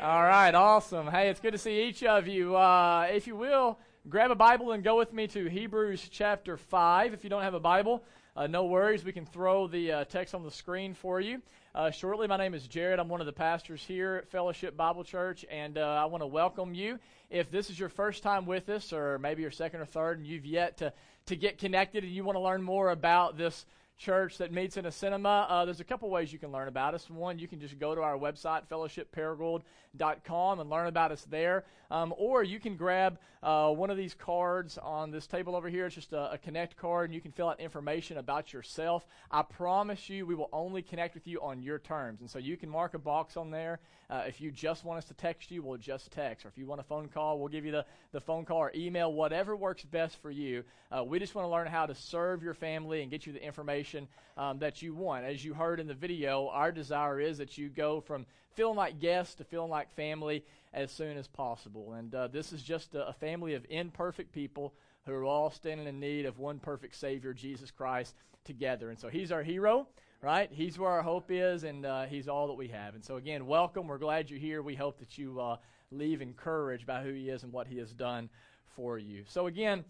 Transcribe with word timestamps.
All 0.00 0.22
right. 0.22 0.54
Awesome. 0.54 1.08
Hey, 1.08 1.30
it's 1.30 1.40
good 1.40 1.50
to 1.50 1.58
see 1.58 1.82
each 1.82 2.04
of 2.04 2.28
you. 2.28 2.56
Uh, 2.56 3.08
if 3.10 3.26
you 3.26 3.34
will, 3.34 3.76
grab 4.08 4.30
a 4.30 4.36
Bible 4.36 4.70
and 4.70 4.84
go 4.84 4.96
with 4.96 5.12
me 5.12 5.26
to 5.26 5.46
Hebrews 5.46 6.08
chapter 6.08 6.56
5. 6.56 7.12
If 7.12 7.24
you 7.24 7.30
don't 7.30 7.42
have 7.42 7.54
a 7.54 7.60
Bible, 7.60 8.04
uh, 8.38 8.46
no 8.46 8.66
worries. 8.66 9.04
We 9.04 9.10
can 9.10 9.26
throw 9.26 9.66
the 9.66 9.90
uh, 9.90 10.04
text 10.04 10.32
on 10.32 10.44
the 10.44 10.50
screen 10.52 10.94
for 10.94 11.20
you. 11.20 11.42
Uh, 11.74 11.90
shortly, 11.90 12.28
my 12.28 12.36
name 12.36 12.54
is 12.54 12.68
Jared. 12.68 13.00
I'm 13.00 13.08
one 13.08 13.20
of 13.20 13.26
the 13.26 13.32
pastors 13.32 13.82
here 13.82 14.14
at 14.22 14.28
Fellowship 14.28 14.76
Bible 14.76 15.02
Church, 15.02 15.44
and 15.50 15.76
uh, 15.76 15.80
I 15.80 16.04
want 16.04 16.22
to 16.22 16.26
welcome 16.28 16.72
you. 16.72 17.00
If 17.30 17.50
this 17.50 17.68
is 17.68 17.76
your 17.76 17.88
first 17.88 18.22
time 18.22 18.46
with 18.46 18.68
us, 18.68 18.92
or 18.92 19.18
maybe 19.18 19.42
your 19.42 19.50
second 19.50 19.80
or 19.80 19.86
third, 19.86 20.18
and 20.18 20.26
you've 20.26 20.46
yet 20.46 20.76
to, 20.76 20.92
to 21.26 21.34
get 21.34 21.58
connected 21.58 22.04
and 22.04 22.12
you 22.12 22.22
want 22.22 22.36
to 22.36 22.40
learn 22.40 22.62
more 22.62 22.90
about 22.90 23.36
this 23.36 23.66
church 23.98 24.38
that 24.38 24.52
meets 24.52 24.76
in 24.76 24.86
a 24.86 24.92
cinema, 24.92 25.46
uh, 25.48 25.64
there's 25.64 25.80
a 25.80 25.84
couple 25.84 26.08
ways 26.08 26.32
you 26.32 26.38
can 26.38 26.52
learn 26.52 26.68
about 26.68 26.94
us. 26.94 27.10
One, 27.10 27.38
you 27.38 27.48
can 27.48 27.60
just 27.60 27.78
go 27.78 27.94
to 27.94 28.00
our 28.00 28.16
website, 28.16 28.62
fellowshipparagould.com, 28.68 30.60
and 30.60 30.70
learn 30.70 30.86
about 30.86 31.12
us 31.12 31.26
there. 31.28 31.64
Um, 31.90 32.14
or 32.16 32.42
you 32.42 32.60
can 32.60 32.76
grab 32.76 33.18
uh, 33.42 33.70
one 33.70 33.90
of 33.90 33.96
these 33.96 34.14
cards 34.14 34.78
on 34.78 35.10
this 35.10 35.26
table 35.26 35.56
over 35.56 35.68
here. 35.68 35.86
It's 35.86 35.94
just 35.94 36.12
a, 36.12 36.32
a, 36.32 36.38
Connect 36.38 36.76
card, 36.76 37.06
and 37.06 37.14
you 37.14 37.20
can 37.20 37.32
fill 37.32 37.48
out 37.48 37.60
information 37.60 38.18
about 38.18 38.52
yourself. 38.52 39.06
I 39.30 39.42
promise 39.42 40.08
you, 40.08 40.26
we 40.26 40.34
will 40.34 40.48
only 40.52 40.82
connect 40.82 41.14
with 41.14 41.26
you 41.26 41.40
on 41.40 41.62
your 41.62 41.78
terms. 41.78 42.20
And 42.20 42.30
so 42.30 42.38
you 42.38 42.56
can 42.56 42.68
mark 42.68 42.94
a 42.94 42.98
box 42.98 43.36
on 43.36 43.50
there. 43.50 43.80
Uh, 44.10 44.24
if 44.26 44.40
you 44.40 44.50
just 44.50 44.84
want 44.84 44.98
us 44.98 45.04
to 45.06 45.14
text 45.14 45.50
you, 45.50 45.62
we'll 45.62 45.76
just 45.76 46.10
text. 46.10 46.46
Or 46.46 46.48
if 46.48 46.56
you 46.56 46.66
want 46.66 46.80
a 46.80 46.84
phone 46.84 47.08
call, 47.08 47.38
we'll 47.38 47.48
give 47.48 47.64
you 47.64 47.72
the, 47.72 47.84
the 48.12 48.20
phone 48.20 48.44
call 48.44 48.58
or 48.58 48.72
email, 48.74 49.12
whatever 49.12 49.54
works 49.56 49.84
best 49.84 50.20
for 50.22 50.30
you. 50.30 50.64
Uh, 50.90 51.04
we 51.04 51.18
just 51.18 51.34
want 51.34 51.44
to 51.46 51.50
learn 51.50 51.66
how 51.66 51.86
to 51.86 51.94
serve 51.94 52.42
your 52.42 52.54
family 52.54 53.02
and 53.02 53.10
get 53.10 53.26
you 53.26 53.32
the 53.32 53.44
information 53.44 53.87
um, 54.36 54.58
that 54.58 54.82
you 54.82 54.94
want. 54.94 55.24
As 55.24 55.44
you 55.44 55.54
heard 55.54 55.80
in 55.80 55.86
the 55.86 55.94
video, 55.94 56.48
our 56.48 56.72
desire 56.72 57.20
is 57.20 57.38
that 57.38 57.58
you 57.58 57.68
go 57.68 58.00
from 58.00 58.26
feeling 58.54 58.76
like 58.76 58.98
guests 58.98 59.36
to 59.36 59.44
feeling 59.44 59.70
like 59.70 59.94
family 59.94 60.44
as 60.72 60.90
soon 60.90 61.16
as 61.16 61.28
possible. 61.28 61.94
And 61.94 62.14
uh, 62.14 62.28
this 62.28 62.52
is 62.52 62.62
just 62.62 62.94
a, 62.94 63.08
a 63.08 63.12
family 63.12 63.54
of 63.54 63.64
imperfect 63.68 64.32
people 64.32 64.74
who 65.06 65.12
are 65.14 65.24
all 65.24 65.50
standing 65.50 65.86
in 65.86 66.00
need 66.00 66.26
of 66.26 66.38
one 66.38 66.58
perfect 66.58 66.94
Savior, 66.94 67.32
Jesus 67.32 67.70
Christ, 67.70 68.14
together. 68.44 68.90
And 68.90 68.98
so 68.98 69.08
He's 69.08 69.32
our 69.32 69.42
hero, 69.42 69.88
right? 70.22 70.50
He's 70.52 70.78
where 70.78 70.90
our 70.90 71.02
hope 71.02 71.30
is, 71.30 71.64
and 71.64 71.86
uh, 71.86 72.04
He's 72.04 72.28
all 72.28 72.48
that 72.48 72.54
we 72.54 72.68
have. 72.68 72.94
And 72.94 73.04
so, 73.04 73.16
again, 73.16 73.46
welcome. 73.46 73.86
We're 73.86 73.98
glad 73.98 74.30
you're 74.30 74.38
here. 74.38 74.62
We 74.62 74.74
hope 74.74 74.98
that 74.98 75.16
you 75.16 75.40
uh, 75.40 75.56
leave 75.90 76.20
encouraged 76.20 76.86
by 76.86 77.02
who 77.02 77.12
He 77.12 77.28
is 77.28 77.42
and 77.42 77.52
what 77.52 77.68
He 77.68 77.78
has 77.78 77.92
done 77.92 78.28
for 78.74 78.98
you. 78.98 79.24
So, 79.26 79.46
again, 79.46 79.84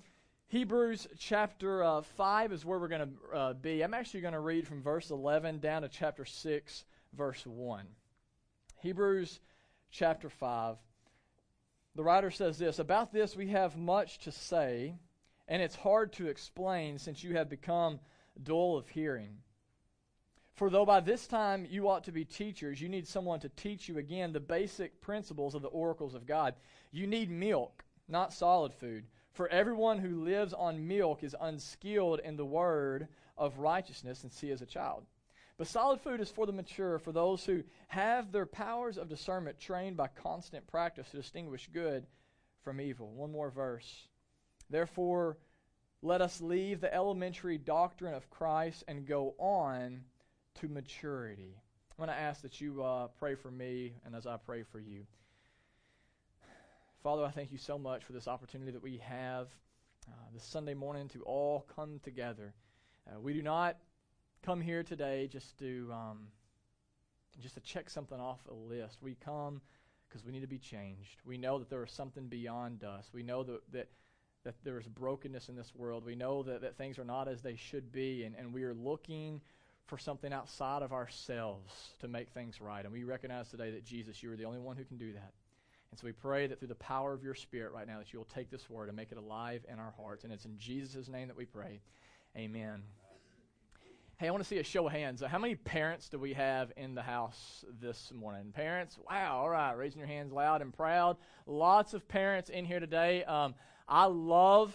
Hebrews 0.50 1.06
chapter 1.18 1.84
uh, 1.84 2.00
5 2.00 2.52
is 2.54 2.64
where 2.64 2.78
we're 2.78 2.88
going 2.88 3.10
to 3.10 3.36
uh, 3.36 3.52
be. 3.52 3.82
I'm 3.82 3.92
actually 3.92 4.22
going 4.22 4.32
to 4.32 4.40
read 4.40 4.66
from 4.66 4.82
verse 4.82 5.10
11 5.10 5.58
down 5.58 5.82
to 5.82 5.88
chapter 5.88 6.24
6, 6.24 6.84
verse 7.12 7.44
1. 7.44 7.84
Hebrews 8.80 9.40
chapter 9.90 10.30
5. 10.30 10.76
The 11.96 12.02
writer 12.02 12.30
says 12.30 12.56
this 12.56 12.78
About 12.78 13.12
this 13.12 13.36
we 13.36 13.48
have 13.48 13.76
much 13.76 14.20
to 14.20 14.32
say, 14.32 14.94
and 15.48 15.60
it's 15.60 15.76
hard 15.76 16.14
to 16.14 16.28
explain 16.28 16.98
since 16.98 17.22
you 17.22 17.36
have 17.36 17.50
become 17.50 18.00
dull 18.42 18.78
of 18.78 18.88
hearing. 18.88 19.36
For 20.54 20.70
though 20.70 20.86
by 20.86 21.00
this 21.00 21.26
time 21.26 21.66
you 21.68 21.90
ought 21.90 22.04
to 22.04 22.12
be 22.12 22.24
teachers, 22.24 22.80
you 22.80 22.88
need 22.88 23.06
someone 23.06 23.40
to 23.40 23.50
teach 23.50 23.86
you 23.86 23.98
again 23.98 24.32
the 24.32 24.40
basic 24.40 25.02
principles 25.02 25.54
of 25.54 25.60
the 25.60 25.68
oracles 25.68 26.14
of 26.14 26.26
God. 26.26 26.54
You 26.90 27.06
need 27.06 27.30
milk, 27.30 27.84
not 28.08 28.32
solid 28.32 28.72
food. 28.72 29.04
For 29.38 29.46
everyone 29.50 30.00
who 30.00 30.24
lives 30.24 30.52
on 30.52 30.88
milk 30.88 31.22
is 31.22 31.36
unskilled 31.40 32.18
in 32.24 32.36
the 32.36 32.44
word 32.44 33.06
of 33.36 33.60
righteousness, 33.60 34.24
and 34.24 34.32
he 34.32 34.50
is 34.50 34.62
a 34.62 34.66
child. 34.66 35.04
But 35.56 35.68
solid 35.68 36.00
food 36.00 36.20
is 36.20 36.28
for 36.28 36.44
the 36.44 36.52
mature, 36.52 36.98
for 36.98 37.12
those 37.12 37.44
who 37.44 37.62
have 37.86 38.32
their 38.32 38.46
powers 38.46 38.98
of 38.98 39.08
discernment 39.08 39.60
trained 39.60 39.96
by 39.96 40.08
constant 40.08 40.66
practice 40.66 41.08
to 41.10 41.18
distinguish 41.18 41.68
good 41.72 42.04
from 42.64 42.80
evil. 42.80 43.12
One 43.12 43.30
more 43.30 43.48
verse. 43.48 44.08
Therefore, 44.70 45.38
let 46.02 46.20
us 46.20 46.40
leave 46.40 46.80
the 46.80 46.92
elementary 46.92 47.58
doctrine 47.58 48.14
of 48.14 48.30
Christ 48.30 48.82
and 48.88 49.06
go 49.06 49.36
on 49.38 50.00
to 50.56 50.66
maturity. 50.66 51.54
I'm 51.92 52.06
going 52.06 52.08
to 52.08 52.20
ask 52.20 52.42
that 52.42 52.60
you 52.60 52.82
uh, 52.82 53.06
pray 53.20 53.36
for 53.36 53.52
me 53.52 53.92
and 54.04 54.16
as 54.16 54.26
I 54.26 54.36
pray 54.36 54.64
for 54.64 54.80
you. 54.80 55.06
Father, 57.02 57.24
I 57.24 57.30
thank 57.30 57.52
you 57.52 57.58
so 57.58 57.78
much 57.78 58.02
for 58.02 58.12
this 58.12 58.26
opportunity 58.26 58.72
that 58.72 58.82
we 58.82 59.00
have 59.04 59.46
uh, 60.08 60.12
this 60.34 60.42
Sunday 60.42 60.74
morning 60.74 61.08
to 61.10 61.22
all 61.22 61.64
come 61.76 62.00
together. 62.02 62.54
Uh, 63.06 63.20
we 63.20 63.32
do 63.32 63.40
not 63.40 63.76
come 64.42 64.60
here 64.60 64.82
today 64.82 65.28
just 65.28 65.56
to 65.60 65.88
um, 65.92 66.26
just 67.40 67.54
to 67.54 67.60
check 67.60 67.88
something 67.88 68.18
off 68.18 68.40
a 68.50 68.54
list. 68.54 68.98
We 69.00 69.14
come 69.14 69.60
because 70.08 70.24
we 70.24 70.32
need 70.32 70.40
to 70.40 70.48
be 70.48 70.58
changed. 70.58 71.20
We 71.24 71.38
know 71.38 71.60
that 71.60 71.70
there 71.70 71.84
is 71.84 71.92
something 71.92 72.26
beyond 72.26 72.82
us. 72.82 73.08
We 73.14 73.22
know 73.22 73.44
that 73.44 73.60
that, 73.70 73.88
that 74.42 74.56
there 74.64 74.80
is 74.80 74.88
brokenness 74.88 75.48
in 75.48 75.54
this 75.54 75.72
world. 75.76 76.04
We 76.04 76.16
know 76.16 76.42
that, 76.42 76.62
that 76.62 76.76
things 76.76 76.98
are 76.98 77.04
not 77.04 77.28
as 77.28 77.42
they 77.42 77.54
should 77.54 77.92
be, 77.92 78.24
and, 78.24 78.34
and 78.34 78.52
we 78.52 78.64
are 78.64 78.74
looking 78.74 79.40
for 79.86 79.98
something 79.98 80.32
outside 80.32 80.82
of 80.82 80.92
ourselves 80.92 81.72
to 82.00 82.08
make 82.08 82.30
things 82.30 82.60
right. 82.60 82.84
And 82.84 82.92
we 82.92 83.04
recognize 83.04 83.48
today 83.50 83.70
that 83.70 83.84
Jesus, 83.84 84.20
you 84.20 84.32
are 84.32 84.36
the 84.36 84.46
only 84.46 84.58
one 84.58 84.76
who 84.76 84.84
can 84.84 84.98
do 84.98 85.12
that. 85.12 85.32
And 85.90 85.98
so 85.98 86.06
we 86.06 86.12
pray 86.12 86.46
that 86.46 86.58
through 86.58 86.68
the 86.68 86.74
power 86.74 87.12
of 87.12 87.22
your 87.22 87.34
Spirit 87.34 87.72
right 87.72 87.86
now, 87.86 87.98
that 87.98 88.12
you 88.12 88.18
will 88.18 88.26
take 88.26 88.50
this 88.50 88.68
word 88.68 88.88
and 88.88 88.96
make 88.96 89.12
it 89.12 89.18
alive 89.18 89.64
in 89.70 89.78
our 89.78 89.94
hearts. 90.00 90.24
And 90.24 90.32
it's 90.32 90.44
in 90.44 90.58
Jesus' 90.58 91.08
name 91.08 91.28
that 91.28 91.36
we 91.36 91.46
pray. 91.46 91.80
Amen. 92.36 92.82
Hey, 94.18 94.26
I 94.26 94.30
want 94.32 94.42
to 94.42 94.48
see 94.48 94.58
a 94.58 94.64
show 94.64 94.86
of 94.86 94.92
hands. 94.92 95.22
How 95.26 95.38
many 95.38 95.54
parents 95.54 96.08
do 96.08 96.18
we 96.18 96.32
have 96.34 96.72
in 96.76 96.94
the 96.94 97.02
house 97.02 97.64
this 97.80 98.12
morning? 98.12 98.52
Parents? 98.52 98.98
Wow, 99.08 99.38
all 99.38 99.48
right. 99.48 99.72
Raising 99.74 100.00
your 100.00 100.08
hands 100.08 100.32
loud 100.32 100.60
and 100.60 100.72
proud. 100.72 101.16
Lots 101.46 101.94
of 101.94 102.08
parents 102.08 102.50
in 102.50 102.64
here 102.64 102.80
today. 102.80 103.22
Um, 103.24 103.54
I 103.88 104.06
love 104.06 104.74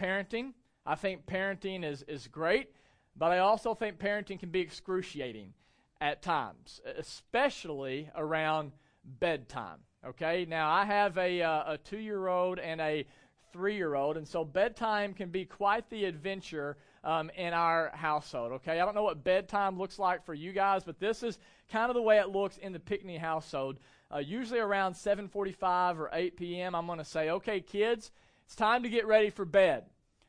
parenting. 0.00 0.52
I 0.86 0.94
think 0.94 1.26
parenting 1.26 1.84
is, 1.84 2.04
is 2.06 2.28
great, 2.28 2.70
but 3.16 3.32
I 3.32 3.38
also 3.40 3.74
think 3.74 3.98
parenting 3.98 4.38
can 4.38 4.50
be 4.50 4.60
excruciating 4.60 5.52
at 6.00 6.22
times, 6.22 6.80
especially 6.96 8.08
around 8.14 8.70
bedtime. 9.04 9.80
Okay, 10.10 10.46
now 10.48 10.70
I 10.70 10.84
have 10.84 11.18
a, 11.18 11.42
uh, 11.42 11.72
a 11.72 11.78
two 11.78 11.98
year 11.98 12.28
old 12.28 12.60
and 12.60 12.80
a 12.80 13.04
three 13.52 13.74
year 13.74 13.96
old, 13.96 14.16
and 14.16 14.28
so 14.28 14.44
bedtime 14.44 15.12
can 15.12 15.30
be 15.30 15.44
quite 15.44 15.90
the 15.90 16.04
adventure 16.04 16.76
um, 17.02 17.28
in 17.36 17.52
our 17.52 17.90
household. 17.92 18.52
Okay, 18.52 18.78
I 18.78 18.84
don't 18.84 18.94
know 18.94 19.02
what 19.02 19.24
bedtime 19.24 19.76
looks 19.76 19.98
like 19.98 20.24
for 20.24 20.32
you 20.32 20.52
guys, 20.52 20.84
but 20.84 21.00
this 21.00 21.24
is 21.24 21.40
kind 21.72 21.90
of 21.90 21.96
the 21.96 22.02
way 22.02 22.20
it 22.20 22.28
looks 22.28 22.56
in 22.58 22.72
the 22.72 22.78
Pickney 22.78 23.16
household. 23.16 23.78
Uh, 24.14 24.18
usually 24.18 24.60
around 24.60 24.94
7:45 24.94 25.98
or 25.98 26.08
8 26.12 26.36
p.m., 26.36 26.76
I'm 26.76 26.86
going 26.86 26.98
to 26.98 27.04
say, 27.04 27.30
"Okay, 27.30 27.60
kids, 27.60 28.12
it's 28.44 28.54
time 28.54 28.84
to 28.84 28.88
get 28.88 29.08
ready 29.08 29.30
for 29.30 29.44
bed." 29.44 29.86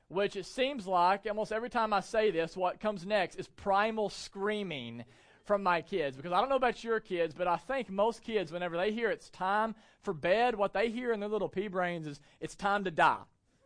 Which 0.08 0.36
it 0.36 0.48
seems 0.48 0.88
like 0.88 1.28
almost 1.28 1.52
every 1.52 1.70
time 1.70 1.94
I 1.94 2.00
say 2.00 2.32
this, 2.32 2.58
what 2.58 2.80
comes 2.80 3.06
next 3.06 3.36
is 3.36 3.48
primal 3.48 4.10
screaming 4.10 5.04
from 5.48 5.64
my 5.64 5.82
kids. 5.82 6.16
Because 6.16 6.34
I 6.34 6.40
don't 6.40 6.50
know 6.50 6.58
about 6.58 6.84
your 6.84 7.00
kids, 7.00 7.34
but 7.34 7.48
I 7.48 7.58
think 7.58 7.90
most 7.90 8.22
kids, 8.22 8.52
whenever 8.52 8.78
they 8.78 8.92
hear 8.92 9.10
it's 9.10 9.30
time 9.30 9.74
for 10.04 10.14
bed, 10.14 10.54
what 10.54 10.74
they 10.74 10.90
hear 10.90 11.14
in 11.14 11.20
their 11.20 11.30
little 11.30 11.50
pea 11.50 11.70
brains 11.70 12.06
is 12.06 12.20
it's 12.40 12.56
time 12.56 12.84
to 12.84 12.92
die. 12.92 13.24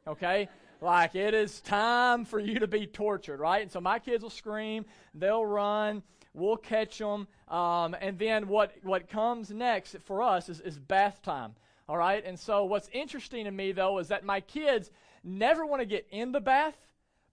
Okay? 0.08 0.47
like 0.81 1.14
it 1.14 1.34
is 1.34 1.62
time 1.62 2.25
for 2.25 2.40
you 2.40 2.60
to 2.60 2.68
be 2.68 2.88
tortured, 2.88 3.39
right? 3.39 3.62
And 3.62 3.72
so 3.72 3.80
my 3.80 4.00
kids 4.00 4.24
will 4.24 4.31
scream, 4.31 4.86
they'll 5.13 5.45
run, 5.45 6.01
we'll 6.33 6.57
catch 6.57 6.98
them, 6.98 7.28
um, 7.48 7.95
and 8.01 8.18
then 8.18 8.48
what 8.48 8.74
what 8.81 9.07
comes 9.07 9.51
next 9.51 9.95
for 10.06 10.22
us 10.22 10.50
is, 10.50 10.60
is 10.62 10.80
bath 10.80 11.22
time, 11.22 11.54
all 11.88 11.98
right? 11.98 12.25
And 12.25 12.38
so 12.38 12.66
what's 12.66 12.89
interesting 12.92 13.45
to 13.45 13.51
me 13.51 13.72
though 13.72 14.00
is 14.00 14.07
that 14.07 14.25
my 14.25 14.42
kids 14.42 14.89
never 15.24 15.66
want 15.66 15.81
to 15.81 15.86
get 15.86 16.07
in 16.10 16.31
the 16.31 16.42
bath, 16.42 16.75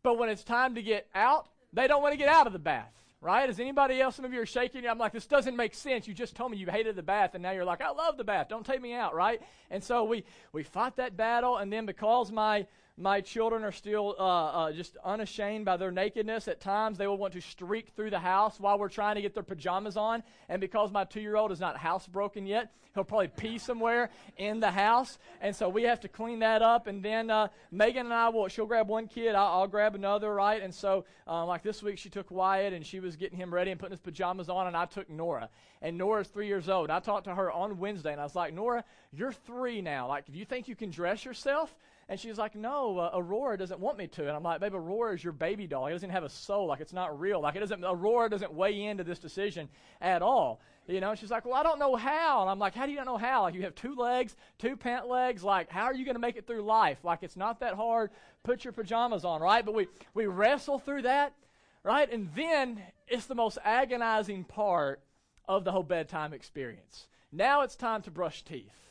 but 0.03 0.19
when 0.19 0.29
it's 0.29 0.44
time 0.44 0.75
to 0.75 0.83
get 0.83 1.09
out, 1.15 1.49
they 1.73 1.87
don't 1.87 2.03
want 2.03 2.12
to 2.12 2.19
get 2.19 2.29
out 2.29 2.47
of 2.47 2.53
the 2.53 2.59
bath 2.59 2.93
right? 3.20 3.49
Is 3.49 3.59
anybody 3.59 4.00
else, 4.00 4.17
some 4.17 4.25
of 4.25 4.32
you 4.32 4.41
are 4.41 4.47
shaking? 4.47 4.87
I'm 4.87 4.99
like, 4.99 5.12
this 5.12 5.26
doesn't 5.26 5.56
make 5.56 5.75
sense. 5.75 6.06
You 6.06 6.15
just 6.15 6.37
told 6.37 6.50
me 6.53 6.56
you 6.56 6.67
hated 6.67 6.97
the 6.97 7.03
bath, 7.03 7.35
and 7.35 7.43
now 7.43 7.50
you're 7.50 7.65
like, 7.65 7.81
I 7.81 7.91
love 7.91 8.17
the 8.17 8.25
bath. 8.25 8.49
Don't 8.49 8.65
take 8.65 8.81
me 8.81 8.94
out, 8.94 9.15
right? 9.15 9.41
And 9.70 9.82
so 9.82 10.05
we, 10.05 10.25
we 10.53 10.62
fought 10.62 10.97
that 10.97 11.17
battle, 11.17 11.56
and 11.56 11.73
then 11.73 11.87
because 11.87 12.31
my 12.31 12.67
my 12.99 13.21
children 13.21 13.62
are 13.62 13.73
still 13.73 14.17
uh, 14.19 14.23
uh, 14.23 14.73
just 14.73 14.97
unashamed 15.05 15.65
by 15.65 15.77
their 15.77 15.93
nakedness. 15.93 16.49
At 16.49 16.61
times, 16.61 16.99
they 16.99 17.06
will 17.06 17.17
want 17.17 17.33
to 17.35 17.41
streak 17.41 17.93
through 17.95 18.11
the 18.11 18.19
house 18.19 18.59
while 18.59 18.79
we're 18.79 18.89
trying 18.89 19.15
to 19.15 19.23
get 19.23 19.35
their 19.35 19.43
pajamas 19.43 19.97
on. 19.97 20.23
And 20.49 20.61
because 20.61 20.91
my 20.91 21.05
two 21.05 21.21
year 21.21 21.37
old 21.37 21.53
is 21.53 21.61
not 21.61 21.77
housebroken 21.77 22.47
yet, 22.47 22.73
he'll 22.95 23.05
probably 23.05 23.29
pee 23.29 23.59
somewhere 23.59 24.11
in 24.37 24.61
the 24.61 24.71
house. 24.71 25.19
And 25.41 25.55
so 25.55 25.69
we 25.69 25.85
have 25.85 26.00
to 26.00 26.09
clean 26.09 26.41
that 26.41 26.62
up. 26.62 26.89
And 26.89 27.03
then 27.03 27.31
uh, 27.31 27.49
Megan 27.71 28.06
and 28.06 28.15
I 28.15 28.29
will, 28.31 28.49
she'll 28.49 28.67
grab 28.67 28.89
one 28.89 29.06
kid, 29.06 29.35
I'll, 29.35 29.61
I'll 29.61 29.69
grab 29.69 29.94
another, 29.94 30.35
right? 30.35 30.61
And 30.61 30.75
so, 30.75 31.05
uh, 31.27 31.44
like 31.47 31.62
this 31.62 31.83
week, 31.83 31.99
she 31.99 32.09
took 32.09 32.31
Wyatt 32.31 32.73
and 32.73 32.85
she 32.85 32.99
was 32.99 33.17
getting 33.17 33.39
him 33.39 33.55
ready 33.55 33.71
and 33.71 33.79
putting 33.79 33.93
his 33.93 34.01
pajamas 34.01 34.49
on, 34.49 34.67
and 34.67 34.77
I 34.77 34.87
took 34.87 35.09
Nora. 35.09 35.49
And 35.81 35.97
Nora's 35.97 36.29
three 36.29 36.49
years 36.49 36.69
old. 36.69 36.91
I 36.91 36.99
talked 36.99 37.25
to 37.25 37.35
her 37.35 37.53
on 37.53 37.79
Wednesday, 37.79 38.11
and 38.11 38.21
I 38.21 38.25
was 38.25 38.35
like, 38.35 38.53
Nora, 38.53 38.85
you're 39.12 39.33
three 39.33 39.81
now. 39.81 40.09
Like, 40.09 40.27
do 40.27 40.37
you 40.39 40.44
think 40.44 40.67
you 40.67 40.75
can 40.75 40.91
dress 40.91 41.25
yourself, 41.25 41.75
and 42.08 42.19
she's 42.19 42.38
like, 42.38 42.55
No, 42.55 42.99
uh, 42.99 43.10
Aurora 43.14 43.58
doesn't 43.58 43.81
want 43.81 43.99
me 43.99 44.06
to. 44.06 44.22
And 44.22 44.31
I'm 44.31 44.43
like, 44.43 44.60
Babe, 44.60 44.75
Aurora 44.75 45.14
is 45.14 45.22
your 45.22 45.32
baby 45.34 45.66
doll. 45.66 45.87
It 45.87 45.93
doesn't 45.93 46.10
have 46.10 46.25
a 46.25 46.28
soul. 46.28 46.66
Like, 46.66 46.81
it's 46.81 46.94
not 46.94 47.19
real. 47.20 47.43
Like, 47.43 47.56
it 47.56 47.60
doesn't, 47.60 47.84
Aurora 47.84 48.31
doesn't 48.31 48.52
weigh 48.52 48.84
into 48.84 49.05
this 49.05 49.19
decision 49.19 49.69
at 50.00 50.22
all. 50.22 50.60
You 50.87 51.00
know, 51.00 51.10
and 51.10 51.19
she's 51.19 51.31
like, 51.31 51.44
Well, 51.44 51.55
I 51.55 51.62
don't 51.62 51.78
know 51.78 51.96
how. 51.96 52.40
And 52.40 52.50
I'm 52.50 52.58
like, 52.58 52.75
How 52.75 52.87
do 52.87 52.93
you 52.93 52.99
not 52.99 53.06
know 53.06 53.19
how? 53.19 53.43
Like, 53.43 53.55
you 53.55 53.62
have 53.62 53.75
two 53.75 53.94
legs, 53.94 54.37
two 54.58 54.75
pant 54.76 55.06
legs. 55.06 55.44
Like, 55.44 55.70
how 55.70 55.84
are 55.84 55.94
you 55.94 56.06
going 56.06 56.14
to 56.14 56.20
make 56.20 56.37
it 56.37 56.46
through 56.46 56.62
life? 56.62 56.99
Like, 57.05 57.22
it's 57.22 57.37
not 57.37 57.60
that 57.60 57.75
hard. 57.75 58.10
Put 58.43 58.64
your 58.64 58.72
pajamas 58.72 59.26
on, 59.26 59.43
right? 59.43 59.64
But 59.64 59.75
we, 59.75 59.88
we 60.14 60.26
wrestle 60.26 60.78
through 60.78 61.02
that, 61.02 61.34
right? 61.82 62.10
And 62.10 62.31
then 62.34 62.82
it's 63.06 63.26
the 63.26 63.34
most 63.34 63.58
agonizing 63.62 64.44
part 64.44 65.02
of 65.46 65.64
the 65.64 65.72
whole 65.72 65.82
bedtime 65.82 66.32
experience. 66.32 67.08
Now 67.32 67.60
it's 67.62 67.76
time 67.76 68.00
to 68.02 68.10
brush 68.10 68.43
teeth. 68.43 68.88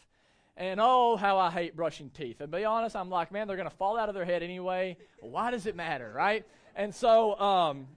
And 0.59 0.80
oh, 0.81 1.18
how 1.18 1.38
I 1.38 1.51
hate 1.51 1.75
brushing 1.75 2.09
teeth. 2.09 2.42
And 2.42 2.51
be 2.51 2.65
honest, 2.65 2.95
I'm 2.95 3.12
like, 3.12 3.31
man, 3.31 3.48
they're 3.48 3.57
going 3.57 3.69
to 3.69 3.75
fall 3.75 3.98
out 3.98 4.09
of 4.09 4.15
their 4.15 4.25
head 4.25 4.42
anyway. 4.42 4.98
Why 5.19 5.51
does 5.51 5.68
it 5.68 5.75
matter, 5.75 6.12
right? 6.15 6.45
And 6.75 6.94
so, 6.94 7.39
um, 7.39 7.88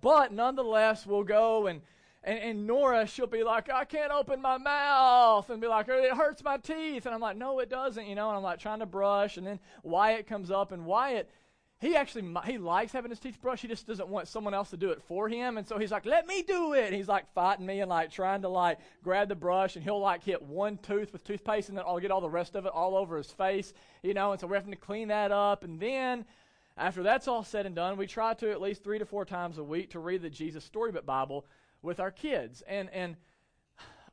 but 0.00 0.32
nonetheless, 0.32 1.06
we'll 1.06 1.22
go 1.22 1.68
and, 1.68 1.80
and, 2.24 2.40
and 2.40 2.66
Nora, 2.66 3.06
she'll 3.06 3.28
be 3.28 3.44
like, 3.44 3.70
I 3.70 3.84
can't 3.84 4.10
open 4.10 4.42
my 4.42 4.58
mouth. 4.58 5.48
And 5.48 5.60
be 5.60 5.68
like, 5.68 5.86
it 5.88 6.12
hurts 6.12 6.42
my 6.42 6.56
teeth. 6.56 7.06
And 7.06 7.14
I'm 7.14 7.20
like, 7.20 7.36
no, 7.36 7.60
it 7.60 7.70
doesn't, 7.70 8.04
you 8.04 8.16
know. 8.16 8.30
And 8.30 8.36
I'm 8.36 8.42
like 8.42 8.58
trying 8.58 8.80
to 8.80 8.86
brush. 8.86 9.36
And 9.36 9.46
then 9.46 9.60
Wyatt 9.84 10.26
comes 10.26 10.50
up, 10.50 10.72
and 10.72 10.86
Wyatt, 10.86 11.30
he 11.78 11.94
actually 11.94 12.34
he 12.46 12.56
likes 12.56 12.92
having 12.92 13.10
his 13.10 13.20
teeth 13.20 13.38
brushed. 13.40 13.62
He 13.62 13.68
just 13.68 13.86
doesn't 13.86 14.08
want 14.08 14.28
someone 14.28 14.54
else 14.54 14.70
to 14.70 14.78
do 14.78 14.90
it 14.90 15.02
for 15.02 15.28
him. 15.28 15.58
And 15.58 15.66
so 15.66 15.78
he's 15.78 15.92
like, 15.92 16.06
"Let 16.06 16.26
me 16.26 16.42
do 16.42 16.72
it." 16.72 16.86
And 16.86 16.94
he's 16.94 17.08
like 17.08 17.30
fighting 17.34 17.66
me 17.66 17.80
and 17.80 17.90
like 17.90 18.10
trying 18.10 18.42
to 18.42 18.48
like 18.48 18.78
grab 19.02 19.28
the 19.28 19.34
brush, 19.34 19.76
and 19.76 19.84
he'll 19.84 20.00
like 20.00 20.24
hit 20.24 20.40
one 20.42 20.78
tooth 20.78 21.12
with 21.12 21.24
toothpaste, 21.24 21.68
and 21.68 21.76
then 21.76 21.84
I'll 21.86 22.00
get 22.00 22.10
all 22.10 22.22
the 22.22 22.30
rest 22.30 22.54
of 22.54 22.64
it 22.64 22.72
all 22.72 22.96
over 22.96 23.18
his 23.18 23.30
face, 23.30 23.74
you 24.02 24.14
know. 24.14 24.32
And 24.32 24.40
so 24.40 24.46
we're 24.46 24.56
having 24.56 24.72
to 24.72 24.78
clean 24.78 25.08
that 25.08 25.32
up, 25.32 25.64
and 25.64 25.78
then. 25.80 26.24
After 26.78 27.02
that's 27.02 27.26
all 27.26 27.42
said 27.42 27.64
and 27.64 27.74
done, 27.74 27.96
we 27.96 28.06
try 28.06 28.34
to 28.34 28.50
at 28.50 28.60
least 28.60 28.84
three 28.84 28.98
to 28.98 29.06
four 29.06 29.24
times 29.24 29.56
a 29.56 29.64
week 29.64 29.92
to 29.92 29.98
read 29.98 30.20
the 30.20 30.28
Jesus 30.28 30.62
Storybook 30.62 31.06
Bible 31.06 31.46
with 31.80 32.00
our 32.00 32.10
kids. 32.10 32.62
And 32.68 32.90
and 32.90 33.16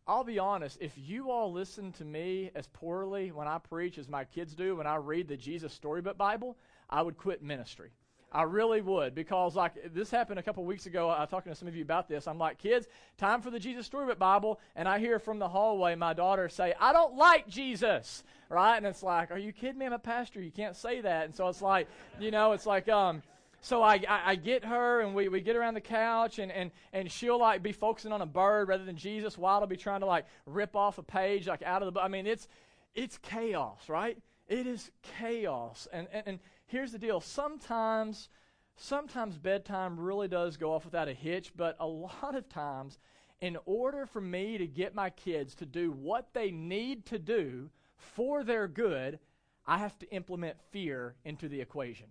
I'll 0.08 0.24
be 0.24 0.40
honest, 0.40 0.78
if 0.82 0.94
you 0.98 1.30
all 1.30 1.52
listen 1.52 1.92
to 1.94 2.06
me 2.06 2.52
as 2.56 2.68
poorly 2.68 3.32
when 3.32 3.48
I 3.48 3.58
preach 3.58 3.98
as 3.98 4.10
my 4.10 4.26
kids 4.26 4.54
do 4.54 4.76
when 4.76 4.88
I 4.88 4.96
read 4.96 5.28
the 5.28 5.36
Jesus 5.38 5.74
Storybook 5.74 6.18
Bible, 6.18 6.58
I 6.90 7.02
would 7.02 7.18
quit 7.18 7.42
ministry. 7.42 7.92
I 8.32 8.44
really 8.44 8.82
would 8.82 9.14
because 9.14 9.56
like 9.56 9.94
this 9.94 10.10
happened 10.10 10.40
a 10.40 10.44
couple 10.44 10.66
weeks 10.66 10.88
ago. 10.88 11.08
I 11.08 11.22
was 11.22 11.30
talking 11.30 11.52
to 11.52 11.56
some 11.56 11.68
of 11.68 11.76
you 11.76 11.84
about 11.84 12.08
this. 12.08 12.28
I'm 12.28 12.40
like, 12.40 12.58
kids, 12.58 12.88
time 13.18 13.42
for 13.42 13.52
the 13.52 13.60
Jesus 13.60 13.86
Storybook 13.86 14.18
Bible, 14.18 14.60
and 14.76 14.88
I 14.88 14.98
hear 14.98 15.20
from 15.20 15.38
the 15.38 15.48
hallway 15.48 15.94
my 15.94 16.14
daughter 16.14 16.50
say, 16.50 16.74
"I 16.80 16.94
don't 16.94 17.16
like 17.16 17.48
Jesus," 17.48 18.24
right? 18.54 18.78
And 18.78 18.86
it's 18.86 19.04
like, 19.04 19.32
are 19.32 19.38
you 19.38 19.52
kidding 19.52 19.78
me? 19.78 19.86
I'm 19.86 19.94
a 19.94 20.00
pastor. 20.00 20.42
You 20.42 20.52
can't 20.52 20.76
say 20.76 21.02
that. 21.02 21.26
And 21.26 21.36
so 21.36 21.48
it's 21.48 21.62
like, 21.62 21.88
you 22.20 22.32
know, 22.32 22.54
it's 22.54 22.66
like, 22.66 22.88
um, 22.88 23.22
so 23.62 23.82
I, 23.82 23.96
I, 24.08 24.22
I, 24.26 24.36
get 24.36 24.66
her 24.66 25.02
and 25.02 25.16
we, 25.16 25.28
we 25.28 25.42
get 25.42 25.56
around 25.56 25.74
the 25.74 25.82
couch 25.82 26.40
and, 26.40 26.52
and, 26.52 26.72
and 26.92 27.12
she'll 27.12 27.40
like 27.40 27.64
be 27.64 27.72
focusing 27.72 28.12
on 28.12 28.22
a 28.22 28.26
bird 28.26 28.68
rather 28.68 28.86
than 28.86 28.96
Jesus 28.96 29.38
while 29.38 29.62
I'll 29.62 29.68
be 29.68 29.78
trying 29.78 30.02
to 30.02 30.06
like 30.06 30.26
rip 30.46 30.76
off 30.76 30.98
a 30.98 31.04
page 31.04 31.48
like 31.48 31.64
out 31.64 31.82
of 31.82 31.88
the 31.88 31.94
book. 31.94 32.04
I 32.04 32.10
mean, 32.10 32.28
it's, 32.28 32.48
it's 32.94 33.18
chaos, 33.20 33.90
right? 33.90 34.18
It 34.48 34.68
is 34.68 34.92
chaos. 35.20 35.88
And, 35.92 36.08
and, 36.12 36.24
and 36.28 36.40
here's 36.74 36.92
the 36.92 36.98
deal. 36.98 37.22
Sometimes 37.22 38.30
sometimes 38.76 39.38
bedtime 39.38 40.00
really 40.00 40.28
does 40.28 40.58
go 40.58 40.74
off 40.74 40.84
without 40.84 41.08
a 41.08 41.14
hitch 41.14 41.54
but 41.56 41.76
a 41.80 41.86
lot 41.86 42.34
of 42.34 42.50
times 42.50 42.98
in 43.40 43.56
order 43.68 44.08
for 44.08 44.20
me 44.20 44.58
to 44.58 44.66
get 44.66 44.96
my 44.96 45.12
kids 45.12 45.54
to 45.54 45.64
do 45.64 45.92
what 45.92 46.34
they 46.34 46.50
need 46.50 47.06
to 47.06 47.20
do 47.20 47.70
for 47.96 48.44
their 48.44 48.68
good 48.68 49.20
i 49.68 49.78
have 49.78 49.96
to 50.00 50.10
implement 50.12 50.60
fear 50.72 51.14
into 51.24 51.48
the 51.48 51.62
equation. 51.62 52.08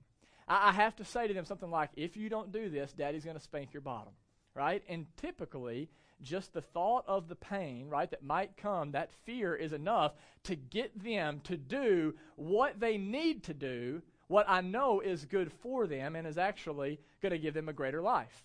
I, 0.46 0.70
have 0.70 0.94
to 0.96 1.04
say 1.04 1.26
to 1.26 1.34
them 1.34 1.44
something 1.44 1.70
like 1.70 1.90
if 1.96 2.16
you 2.16 2.28
don't 2.28 2.52
do 2.52 2.70
this 2.70 2.92
daddy's 2.92 3.24
going 3.24 3.36
to 3.36 3.42
spank 3.42 3.72
your 3.74 3.80
bottom 3.80 4.12
right? 4.54 4.82
And 4.88 5.06
typically 5.16 5.88
just 6.20 6.52
the 6.52 6.60
thought 6.60 7.04
of 7.08 7.28
the 7.28 7.34
pain, 7.34 7.88
right, 7.88 8.10
that 8.10 8.22
might 8.22 8.56
come, 8.56 8.92
that 8.92 9.10
fear 9.24 9.56
is 9.56 9.72
enough 9.72 10.12
to 10.44 10.54
get 10.54 11.02
them 11.02 11.40
to 11.44 11.56
do 11.56 12.14
what 12.36 12.78
they 12.78 12.96
need 12.96 13.42
to 13.44 13.54
do 13.54 14.02
what 14.32 14.48
I 14.48 14.62
know 14.62 15.00
is 15.00 15.26
good 15.26 15.52
for 15.52 15.86
them 15.86 16.16
and 16.16 16.26
is 16.26 16.38
actually 16.38 16.98
going 17.20 17.32
to 17.32 17.38
give 17.38 17.52
them 17.52 17.68
a 17.68 17.72
greater 17.74 18.00
life. 18.00 18.44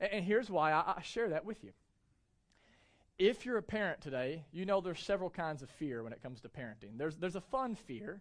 And, 0.00 0.12
and 0.12 0.24
here's 0.24 0.50
why 0.50 0.72
I, 0.72 0.94
I 0.96 1.02
share 1.02 1.28
that 1.28 1.44
with 1.44 1.62
you. 1.62 1.70
If 3.20 3.46
you're 3.46 3.56
a 3.56 3.62
parent 3.62 4.00
today, 4.00 4.44
you 4.52 4.66
know 4.66 4.80
there's 4.80 4.98
several 5.00 5.30
kinds 5.30 5.62
of 5.62 5.70
fear 5.70 6.02
when 6.02 6.12
it 6.12 6.22
comes 6.22 6.40
to 6.40 6.48
parenting. 6.48 6.98
There's, 6.98 7.16
there's 7.16 7.36
a 7.36 7.40
fun 7.40 7.76
fear, 7.76 8.20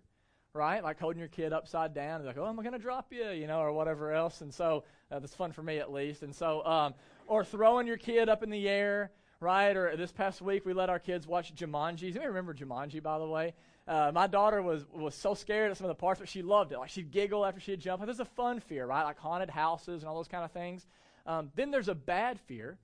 right? 0.53 0.83
Like 0.83 0.99
holding 0.99 1.19
your 1.19 1.27
kid 1.27 1.53
upside 1.53 1.95
down, 1.95 2.23
like, 2.23 2.37
oh, 2.37 2.45
I'm 2.45 2.55
going 2.55 2.71
to 2.71 2.77
drop 2.77 3.11
you, 3.11 3.29
you 3.31 3.47
know, 3.47 3.61
or 3.61 3.71
whatever 3.73 4.13
else. 4.13 4.41
And 4.41 4.53
so 4.53 4.83
uh, 5.11 5.17
that's 5.17 5.35
fun 5.35 5.51
for 5.51 5.63
me 5.63 5.79
at 5.79 5.91
least. 5.91 6.21
And 6.21 6.35
so, 6.35 6.63
um, 6.65 6.93
or 7.25 7.43
throwing 7.43 7.87
your 7.87 7.97
kid 7.97 8.29
up 8.29 8.43
in 8.43 8.51
the 8.51 8.69
air, 8.69 9.11
right? 9.39 9.75
Or 9.75 9.97
this 9.97 10.11
past 10.11 10.39
week 10.39 10.67
we 10.67 10.73
let 10.73 10.89
our 10.89 10.99
kids 10.99 11.25
watch 11.25 11.55
Jumanji. 11.55 12.07
Does 12.07 12.15
anybody 12.15 12.27
remember 12.27 12.53
Jumanji, 12.53 13.01
by 13.01 13.17
the 13.17 13.27
way? 13.27 13.55
Uh, 13.87 14.11
my 14.13 14.27
daughter 14.27 14.61
was, 14.61 14.85
was 14.93 15.15
so 15.15 15.33
scared 15.33 15.71
at 15.71 15.77
some 15.77 15.85
of 15.85 15.89
the 15.89 15.99
parts, 15.99 16.19
but 16.19 16.27
she 16.27 16.41
loved 16.41 16.73
it. 16.73 16.77
Like 16.77 16.89
she'd 16.89 17.11
giggle 17.11 17.45
after 17.45 17.61
she'd 17.61 17.79
jump. 17.79 18.03
There's 18.03 18.19
a 18.19 18.25
fun 18.25 18.59
fear, 18.59 18.85
right? 18.85 19.03
Like 19.03 19.17
haunted 19.17 19.49
houses 19.49 20.01
and 20.01 20.09
all 20.09 20.15
those 20.15 20.27
kind 20.27 20.43
of 20.43 20.51
things. 20.51 20.85
Um, 21.25 21.51
then 21.55 21.71
there's 21.71 21.87
a 21.87 21.95
bad 21.95 22.39
fear, 22.41 22.77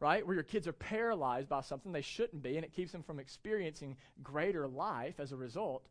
right? 0.00 0.26
Where 0.26 0.34
your 0.34 0.42
kids 0.42 0.66
are 0.66 0.72
paralyzed 0.72 1.48
by 1.48 1.60
something 1.60 1.92
they 1.92 2.00
shouldn't 2.00 2.42
be, 2.42 2.56
and 2.56 2.64
it 2.64 2.72
keeps 2.72 2.92
them 2.92 3.02
from 3.02 3.18
experiencing 3.18 3.96
greater 4.22 4.66
life 4.66 5.20
as 5.20 5.32
a 5.32 5.36
result. 5.36 5.86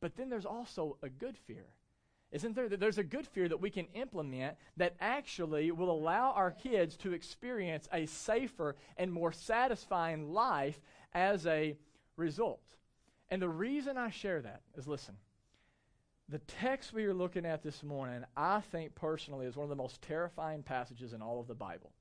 But 0.00 0.16
then 0.16 0.28
there's 0.28 0.46
also 0.46 0.98
a 1.02 1.08
good 1.08 1.36
fear. 1.46 1.64
Isn't 2.32 2.54
there? 2.54 2.68
That 2.68 2.78
there's 2.78 2.98
a 2.98 3.04
good 3.04 3.26
fear 3.26 3.48
that 3.48 3.60
we 3.60 3.70
can 3.70 3.86
implement 3.94 4.56
that 4.76 4.94
actually 5.00 5.70
will 5.72 5.90
allow 5.90 6.32
our 6.32 6.50
kids 6.50 6.96
to 6.98 7.12
experience 7.12 7.88
a 7.92 8.06
safer 8.06 8.76
and 8.96 9.12
more 9.12 9.32
satisfying 9.32 10.32
life 10.32 10.80
as 11.12 11.46
a 11.46 11.76
result. 12.16 12.62
And 13.30 13.40
the 13.40 13.48
reason 13.48 13.96
I 13.96 14.10
share 14.10 14.42
that 14.42 14.62
is 14.76 14.88
listen, 14.88 15.16
the 16.28 16.38
text 16.38 16.92
we 16.92 17.04
are 17.04 17.14
looking 17.14 17.46
at 17.46 17.62
this 17.62 17.82
morning, 17.82 18.24
I 18.36 18.60
think 18.60 18.94
personally, 18.94 19.46
is 19.46 19.56
one 19.56 19.64
of 19.64 19.70
the 19.70 19.76
most 19.76 20.02
terrifying 20.02 20.62
passages 20.62 21.12
in 21.12 21.22
all 21.22 21.40
of 21.40 21.46
the 21.46 21.54
Bible. 21.54 21.92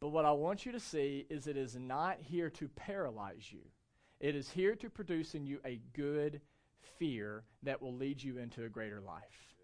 But 0.00 0.10
what 0.10 0.24
I 0.24 0.32
want 0.32 0.64
you 0.64 0.72
to 0.72 0.80
see 0.80 1.26
is 1.28 1.46
it 1.46 1.56
is 1.56 1.76
not 1.76 2.18
here 2.20 2.50
to 2.50 2.68
paralyze 2.68 3.52
you, 3.52 3.62
it 4.20 4.34
is 4.34 4.50
here 4.50 4.74
to 4.76 4.90
produce 4.90 5.34
in 5.34 5.46
you 5.46 5.60
a 5.64 5.80
good 5.92 6.40
fear 6.98 7.44
that 7.62 7.80
will 7.80 7.94
lead 7.94 8.22
you 8.22 8.38
into 8.38 8.64
a 8.64 8.68
greater 8.68 9.00
life. 9.00 9.54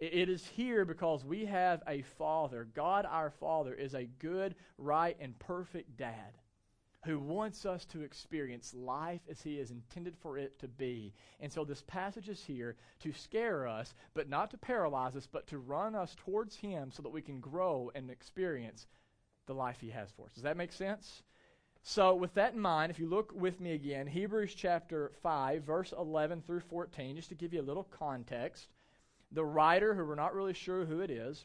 It 0.00 0.28
is 0.28 0.46
here 0.46 0.84
because 0.84 1.24
we 1.24 1.46
have 1.46 1.82
a 1.86 2.02
Father. 2.02 2.66
God, 2.74 3.06
our 3.08 3.30
Father, 3.30 3.72
is 3.72 3.94
a 3.94 4.08
good, 4.18 4.54
right, 4.76 5.16
and 5.20 5.38
perfect 5.38 5.96
dad 5.96 6.34
who 7.04 7.18
wants 7.18 7.66
us 7.66 7.84
to 7.84 8.02
experience 8.02 8.74
life 8.74 9.20
as 9.30 9.42
he 9.42 9.58
is 9.58 9.70
intended 9.70 10.16
for 10.16 10.38
it 10.38 10.58
to 10.58 10.68
be. 10.68 11.12
And 11.40 11.52
so 11.52 11.64
this 11.64 11.82
passage 11.86 12.28
is 12.28 12.42
here 12.42 12.76
to 13.00 13.12
scare 13.12 13.66
us, 13.66 13.94
but 14.14 14.28
not 14.28 14.50
to 14.52 14.58
paralyze 14.58 15.14
us, 15.14 15.28
but 15.30 15.46
to 15.48 15.58
run 15.58 15.94
us 15.94 16.16
towards 16.24 16.56
him 16.56 16.90
so 16.90 17.02
that 17.02 17.12
we 17.12 17.22
can 17.22 17.40
grow 17.40 17.90
and 17.94 18.10
experience 18.10 18.86
the 19.46 19.54
life 19.54 19.78
he 19.80 19.90
has 19.90 20.10
for 20.16 20.26
us. 20.26 20.32
Does 20.32 20.44
that 20.44 20.56
make 20.56 20.72
sense? 20.72 21.22
So, 21.82 22.14
with 22.14 22.32
that 22.34 22.54
in 22.54 22.60
mind, 22.60 22.90
if 22.90 22.98
you 22.98 23.06
look 23.06 23.30
with 23.34 23.60
me 23.60 23.72
again, 23.72 24.06
Hebrews 24.06 24.54
chapter 24.54 25.12
5, 25.22 25.64
verse 25.64 25.92
11 25.96 26.40
through 26.46 26.60
14, 26.60 27.16
just 27.16 27.28
to 27.28 27.34
give 27.34 27.52
you 27.52 27.60
a 27.60 27.62
little 27.62 27.84
context, 27.84 28.68
the 29.30 29.44
writer, 29.44 29.94
who 29.94 30.06
we're 30.06 30.14
not 30.14 30.34
really 30.34 30.54
sure 30.54 30.86
who 30.86 31.00
it 31.00 31.10
is, 31.10 31.44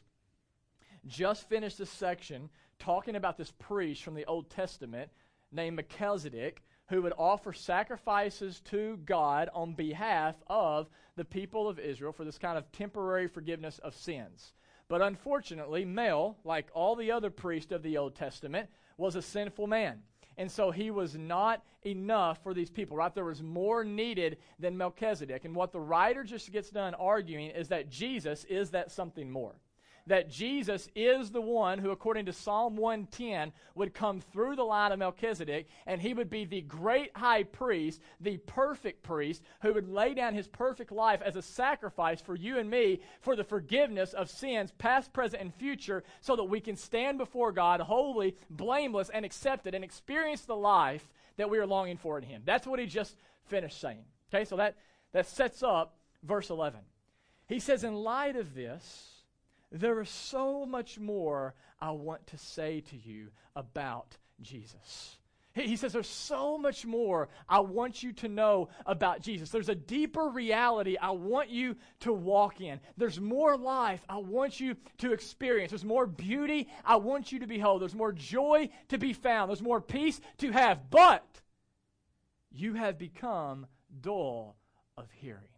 just 1.06 1.46
finished 1.50 1.76
this 1.76 1.90
section 1.90 2.48
talking 2.78 3.16
about 3.16 3.36
this 3.36 3.52
priest 3.58 4.02
from 4.02 4.14
the 4.14 4.24
Old 4.24 4.48
Testament 4.48 5.10
named 5.52 5.76
Melchizedek 5.76 6.62
who 6.90 7.02
would 7.02 7.12
offer 7.16 7.52
sacrifices 7.52 8.60
to 8.60 8.98
God 9.04 9.48
on 9.54 9.74
behalf 9.74 10.34
of 10.48 10.88
the 11.16 11.24
people 11.24 11.68
of 11.68 11.78
Israel 11.78 12.12
for 12.12 12.24
this 12.24 12.36
kind 12.36 12.58
of 12.58 12.70
temporary 12.72 13.28
forgiveness 13.28 13.78
of 13.78 13.94
sins. 13.94 14.52
But 14.88 15.00
unfortunately, 15.00 15.84
Mel, 15.84 16.36
like 16.42 16.66
all 16.74 16.96
the 16.96 17.12
other 17.12 17.30
priests 17.30 17.70
of 17.70 17.84
the 17.84 17.96
Old 17.96 18.16
Testament, 18.16 18.68
was 18.96 19.14
a 19.14 19.22
sinful 19.22 19.68
man. 19.68 20.00
And 20.36 20.50
so 20.50 20.72
he 20.72 20.90
was 20.90 21.16
not 21.16 21.62
enough 21.82 22.42
for 22.42 22.54
these 22.54 22.70
people, 22.70 22.96
right? 22.96 23.14
There 23.14 23.24
was 23.24 23.42
more 23.42 23.84
needed 23.84 24.38
than 24.58 24.76
Melchizedek. 24.76 25.44
And 25.44 25.54
what 25.54 25.70
the 25.70 25.80
writer 25.80 26.24
just 26.24 26.50
gets 26.50 26.70
done 26.70 26.94
arguing 26.94 27.50
is 27.50 27.68
that 27.68 27.88
Jesus 27.88 28.44
is 28.44 28.70
that 28.70 28.90
something 28.90 29.30
more 29.30 29.54
that 30.06 30.30
Jesus 30.30 30.88
is 30.94 31.30
the 31.30 31.40
one 31.40 31.78
who, 31.78 31.90
according 31.90 32.26
to 32.26 32.32
Psalm 32.32 32.76
110, 32.76 33.52
would 33.74 33.94
come 33.94 34.20
through 34.20 34.56
the 34.56 34.64
line 34.64 34.92
of 34.92 34.98
Melchizedek, 34.98 35.68
and 35.86 36.00
he 36.00 36.14
would 36.14 36.30
be 36.30 36.44
the 36.44 36.62
great 36.62 37.16
high 37.16 37.44
priest, 37.44 38.00
the 38.20 38.38
perfect 38.38 39.02
priest, 39.02 39.42
who 39.62 39.72
would 39.72 39.88
lay 39.88 40.14
down 40.14 40.34
his 40.34 40.48
perfect 40.48 40.92
life 40.92 41.22
as 41.22 41.36
a 41.36 41.42
sacrifice 41.42 42.20
for 42.20 42.34
you 42.34 42.58
and 42.58 42.70
me 42.70 43.00
for 43.20 43.36
the 43.36 43.44
forgiveness 43.44 44.12
of 44.12 44.30
sins, 44.30 44.72
past, 44.78 45.12
present, 45.12 45.42
and 45.42 45.54
future, 45.54 46.02
so 46.20 46.36
that 46.36 46.44
we 46.44 46.60
can 46.60 46.76
stand 46.76 47.18
before 47.18 47.52
God 47.52 47.80
holy, 47.80 48.36
blameless, 48.50 49.10
and 49.10 49.24
accepted, 49.24 49.74
and 49.74 49.84
experience 49.84 50.42
the 50.42 50.56
life 50.56 51.08
that 51.36 51.50
we 51.50 51.58
are 51.58 51.66
longing 51.66 51.96
for 51.96 52.18
in 52.18 52.24
him. 52.24 52.42
That's 52.44 52.66
what 52.66 52.78
he 52.78 52.86
just 52.86 53.16
finished 53.46 53.80
saying. 53.80 54.04
Okay, 54.32 54.44
so 54.44 54.56
that, 54.56 54.76
that 55.12 55.26
sets 55.26 55.62
up 55.62 55.96
verse 56.22 56.50
11. 56.50 56.80
He 57.48 57.58
says, 57.58 57.84
In 57.84 57.94
light 57.94 58.36
of 58.36 58.54
this, 58.54 59.19
there 59.72 60.00
is 60.00 60.10
so 60.10 60.66
much 60.66 60.98
more 60.98 61.54
I 61.80 61.92
want 61.92 62.26
to 62.28 62.38
say 62.38 62.80
to 62.90 62.96
you 62.96 63.28
about 63.54 64.16
Jesus. 64.40 65.16
He 65.52 65.76
says, 65.76 65.92
There's 65.92 66.08
so 66.08 66.56
much 66.58 66.86
more 66.86 67.28
I 67.48 67.60
want 67.60 68.02
you 68.02 68.12
to 68.14 68.28
know 68.28 68.68
about 68.86 69.20
Jesus. 69.20 69.50
There's 69.50 69.68
a 69.68 69.74
deeper 69.74 70.28
reality 70.28 70.96
I 70.96 71.10
want 71.10 71.50
you 71.50 71.76
to 72.00 72.12
walk 72.12 72.60
in. 72.60 72.80
There's 72.96 73.20
more 73.20 73.56
life 73.56 74.04
I 74.08 74.18
want 74.18 74.60
you 74.60 74.76
to 74.98 75.12
experience. 75.12 75.70
There's 75.70 75.84
more 75.84 76.06
beauty 76.06 76.68
I 76.84 76.96
want 76.96 77.32
you 77.32 77.40
to 77.40 77.46
behold. 77.46 77.82
There's 77.82 77.94
more 77.94 78.12
joy 78.12 78.70
to 78.88 78.98
be 78.98 79.12
found. 79.12 79.50
There's 79.50 79.62
more 79.62 79.80
peace 79.80 80.20
to 80.38 80.52
have. 80.52 80.88
But 80.88 81.26
you 82.52 82.74
have 82.74 82.96
become 82.96 83.66
dull 84.00 84.56
of 84.96 85.10
hearing. 85.10 85.48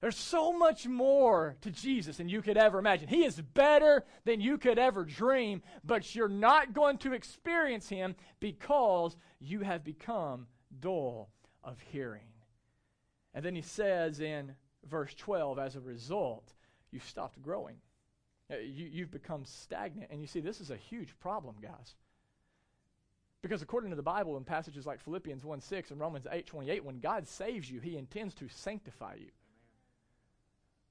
There's 0.00 0.16
so 0.16 0.52
much 0.52 0.86
more 0.86 1.56
to 1.62 1.70
Jesus 1.70 2.18
than 2.18 2.28
you 2.28 2.40
could 2.40 2.56
ever 2.56 2.78
imagine. 2.78 3.08
He 3.08 3.24
is 3.24 3.40
better 3.40 4.04
than 4.24 4.40
you 4.40 4.56
could 4.56 4.78
ever 4.78 5.04
dream, 5.04 5.60
but 5.84 6.14
you're 6.14 6.28
not 6.28 6.72
going 6.72 6.98
to 6.98 7.14
experience 7.14 7.88
him 7.88 8.14
because 8.38 9.16
you 9.40 9.60
have 9.60 9.82
become 9.82 10.46
dull 10.78 11.30
of 11.64 11.80
hearing. 11.80 12.28
And 13.34 13.44
then 13.44 13.56
he 13.56 13.62
says 13.62 14.20
in 14.20 14.54
verse 14.88 15.14
12, 15.14 15.58
as 15.58 15.74
a 15.74 15.80
result, 15.80 16.54
you've 16.92 17.04
stopped 17.04 17.42
growing. 17.42 17.76
Uh, 18.50 18.58
you, 18.58 19.02
have 19.02 19.10
become 19.10 19.44
stagnant. 19.44 20.10
And 20.12 20.20
you 20.20 20.28
see, 20.28 20.40
this 20.40 20.60
is 20.60 20.70
a 20.70 20.76
huge 20.76 21.18
problem, 21.18 21.56
guys. 21.60 21.96
Because 23.42 23.62
according 23.62 23.90
to 23.90 23.96
the 23.96 24.02
Bible, 24.02 24.36
in 24.36 24.44
passages 24.44 24.86
like 24.86 25.00
Philippians 25.00 25.44
1 25.44 25.60
6 25.60 25.90
and 25.90 26.00
Romans 26.00 26.26
8 26.30 26.46
28, 26.46 26.84
when 26.84 27.00
God 27.00 27.26
saves 27.26 27.70
you, 27.70 27.80
he 27.80 27.96
intends 27.96 28.34
to 28.34 28.48
sanctify 28.48 29.16
you 29.18 29.30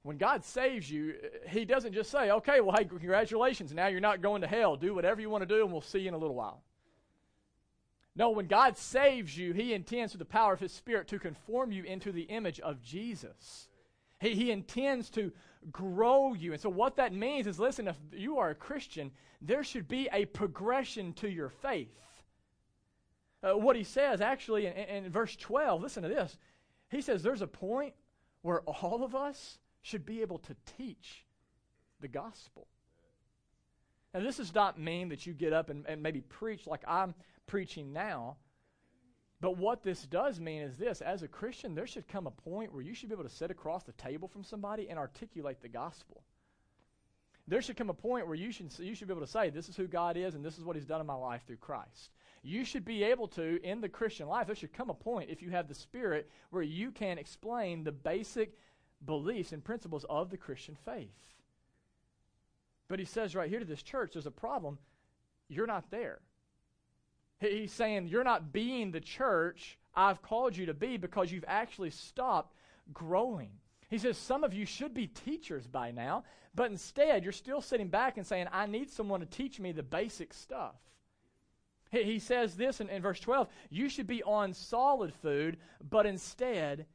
when 0.03 0.17
God 0.17 0.45
saves 0.45 0.89
you, 0.89 1.15
He 1.49 1.65
doesn't 1.65 1.93
just 1.93 2.09
say, 2.09 2.31
okay, 2.31 2.61
well, 2.61 2.75
hey, 2.75 2.85
congratulations. 2.85 3.73
Now 3.73 3.87
you're 3.87 3.99
not 3.99 4.21
going 4.21 4.41
to 4.41 4.47
hell. 4.47 4.75
Do 4.75 4.93
whatever 4.93 5.21
you 5.21 5.29
want 5.29 5.41
to 5.41 5.45
do, 5.45 5.63
and 5.63 5.71
we'll 5.71 5.81
see 5.81 5.99
you 5.99 6.07
in 6.07 6.13
a 6.13 6.17
little 6.17 6.35
while. 6.35 6.61
No, 8.15 8.31
when 8.31 8.47
God 8.47 8.77
saves 8.77 9.37
you, 9.37 9.53
He 9.53 9.73
intends 9.73 10.13
through 10.13 10.19
the 10.19 10.25
power 10.25 10.53
of 10.53 10.59
His 10.59 10.71
Spirit 10.71 11.07
to 11.09 11.19
conform 11.19 11.71
you 11.71 11.83
into 11.83 12.11
the 12.11 12.23
image 12.23 12.59
of 12.59 12.81
Jesus. 12.81 13.67
He, 14.19 14.33
he 14.33 14.51
intends 14.51 15.09
to 15.11 15.31
grow 15.71 16.33
you. 16.33 16.53
And 16.53 16.61
so, 16.61 16.69
what 16.69 16.95
that 16.95 17.13
means 17.13 17.47
is 17.47 17.59
listen, 17.59 17.87
if 17.87 17.97
you 18.11 18.39
are 18.39 18.49
a 18.49 18.55
Christian, 18.55 19.11
there 19.41 19.63
should 19.63 19.87
be 19.87 20.09
a 20.11 20.25
progression 20.25 21.13
to 21.13 21.29
your 21.29 21.49
faith. 21.49 21.93
Uh, 23.43 23.55
what 23.55 23.75
he 23.75 23.83
says 23.83 24.19
actually 24.19 24.65
in, 24.65 24.73
in 24.73 25.11
verse 25.11 25.35
12, 25.35 25.81
listen 25.81 26.03
to 26.03 26.09
this. 26.09 26.37
He 26.89 27.01
says 27.01 27.21
there's 27.21 27.41
a 27.41 27.47
point 27.47 27.93
where 28.41 28.61
all 28.61 29.03
of 29.03 29.15
us 29.15 29.59
should 29.87 30.05
be 30.05 30.21
able 30.21 30.39
to 30.39 30.55
teach 30.77 31.25
the 32.01 32.09
gospel. 32.09 32.67
And 34.13 34.25
this 34.25 34.35
does 34.35 34.53
not 34.53 34.77
mean 34.77 35.09
that 35.09 35.25
you 35.25 35.33
get 35.33 35.53
up 35.53 35.69
and, 35.69 35.85
and 35.87 36.03
maybe 36.03 36.19
preach 36.19 36.67
like 36.67 36.81
I'm 36.85 37.15
preaching 37.45 37.93
now. 37.93 38.35
But 39.39 39.57
what 39.57 39.83
this 39.83 40.01
does 40.03 40.41
mean 40.41 40.61
is 40.61 40.75
this 40.75 41.01
as 41.01 41.23
a 41.23 41.27
Christian, 41.27 41.73
there 41.73 41.87
should 41.87 42.07
come 42.07 42.27
a 42.27 42.31
point 42.31 42.73
where 42.73 42.81
you 42.81 42.93
should 42.93 43.07
be 43.07 43.13
able 43.13 43.23
to 43.23 43.29
sit 43.29 43.49
across 43.49 43.83
the 43.83 43.93
table 43.93 44.27
from 44.27 44.43
somebody 44.43 44.89
and 44.89 44.99
articulate 44.99 45.61
the 45.61 45.69
gospel. 45.69 46.21
There 47.47 47.61
should 47.61 47.77
come 47.77 47.89
a 47.89 47.93
point 47.93 48.27
where 48.27 48.35
you 48.35 48.51
should, 48.51 48.77
you 48.79 48.93
should 48.93 49.07
be 49.07 49.13
able 49.13 49.25
to 49.25 49.31
say, 49.31 49.49
This 49.49 49.69
is 49.69 49.77
who 49.77 49.87
God 49.87 50.17
is, 50.17 50.35
and 50.35 50.43
this 50.43 50.57
is 50.57 50.65
what 50.65 50.75
He's 50.75 50.85
done 50.85 50.99
in 50.99 51.07
my 51.07 51.13
life 51.13 51.43
through 51.47 51.57
Christ. 51.57 52.09
You 52.43 52.65
should 52.65 52.83
be 52.83 53.03
able 53.03 53.29
to, 53.29 53.63
in 53.63 53.79
the 53.79 53.87
Christian 53.87 54.27
life, 54.27 54.47
there 54.47 54.55
should 54.55 54.73
come 54.73 54.89
a 54.89 54.93
point, 54.93 55.29
if 55.29 55.41
you 55.41 55.51
have 55.51 55.69
the 55.69 55.75
Spirit, 55.75 56.29
where 56.49 56.63
you 56.63 56.91
can 56.91 57.17
explain 57.17 57.85
the 57.85 57.93
basic 57.93 58.57
beliefs 59.05 59.51
and 59.51 59.63
principles 59.63 60.05
of 60.09 60.29
the 60.29 60.37
Christian 60.37 60.75
faith. 60.85 61.07
But 62.87 62.99
he 62.99 63.05
says 63.05 63.35
right 63.35 63.49
here 63.49 63.59
to 63.59 63.65
this 63.65 63.83
church, 63.83 64.11
there's 64.13 64.25
a 64.25 64.31
problem. 64.31 64.77
You're 65.49 65.67
not 65.67 65.89
there. 65.91 66.19
He's 67.39 67.71
saying 67.71 68.07
you're 68.07 68.23
not 68.23 68.51
being 68.51 68.91
the 68.91 68.99
church 68.99 69.77
I've 69.95 70.21
called 70.21 70.55
you 70.55 70.67
to 70.67 70.73
be 70.73 70.97
because 70.97 71.31
you've 71.31 71.45
actually 71.47 71.89
stopped 71.89 72.53
growing. 72.93 73.49
He 73.89 73.97
says 73.97 74.17
some 74.17 74.43
of 74.43 74.53
you 74.53 74.65
should 74.65 74.93
be 74.93 75.07
teachers 75.07 75.65
by 75.65 75.91
now, 75.91 76.23
but 76.53 76.71
instead 76.71 77.23
you're 77.23 77.31
still 77.31 77.61
sitting 77.61 77.87
back 77.87 78.17
and 78.17 78.25
saying, 78.25 78.47
I 78.51 78.67
need 78.67 78.91
someone 78.91 79.21
to 79.21 79.25
teach 79.25 79.59
me 79.59 79.71
the 79.71 79.83
basic 79.83 80.33
stuff. 80.33 80.75
He, 81.89 82.19
says 82.19 82.55
this 82.55 82.81
in, 82.81 82.89
in 82.89 83.01
verse 83.01 83.19
12 83.19 83.47
you 83.69 83.89
should 83.89 84.07
be 84.07 84.21
on 84.23 84.53
solid 84.53 85.13
food, 85.13 85.57
but 85.89 86.05
instead 86.05 86.85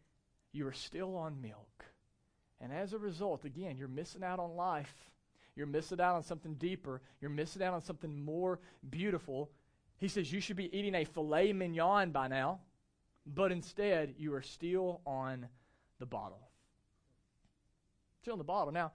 you 0.52 0.66
are 0.66 0.72
still 0.72 1.16
on 1.16 1.40
milk. 1.40 1.71
And 2.62 2.72
as 2.72 2.92
a 2.92 2.98
result, 2.98 3.44
again, 3.44 3.76
you're 3.76 3.88
missing 3.88 4.22
out 4.22 4.38
on 4.38 4.54
life. 4.54 4.94
You're 5.56 5.66
missing 5.66 6.00
out 6.00 6.14
on 6.14 6.22
something 6.22 6.54
deeper. 6.54 7.02
You're 7.20 7.30
missing 7.30 7.62
out 7.62 7.74
on 7.74 7.82
something 7.82 8.24
more 8.24 8.60
beautiful. 8.88 9.50
He 9.98 10.08
says 10.08 10.32
you 10.32 10.40
should 10.40 10.56
be 10.56 10.74
eating 10.76 10.94
a 10.94 11.04
filet 11.04 11.52
mignon 11.52 12.10
by 12.10 12.28
now, 12.28 12.60
but 13.26 13.52
instead 13.52 14.14
you 14.16 14.32
are 14.34 14.42
still 14.42 15.00
on 15.04 15.46
the 15.98 16.06
bottle. 16.06 16.48
Still 18.20 18.34
on 18.34 18.38
the 18.38 18.44
bottle. 18.44 18.72
Now, 18.72 18.92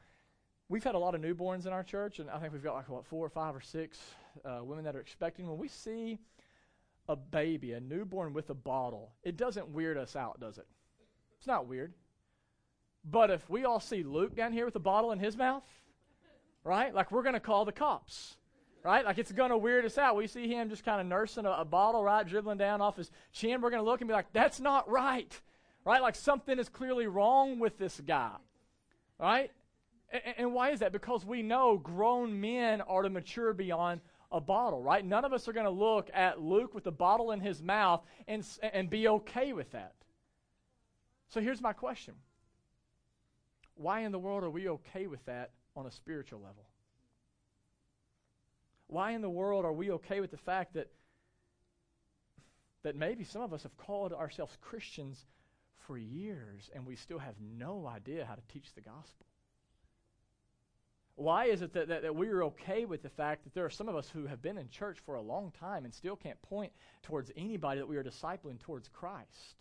we've 0.69 0.83
had 0.83 0.95
a 0.95 0.99
lot 0.99 1.13
of 1.13 1.21
newborns 1.21 1.65
in 1.65 1.73
our 1.73 1.83
church, 1.83 2.19
and 2.19 2.29
I 2.29 2.39
think 2.39 2.53
we've 2.53 2.63
got 2.63 2.75
like, 2.75 2.89
what, 2.89 3.05
four 3.05 3.25
or 3.25 3.29
five 3.29 3.55
or 3.55 3.61
six 3.61 3.99
uh, 4.45 4.59
women 4.63 4.85
that 4.85 4.95
are 4.95 5.01
expecting. 5.01 5.47
When 5.47 5.57
we 5.57 5.67
see 5.67 6.19
a 7.09 7.15
baby, 7.15 7.73
a 7.73 7.79
newborn 7.79 8.33
with 8.33 8.49
a 8.49 8.55
bottle, 8.55 9.11
it 9.23 9.37
doesn't 9.37 9.69
weird 9.69 9.97
us 9.97 10.15
out, 10.15 10.39
does 10.39 10.57
it? 10.57 10.67
It's 11.37 11.47
not 11.47 11.67
weird. 11.67 11.93
But 13.09 13.31
if 13.31 13.49
we 13.49 13.65
all 13.65 13.79
see 13.79 14.03
Luke 14.03 14.35
down 14.35 14.51
here 14.51 14.65
with 14.65 14.75
a 14.75 14.79
bottle 14.79 15.11
in 15.11 15.19
his 15.19 15.37
mouth, 15.37 15.63
right? 16.63 16.93
Like 16.93 17.11
we're 17.11 17.23
going 17.23 17.33
to 17.33 17.39
call 17.39 17.63
the 17.63 17.71
cops, 17.71 18.35
right? 18.83 19.05
Like 19.05 19.17
it's 19.17 19.31
going 19.31 19.51
to 19.51 19.57
weird 19.57 19.85
us 19.85 19.97
out. 19.97 20.17
We 20.17 20.27
see 20.27 20.47
him 20.47 20.69
just 20.69 20.83
kind 20.83 20.99
of 20.99 21.07
nursing 21.07 21.45
a, 21.45 21.51
a 21.51 21.65
bottle, 21.65 22.03
right, 22.03 22.27
dribbling 22.27 22.57
down 22.57 22.81
off 22.81 22.97
his 22.97 23.09
chin. 23.31 23.61
We're 23.61 23.69
going 23.69 23.83
to 23.83 23.89
look 23.89 24.01
and 24.01 24.07
be 24.07 24.13
like, 24.13 24.33
that's 24.33 24.59
not 24.59 24.89
right, 24.89 25.39
right? 25.85 26.01
Like 26.01 26.15
something 26.15 26.59
is 26.59 26.67
clearly 26.67 27.07
wrong 27.07 27.59
with 27.59 27.77
this 27.77 28.01
guy, 28.05 28.35
right? 29.17 29.51
And, 30.11 30.21
and 30.37 30.53
why 30.53 30.71
is 30.71 30.79
that? 30.79 30.91
Because 30.91 31.25
we 31.25 31.41
know 31.41 31.77
grown 31.77 32.41
men 32.41 32.81
are 32.81 33.03
to 33.03 33.09
mature 33.09 33.53
beyond 33.53 34.01
a 34.33 34.41
bottle, 34.41 34.83
right? 34.83 35.05
None 35.05 35.23
of 35.23 35.31
us 35.31 35.47
are 35.47 35.53
going 35.53 35.65
to 35.65 35.71
look 35.71 36.09
at 36.13 36.41
Luke 36.41 36.73
with 36.73 36.85
a 36.87 36.91
bottle 36.91 37.31
in 37.31 37.39
his 37.39 37.63
mouth 37.63 38.03
and, 38.27 38.45
and 38.61 38.89
be 38.89 39.07
okay 39.07 39.53
with 39.53 39.71
that. 39.71 39.93
So 41.29 41.39
here's 41.39 41.61
my 41.61 41.71
question 41.71 42.15
why 43.77 44.01
in 44.01 44.11
the 44.11 44.19
world 44.19 44.43
are 44.43 44.49
we 44.49 44.69
okay 44.69 45.07
with 45.07 45.23
that 45.25 45.51
on 45.75 45.85
a 45.85 45.91
spiritual 45.91 46.39
level? 46.39 46.65
Why 48.87 49.11
in 49.11 49.21
the 49.21 49.29
world 49.29 49.65
are 49.65 49.73
we 49.73 49.91
okay 49.91 50.21
with 50.21 50.31
the 50.31 50.37
fact 50.37 50.73
that 50.73 50.89
that 52.83 52.95
maybe 52.95 53.23
some 53.23 53.41
of 53.41 53.53
us 53.53 53.63
have 53.63 53.75
called 53.77 54.13
ourselves 54.13 54.55
Christians 54.61 55.25
for 55.87 55.97
years 55.97 56.69
and 56.73 56.85
we 56.85 56.95
still 56.95 57.19
have 57.19 57.35
no 57.57 57.85
idea 57.85 58.25
how 58.25 58.35
to 58.35 58.41
teach 58.53 58.73
the 58.75 58.81
gospel? 58.81 59.25
Why 61.15 61.45
is 61.45 61.63
it 61.63 61.73
that, 61.73 61.87
that, 61.87 62.03
that 62.03 62.15
we 62.15 62.29
are 62.29 62.43
okay 62.43 62.85
with 62.85 63.01
the 63.01 63.09
fact 63.09 63.43
that 63.43 63.55
there 63.55 63.65
are 63.65 63.71
some 63.71 63.89
of 63.89 63.95
us 63.95 64.07
who 64.07 64.27
have 64.27 64.41
been 64.41 64.57
in 64.57 64.69
church 64.69 64.99
for 65.05 65.15
a 65.15 65.21
long 65.21 65.51
time 65.59 65.83
and 65.83 65.93
still 65.93 66.15
can't 66.15 66.41
point 66.43 66.71
towards 67.01 67.31
anybody 67.35 67.79
that 67.79 67.87
we 67.87 67.97
are 67.97 68.03
discipling 68.03 68.59
towards 68.59 68.87
Christ? 68.87 69.55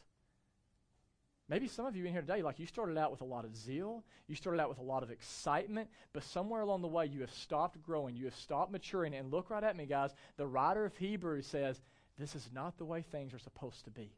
Maybe 1.48 1.68
some 1.68 1.86
of 1.86 1.94
you 1.94 2.04
in 2.04 2.12
here 2.12 2.22
today, 2.22 2.42
like 2.42 2.58
you 2.58 2.66
started 2.66 2.98
out 2.98 3.12
with 3.12 3.20
a 3.20 3.24
lot 3.24 3.44
of 3.44 3.56
zeal, 3.56 4.02
you 4.26 4.34
started 4.34 4.60
out 4.60 4.68
with 4.68 4.78
a 4.78 4.82
lot 4.82 5.04
of 5.04 5.12
excitement, 5.12 5.88
but 6.12 6.24
somewhere 6.24 6.60
along 6.60 6.82
the 6.82 6.88
way 6.88 7.06
you 7.06 7.20
have 7.20 7.32
stopped 7.32 7.80
growing, 7.82 8.16
you 8.16 8.24
have 8.24 8.34
stopped 8.34 8.72
maturing. 8.72 9.14
And 9.14 9.30
look 9.30 9.48
right 9.48 9.62
at 9.62 9.76
me, 9.76 9.86
guys. 9.86 10.10
The 10.36 10.46
writer 10.46 10.84
of 10.84 10.96
Hebrews 10.96 11.46
says, 11.46 11.80
This 12.18 12.34
is 12.34 12.48
not 12.52 12.78
the 12.78 12.84
way 12.84 13.02
things 13.02 13.32
are 13.32 13.38
supposed 13.38 13.84
to 13.84 13.90
be. 13.92 14.10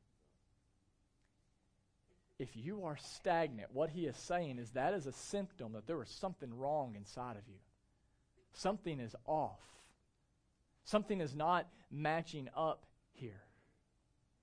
If 2.39 2.57
you 2.57 2.85
are 2.85 2.97
stagnant, 2.97 3.75
what 3.75 3.91
he 3.91 4.07
is 4.07 4.17
saying 4.17 4.59
is 4.59 4.71
that 4.71 4.95
is 4.95 5.07
a 5.07 5.13
symptom 5.13 5.73
that 5.73 5.87
there 5.87 6.03
is 6.03 6.09
something 6.09 6.57
wrong 6.57 6.95
inside 6.97 7.37
of 7.37 7.43
you. 7.47 7.59
Something 8.53 9.01
is 9.01 9.15
off. 9.27 9.61
Something 10.85 11.21
is 11.21 11.35
not 11.35 11.69
matching 11.91 12.49
up 12.57 12.87
here. 13.13 13.43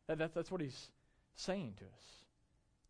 That, 0.08 0.20
that, 0.20 0.36
that's 0.36 0.52
what 0.52 0.62
he's 0.62 0.90
saying 1.36 1.74
to 1.80 1.86
us. 1.86 2.25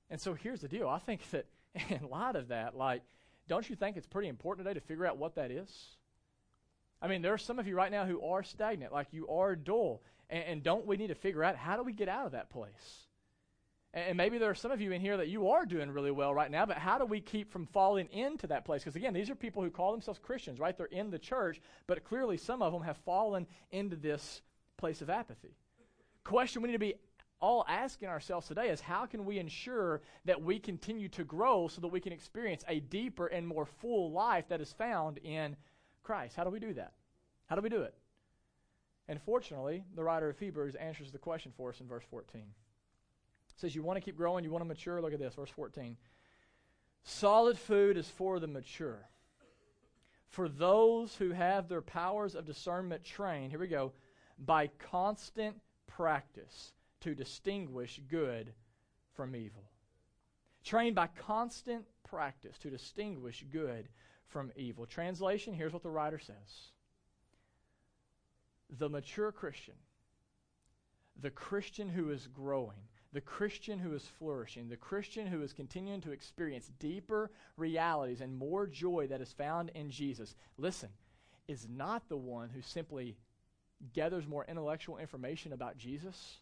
And 0.10 0.20
so 0.20 0.34
here's 0.34 0.62
the 0.62 0.68
deal. 0.68 0.88
I 0.88 1.00
think 1.00 1.22
that 1.32 1.46
in 1.90 2.10
light 2.10 2.36
of 2.36 2.50
that, 2.50 2.76
like, 2.76 3.02
don't 3.48 3.70
you 3.70 3.76
think 3.76 3.98
it's 3.98 4.08
pretty 4.08 4.28
important 4.28 4.66
today 4.66 4.80
to 4.80 4.86
figure 4.86 5.06
out 5.06 5.18
what 5.18 5.36
that 5.36 5.52
is? 5.52 5.98
I 7.02 7.08
mean, 7.08 7.22
there 7.22 7.34
are 7.34 7.38
some 7.38 7.60
of 7.60 7.68
you 7.68 7.76
right 7.76 7.92
now 7.92 8.06
who 8.06 8.22
are 8.22 8.44
stagnant, 8.44 8.92
like 8.92 9.08
you 9.12 9.28
are 9.28 9.56
dull. 9.56 10.02
And, 10.30 10.44
and 10.44 10.64
don't 10.64 10.86
we 10.86 10.98
need 10.98 11.08
to 11.08 11.16
figure 11.16 11.44
out 11.44 11.56
how 11.56 11.78
do 11.78 11.84
we 11.84 11.94
get 11.94 12.10
out 12.10 12.26
of 12.26 12.32
that 12.32 12.50
place? 12.50 13.06
And, 13.94 14.06
and 14.10 14.18
maybe 14.18 14.38
there 14.38 14.50
are 14.50 14.56
some 14.56 14.72
of 14.72 14.82
you 14.82 14.92
in 14.92 15.02
here 15.02 15.18
that 15.18 15.28
you 15.28 15.50
are 15.50 15.66
doing 15.66 15.92
really 15.92 16.12
well 16.12 16.34
right 16.34 16.50
now, 16.50 16.66
but 16.66 16.78
how 16.78 16.98
do 16.98 17.06
we 17.06 17.22
keep 17.22 17.52
from 17.52 17.68
falling 17.68 18.08
into 18.12 18.48
that 18.48 18.66
place? 18.66 18.84
Because 18.84 18.96
again, 18.96 19.14
these 19.14 19.30
are 19.30 19.36
people 19.36 19.62
who 19.62 19.70
call 19.70 19.92
themselves 19.92 20.20
Christians, 20.24 20.60
right? 20.60 20.76
They're 20.76 20.88
in 20.88 21.12
the 21.12 21.20
church, 21.20 21.62
but 21.86 22.04
clearly 22.04 22.38
some 22.38 22.62
of 22.62 22.74
them 22.74 22.82
have 22.82 22.98
fallen 23.06 23.46
into 23.72 23.96
this 23.96 24.42
place 24.78 25.02
of 25.02 25.10
apathy. 25.10 25.56
Question 26.24 26.62
we 26.64 26.70
need 26.70 26.74
to 26.74 26.80
be 26.80 26.96
all 27.42 27.66
asking 27.68 28.10
ourselves 28.10 28.48
today 28.48 28.70
is 28.70 28.82
how 28.82 29.06
can 29.06 29.26
we 29.26 29.40
ensure 29.40 30.02
that 30.26 30.42
we 30.42 30.60
continue 30.60 31.10
to 31.10 31.24
grow 31.24 31.68
so 31.68 31.82
that 31.82 31.88
we 31.88 32.00
can 32.00 32.14
experience 32.14 32.64
a 32.68 32.80
deeper 32.80 33.28
and 33.28 33.48
more 33.48 33.66
full 33.66 34.12
life 34.12 34.46
that 34.50 34.62
is 34.62 34.74
found 34.74 35.20
in 35.20 35.56
Christ? 36.04 36.36
How 36.36 36.44
do 36.44 36.50
we 36.50 36.60
do 36.60 36.74
that? 36.74 36.94
How 37.48 37.56
do 37.56 37.62
we 37.62 37.70
do 37.70 37.82
it? 37.82 37.94
And 39.08 39.22
fortunately, 39.22 39.84
the 39.96 40.04
writer 40.04 40.30
of 40.30 40.40
Hebrews 40.40 40.76
answers 40.76 41.12
the 41.12 41.18
question 41.18 41.52
for 41.56 41.70
us 41.70 41.80
in 41.80 41.88
verse 41.88 42.04
14. 42.10 42.42
It 42.42 42.48
says, 43.58 43.76
You 43.76 43.84
want 43.84 43.98
to 43.98 44.02
keep 44.02 44.18
growing, 44.18 44.44
you 44.44 44.52
want 44.52 44.64
to 44.64 44.68
mature? 44.68 45.02
Look 45.02 45.14
at 45.14 45.20
this, 45.20 45.36
verse 45.36 45.52
14. 45.52 45.96
Solid 47.04 47.60
food 47.60 47.98
is 47.98 48.10
for 48.10 48.40
the 48.40 48.48
mature. 48.48 49.08
For 50.30 50.50
those 50.50 51.16
who 51.16 51.30
have 51.32 51.70
their 51.70 51.82
powers 51.82 52.34
of 52.34 52.46
discernment 52.46 53.04
trained, 53.04 53.52
here 53.52 53.60
we 53.60 53.68
go, 53.68 53.94
by 54.44 54.68
constant 54.80 55.56
practice 55.88 56.74
to 57.02 57.16
distinguish 57.16 58.00
good 58.10 58.54
from 59.14 59.36
evil. 59.36 59.64
Trained 60.64 60.96
by 60.96 61.08
constant 61.08 61.86
practice 62.04 62.58
to 62.60 62.70
distinguish 62.70 63.46
good 63.52 63.88
from 64.28 64.52
evil. 64.56 64.86
Translation 64.86 65.54
here's 65.54 65.74
what 65.74 65.84
the 65.84 65.90
writer 65.90 66.20
says 66.20 66.72
The 68.70 68.90
mature 68.90 69.32
Christian, 69.32 69.76
the 71.22 71.30
Christian 71.30 71.90
who 71.90 72.10
is 72.10 72.28
growing, 72.28 72.88
the 73.14 73.22
Christian 73.22 73.80
who 73.80 73.94
is 73.94 74.04
flourishing, 74.20 74.68
the 74.68 74.76
Christian 74.76 75.28
who 75.28 75.42
is 75.42 75.54
continuing 75.54 76.02
to 76.02 76.12
experience 76.12 76.72
deeper 76.80 77.32
realities 77.56 78.22
and 78.22 78.36
more 78.36 78.68
joy 78.68 79.08
that 79.08 79.22
is 79.22 79.32
found 79.32 79.70
in 79.76 79.90
Jesus, 79.90 80.36
listen, 80.58 80.90
is 81.48 81.68
not 81.70 82.10
the 82.10 82.18
one 82.18 82.50
who 82.50 82.62
simply 82.62 83.16
gathers 83.94 84.28
more 84.28 84.46
intellectual 84.46 84.98
information 84.98 85.54
about 85.54 85.78
Jesus 85.78 86.40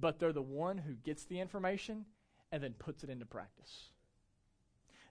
but 0.00 0.18
they're 0.18 0.32
the 0.32 0.42
one 0.42 0.78
who 0.78 0.94
gets 0.94 1.24
the 1.24 1.40
information 1.40 2.04
and 2.52 2.62
then 2.62 2.74
puts 2.78 3.04
it 3.04 3.10
into 3.10 3.26
practice. 3.26 3.90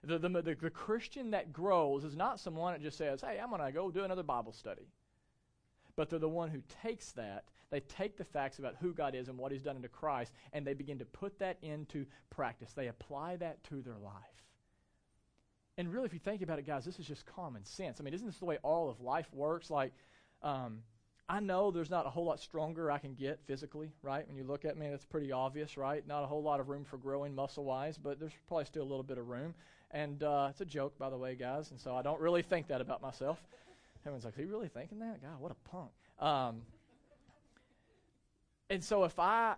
The, 0.04 0.18
the, 0.18 0.28
the, 0.28 0.54
the 0.54 0.70
Christian 0.70 1.32
that 1.32 1.52
grows 1.52 2.04
is 2.04 2.16
not 2.16 2.40
someone 2.40 2.72
that 2.72 2.82
just 2.82 2.98
says, 2.98 3.20
hey, 3.20 3.38
I'm 3.42 3.50
going 3.50 3.62
to 3.62 3.72
go 3.72 3.90
do 3.90 4.04
another 4.04 4.22
Bible 4.22 4.52
study. 4.52 4.88
But 5.96 6.08
they're 6.08 6.20
the 6.20 6.28
one 6.28 6.50
who 6.50 6.62
takes 6.82 7.10
that, 7.12 7.44
they 7.70 7.80
take 7.80 8.16
the 8.16 8.24
facts 8.24 8.60
about 8.60 8.76
who 8.80 8.94
God 8.94 9.14
is 9.14 9.28
and 9.28 9.36
what 9.36 9.50
He's 9.50 9.62
done 9.62 9.76
into 9.76 9.88
Christ, 9.88 10.32
and 10.52 10.64
they 10.64 10.74
begin 10.74 10.98
to 11.00 11.04
put 11.04 11.38
that 11.40 11.58
into 11.60 12.06
practice. 12.30 12.72
They 12.72 12.86
apply 12.86 13.36
that 13.36 13.62
to 13.64 13.82
their 13.82 13.98
life. 13.98 14.14
And 15.76 15.92
really, 15.92 16.06
if 16.06 16.12
you 16.12 16.18
think 16.20 16.42
about 16.42 16.58
it, 16.58 16.66
guys, 16.66 16.84
this 16.84 16.98
is 16.98 17.06
just 17.06 17.26
common 17.26 17.64
sense. 17.64 18.00
I 18.00 18.04
mean, 18.04 18.14
isn't 18.14 18.26
this 18.26 18.38
the 18.38 18.44
way 18.44 18.58
all 18.62 18.88
of 18.88 19.00
life 19.00 19.28
works? 19.32 19.70
Like, 19.70 19.92
um, 20.42 20.78
I 21.28 21.40
know 21.40 21.70
there's 21.70 21.90
not 21.90 22.06
a 22.06 22.10
whole 22.10 22.24
lot 22.24 22.40
stronger 22.40 22.90
I 22.90 22.98
can 22.98 23.14
get 23.14 23.38
physically, 23.46 23.92
right? 24.02 24.26
When 24.26 24.36
you 24.36 24.44
look 24.44 24.64
at 24.64 24.78
me, 24.78 24.86
it's 24.86 25.04
pretty 25.04 25.30
obvious, 25.30 25.76
right? 25.76 26.06
Not 26.06 26.24
a 26.24 26.26
whole 26.26 26.42
lot 26.42 26.58
of 26.58 26.70
room 26.70 26.84
for 26.84 26.96
growing 26.96 27.34
muscle 27.34 27.64
wise, 27.64 27.98
but 27.98 28.18
there's 28.18 28.32
probably 28.46 28.64
still 28.64 28.82
a 28.82 28.88
little 28.88 29.02
bit 29.02 29.18
of 29.18 29.28
room. 29.28 29.54
And 29.90 30.22
uh, 30.22 30.48
it's 30.50 30.62
a 30.62 30.64
joke, 30.64 30.98
by 30.98 31.10
the 31.10 31.18
way, 31.18 31.34
guys, 31.34 31.70
and 31.70 31.78
so 31.78 31.94
I 31.94 32.02
don't 32.02 32.20
really 32.20 32.42
think 32.42 32.68
that 32.68 32.80
about 32.80 33.02
myself. 33.02 33.42
Everyone's 34.04 34.24
like, 34.24 34.38
Are 34.38 34.42
you 34.42 34.48
really 34.48 34.68
thinking 34.68 35.00
that? 35.00 35.20
God, 35.20 35.38
what 35.38 35.52
a 35.52 35.68
punk. 35.68 35.90
Um, 36.18 36.62
and 38.70 38.82
so 38.82 39.04
if 39.04 39.18
I 39.18 39.54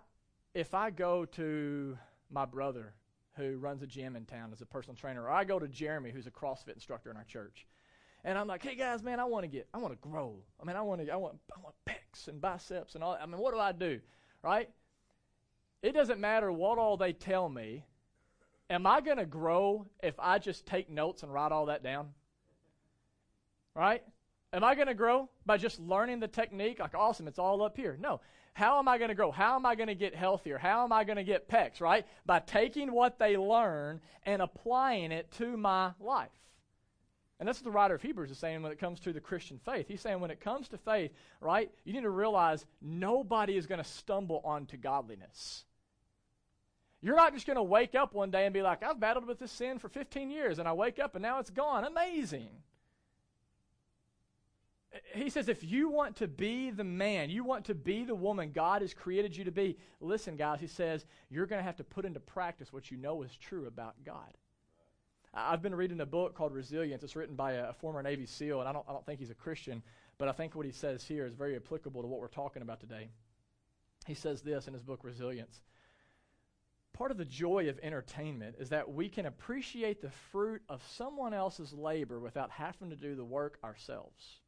if 0.53 0.73
I 0.73 0.89
go 0.89 1.25
to 1.25 1.97
my 2.29 2.45
brother 2.45 2.93
who 3.37 3.57
runs 3.57 3.81
a 3.81 3.87
gym 3.87 4.15
in 4.15 4.25
town 4.25 4.51
as 4.51 4.61
a 4.61 4.65
personal 4.65 4.95
trainer, 4.95 5.23
or 5.23 5.29
I 5.29 5.45
go 5.45 5.57
to 5.57 5.67
Jeremy, 5.67 6.11
who's 6.11 6.27
a 6.27 6.31
CrossFit 6.31 6.73
instructor 6.73 7.09
in 7.09 7.17
our 7.17 7.23
church, 7.23 7.65
and 8.23 8.37
I'm 8.37 8.47
like, 8.47 8.63
hey 8.63 8.75
guys, 8.75 9.03
man, 9.03 9.19
I 9.19 9.25
want 9.25 9.43
to 9.43 9.47
get, 9.47 9.67
I 9.73 9.77
want 9.77 9.93
to 9.93 10.09
grow. 10.09 10.35
I 10.61 10.65
mean, 10.65 10.75
I 10.75 10.81
want 10.81 11.05
to, 11.05 11.11
I 11.11 11.15
want, 11.15 11.39
I 11.55 11.59
want 11.59 11.75
pecs 11.87 12.27
and 12.27 12.39
biceps 12.39 12.95
and 12.95 13.03
all. 13.03 13.17
I 13.19 13.25
mean, 13.25 13.39
what 13.39 13.53
do 13.53 13.59
I 13.59 13.71
do, 13.71 13.99
right? 14.43 14.69
It 15.81 15.93
doesn't 15.93 16.19
matter 16.19 16.51
what 16.51 16.77
all 16.77 16.97
they 16.97 17.13
tell 17.13 17.49
me. 17.49 17.85
Am 18.69 18.85
I 18.85 19.01
going 19.01 19.17
to 19.17 19.25
grow 19.25 19.87
if 20.01 20.17
I 20.19 20.39
just 20.39 20.65
take 20.65 20.89
notes 20.89 21.23
and 21.23 21.33
write 21.33 21.51
all 21.51 21.65
that 21.65 21.83
down? 21.83 22.09
Right? 23.75 24.03
Am 24.53 24.63
I 24.63 24.75
going 24.75 24.87
to 24.87 24.93
grow 24.93 25.29
by 25.45 25.57
just 25.57 25.79
learning 25.79 26.19
the 26.19 26.27
technique? 26.27 26.79
Like, 26.79 26.93
awesome, 26.93 27.27
it's 27.27 27.39
all 27.39 27.63
up 27.63 27.75
here. 27.75 27.97
No. 27.99 28.21
How 28.53 28.79
am 28.79 28.87
I 28.87 28.97
going 28.97 29.09
to 29.09 29.15
grow? 29.15 29.31
How 29.31 29.55
am 29.55 29.65
I 29.65 29.75
going 29.75 29.87
to 29.87 29.95
get 29.95 30.13
healthier? 30.13 30.57
How 30.57 30.83
am 30.83 30.91
I 30.91 31.03
going 31.05 31.17
to 31.17 31.23
get 31.23 31.49
pecs, 31.49 31.79
right? 31.79 32.05
By 32.25 32.39
taking 32.39 32.91
what 32.91 33.17
they 33.17 33.37
learn 33.37 34.01
and 34.23 34.41
applying 34.41 35.11
it 35.11 35.31
to 35.37 35.57
my 35.57 35.91
life. 35.99 36.29
And 37.41 37.47
that's 37.47 37.57
what 37.57 37.63
the 37.63 37.71
writer 37.71 37.95
of 37.95 38.03
Hebrews 38.03 38.29
is 38.29 38.37
saying 38.37 38.61
when 38.61 38.71
it 38.71 38.77
comes 38.77 38.99
to 38.99 39.11
the 39.11 39.19
Christian 39.19 39.59
faith. 39.65 39.87
He's 39.87 39.99
saying 39.99 40.19
when 40.19 40.29
it 40.29 40.39
comes 40.39 40.67
to 40.67 40.77
faith, 40.77 41.11
right, 41.39 41.71
you 41.83 41.91
need 41.91 42.03
to 42.03 42.09
realize 42.11 42.67
nobody 42.83 43.57
is 43.57 43.65
going 43.65 43.81
to 43.81 43.89
stumble 43.89 44.41
onto 44.45 44.77
godliness. 44.77 45.63
You're 47.01 47.15
not 47.15 47.33
just 47.33 47.47
going 47.47 47.55
to 47.55 47.63
wake 47.63 47.95
up 47.95 48.13
one 48.13 48.29
day 48.29 48.45
and 48.45 48.53
be 48.53 48.61
like, 48.61 48.83
I've 48.83 48.99
battled 48.99 49.25
with 49.25 49.39
this 49.39 49.51
sin 49.51 49.79
for 49.79 49.89
15 49.89 50.29
years, 50.29 50.59
and 50.59 50.67
I 50.67 50.73
wake 50.73 50.99
up 50.99 51.15
and 51.15 51.23
now 51.23 51.39
it's 51.39 51.49
gone. 51.49 51.83
Amazing. 51.83 52.49
He 55.15 55.31
says, 55.31 55.49
if 55.49 55.63
you 55.63 55.89
want 55.89 56.17
to 56.17 56.27
be 56.27 56.69
the 56.69 56.83
man, 56.83 57.31
you 57.31 57.43
want 57.43 57.65
to 57.65 57.73
be 57.73 58.03
the 58.03 58.13
woman 58.13 58.51
God 58.53 58.83
has 58.83 58.93
created 58.93 59.35
you 59.35 59.45
to 59.45 59.51
be, 59.51 59.79
listen, 59.99 60.35
guys, 60.35 60.59
he 60.59 60.67
says, 60.67 61.07
you're 61.31 61.47
going 61.47 61.59
to 61.59 61.65
have 61.65 61.77
to 61.77 61.83
put 61.83 62.05
into 62.05 62.19
practice 62.19 62.71
what 62.71 62.91
you 62.91 62.97
know 62.97 63.23
is 63.23 63.35
true 63.35 63.65
about 63.65 63.95
God. 64.05 64.37
I've 65.33 65.61
been 65.61 65.75
reading 65.75 66.01
a 66.01 66.05
book 66.05 66.35
called 66.35 66.53
Resilience. 66.53 67.03
It's 67.03 67.15
written 67.15 67.35
by 67.35 67.53
a, 67.53 67.69
a, 67.69 67.73
former 67.73 68.03
Navy 68.03 68.25
SEAL, 68.25 68.59
and 68.59 68.67
I 68.67 68.73
don't, 68.73 68.85
I 68.87 68.91
don't 68.91 69.05
think 69.05 69.19
he's 69.19 69.29
a 69.29 69.35
Christian, 69.35 69.81
but 70.17 70.27
I 70.27 70.33
think 70.33 70.55
what 70.55 70.65
he 70.65 70.73
says 70.73 71.03
here 71.03 71.25
is 71.25 71.33
very 71.33 71.55
applicable 71.55 72.01
to 72.01 72.07
what 72.07 72.19
we're 72.19 72.27
talking 72.27 72.61
about 72.61 72.81
today. 72.81 73.07
He 74.05 74.13
says 74.13 74.41
this 74.41 74.67
in 74.67 74.73
his 74.73 74.83
book, 74.83 74.99
Resilience. 75.03 75.61
Part 76.91 77.11
of 77.11 77.17
the 77.17 77.25
joy 77.25 77.69
of 77.69 77.79
entertainment 77.81 78.57
is 78.59 78.69
that 78.69 78.93
we 78.93 79.07
can 79.07 79.25
appreciate 79.25 80.01
the 80.01 80.11
fruit 80.31 80.61
of 80.67 80.83
someone 80.91 81.33
else's 81.33 81.71
labor 81.71 82.19
without 82.19 82.51
having 82.51 82.89
to 82.89 82.97
do 82.97 83.15
the 83.15 83.23
work 83.23 83.57
ourselves. 83.63 84.41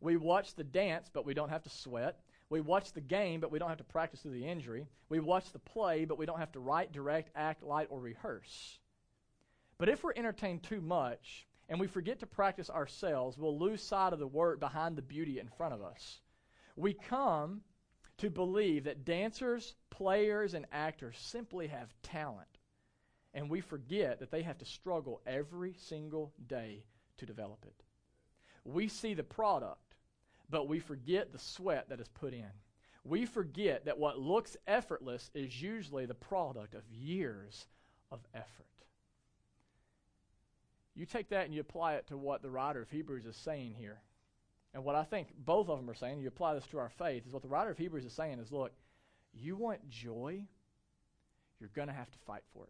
We 0.00 0.16
watch 0.16 0.54
the 0.54 0.62
dance, 0.62 1.10
but 1.12 1.26
we 1.26 1.34
don't 1.34 1.48
have 1.48 1.64
to 1.64 1.70
sweat. 1.70 2.20
We 2.48 2.60
watch 2.60 2.92
the 2.92 3.00
game, 3.00 3.40
but 3.40 3.50
we 3.50 3.58
don't 3.58 3.70
have 3.70 3.78
to 3.78 3.84
practice 3.84 4.20
through 4.20 4.38
the 4.38 4.46
injury. 4.46 4.86
We 5.08 5.18
watch 5.18 5.50
the 5.50 5.58
play, 5.58 6.04
but 6.04 6.18
we 6.18 6.26
don't 6.26 6.38
have 6.38 6.52
to 6.52 6.60
write, 6.60 6.92
direct, 6.92 7.30
act, 7.34 7.64
light, 7.64 7.88
or 7.90 7.98
rehearse. 7.98 8.78
But 9.78 9.88
if 9.88 10.02
we're 10.02 10.14
entertained 10.16 10.62
too 10.62 10.80
much 10.80 11.46
and 11.68 11.78
we 11.78 11.86
forget 11.86 12.20
to 12.20 12.26
practice 12.26 12.70
ourselves, 12.70 13.36
we'll 13.36 13.58
lose 13.58 13.82
sight 13.82 14.12
of 14.12 14.18
the 14.18 14.26
work 14.26 14.60
behind 14.60 14.96
the 14.96 15.02
beauty 15.02 15.38
in 15.38 15.48
front 15.48 15.74
of 15.74 15.82
us. 15.82 16.20
We 16.76 16.94
come 16.94 17.62
to 18.18 18.30
believe 18.30 18.84
that 18.84 19.04
dancers, 19.04 19.74
players, 19.90 20.54
and 20.54 20.66
actors 20.72 21.16
simply 21.18 21.66
have 21.66 21.94
talent, 22.02 22.48
and 23.34 23.50
we 23.50 23.60
forget 23.60 24.20
that 24.20 24.30
they 24.30 24.42
have 24.42 24.58
to 24.58 24.64
struggle 24.64 25.20
every 25.26 25.74
single 25.78 26.32
day 26.46 26.84
to 27.18 27.26
develop 27.26 27.64
it. 27.66 27.82
We 28.64 28.88
see 28.88 29.14
the 29.14 29.22
product, 29.22 29.96
but 30.48 30.68
we 30.68 30.78
forget 30.78 31.32
the 31.32 31.38
sweat 31.38 31.90
that 31.90 32.00
is 32.00 32.08
put 32.08 32.32
in. 32.32 32.50
We 33.04 33.26
forget 33.26 33.84
that 33.84 33.98
what 33.98 34.18
looks 34.18 34.56
effortless 34.66 35.30
is 35.34 35.60
usually 35.60 36.06
the 36.06 36.14
product 36.14 36.74
of 36.74 36.82
years 36.90 37.66
of 38.10 38.20
effort. 38.34 38.66
You 40.96 41.04
take 41.04 41.28
that 41.28 41.44
and 41.44 41.54
you 41.54 41.60
apply 41.60 41.94
it 41.94 42.06
to 42.08 42.16
what 42.16 42.42
the 42.42 42.50
writer 42.50 42.80
of 42.80 42.90
Hebrews 42.90 43.26
is 43.26 43.36
saying 43.36 43.74
here. 43.78 44.00
And 44.72 44.82
what 44.82 44.94
I 44.94 45.04
think 45.04 45.28
both 45.38 45.68
of 45.68 45.78
them 45.78 45.88
are 45.90 45.94
saying, 45.94 46.20
you 46.20 46.28
apply 46.28 46.54
this 46.54 46.66
to 46.68 46.78
our 46.78 46.90
faith, 46.98 47.26
is 47.26 47.32
what 47.32 47.42
the 47.42 47.48
writer 47.48 47.70
of 47.70 47.78
Hebrews 47.78 48.04
is 48.04 48.12
saying 48.12 48.38
is 48.38 48.50
look, 48.50 48.72
you 49.32 49.56
want 49.56 49.88
joy, 49.90 50.42
you're 51.60 51.70
going 51.74 51.88
to 51.88 51.94
have 51.94 52.10
to 52.10 52.18
fight 52.26 52.42
for 52.52 52.64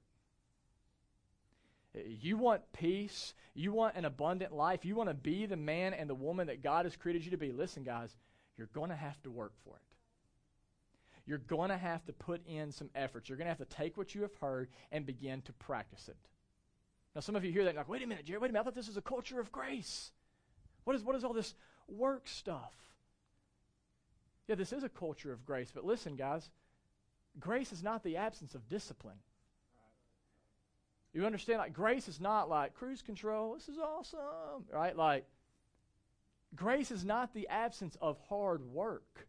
it. 1.94 2.00
Eh, 2.00 2.16
you 2.20 2.36
want 2.36 2.62
peace, 2.72 3.34
you 3.54 3.72
want 3.72 3.96
an 3.96 4.04
abundant 4.04 4.52
life, 4.52 4.84
you 4.84 4.96
want 4.96 5.08
to 5.08 5.14
be 5.14 5.46
the 5.46 5.56
man 5.56 5.94
and 5.94 6.10
the 6.10 6.14
woman 6.14 6.48
that 6.48 6.62
God 6.62 6.84
has 6.84 6.96
created 6.96 7.24
you 7.24 7.30
to 7.30 7.36
be. 7.36 7.52
Listen, 7.52 7.84
guys, 7.84 8.14
you're 8.58 8.70
going 8.74 8.90
to 8.90 8.96
have 8.96 9.22
to 9.22 9.30
work 9.30 9.52
for 9.64 9.76
it. 9.76 9.82
You're 11.26 11.38
going 11.38 11.70
to 11.70 11.76
have 11.76 12.04
to 12.06 12.12
put 12.12 12.46
in 12.46 12.70
some 12.70 12.90
efforts. 12.94 13.28
You're 13.28 13.38
going 13.38 13.46
to 13.46 13.56
have 13.56 13.68
to 13.68 13.76
take 13.76 13.96
what 13.96 14.14
you 14.14 14.22
have 14.22 14.34
heard 14.36 14.68
and 14.92 15.04
begin 15.04 15.42
to 15.42 15.52
practice 15.52 16.08
it. 16.08 16.16
Now, 17.16 17.20
some 17.20 17.34
of 17.34 17.46
you 17.46 17.50
hear 17.50 17.64
that 17.64 17.70
and 17.70 17.78
like, 17.78 17.88
wait 17.88 18.02
a 18.02 18.06
minute, 18.06 18.26
Jerry, 18.26 18.38
wait 18.38 18.50
a 18.50 18.52
minute. 18.52 18.60
I 18.60 18.64
thought 18.64 18.74
this 18.74 18.88
was 18.88 18.98
a 18.98 19.02
culture 19.02 19.40
of 19.40 19.50
grace. 19.50 20.10
What 20.84 20.94
is, 20.94 21.02
what 21.02 21.16
is 21.16 21.24
all 21.24 21.32
this 21.32 21.54
work 21.88 22.28
stuff? 22.28 22.74
Yeah, 24.46 24.54
this 24.54 24.70
is 24.70 24.84
a 24.84 24.90
culture 24.90 25.32
of 25.32 25.46
grace, 25.46 25.72
but 25.74 25.86
listen, 25.86 26.16
guys, 26.16 26.50
grace 27.40 27.72
is 27.72 27.82
not 27.82 28.04
the 28.04 28.18
absence 28.18 28.54
of 28.54 28.68
discipline. 28.68 29.16
You 31.14 31.24
understand? 31.24 31.58
Like, 31.58 31.72
grace 31.72 32.06
is 32.06 32.20
not 32.20 32.50
like 32.50 32.74
cruise 32.74 33.00
control, 33.00 33.54
this 33.54 33.70
is 33.70 33.78
awesome, 33.78 34.66
right? 34.70 34.94
Like, 34.94 35.24
grace 36.54 36.90
is 36.90 37.02
not 37.02 37.32
the 37.32 37.48
absence 37.48 37.96
of 38.02 38.18
hard 38.28 38.62
work. 38.74 39.26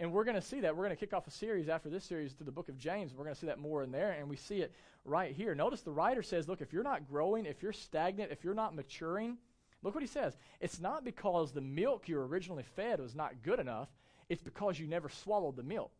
And 0.00 0.10
we're 0.12 0.24
going 0.24 0.34
to 0.34 0.42
see 0.42 0.60
that. 0.60 0.74
We're 0.74 0.86
going 0.86 0.96
to 0.96 1.00
kick 1.00 1.12
off 1.12 1.26
a 1.26 1.30
series 1.30 1.68
after 1.68 1.90
this 1.90 2.04
series 2.04 2.32
to 2.34 2.44
the 2.44 2.50
book 2.50 2.70
of 2.70 2.78
James. 2.78 3.12
We're 3.12 3.24
going 3.24 3.34
to 3.34 3.40
see 3.40 3.48
that 3.48 3.58
more 3.58 3.82
in 3.82 3.92
there, 3.92 4.12
and 4.12 4.30
we 4.30 4.36
see 4.36 4.62
it 4.62 4.74
right 5.04 5.36
here. 5.36 5.54
Notice 5.54 5.82
the 5.82 5.92
writer 5.92 6.22
says, 6.22 6.48
Look, 6.48 6.62
if 6.62 6.72
you're 6.72 6.82
not 6.82 7.06
growing, 7.06 7.44
if 7.44 7.62
you're 7.62 7.74
stagnant, 7.74 8.32
if 8.32 8.42
you're 8.42 8.54
not 8.54 8.74
maturing, 8.74 9.36
look 9.82 9.94
what 9.94 10.02
he 10.02 10.08
says. 10.08 10.38
It's 10.58 10.80
not 10.80 11.04
because 11.04 11.52
the 11.52 11.60
milk 11.60 12.08
you 12.08 12.16
were 12.16 12.26
originally 12.26 12.62
fed 12.62 12.98
was 12.98 13.14
not 13.14 13.42
good 13.42 13.60
enough, 13.60 13.90
it's 14.30 14.42
because 14.42 14.80
you 14.80 14.86
never 14.86 15.10
swallowed 15.10 15.56
the 15.56 15.62
milk. 15.62 15.92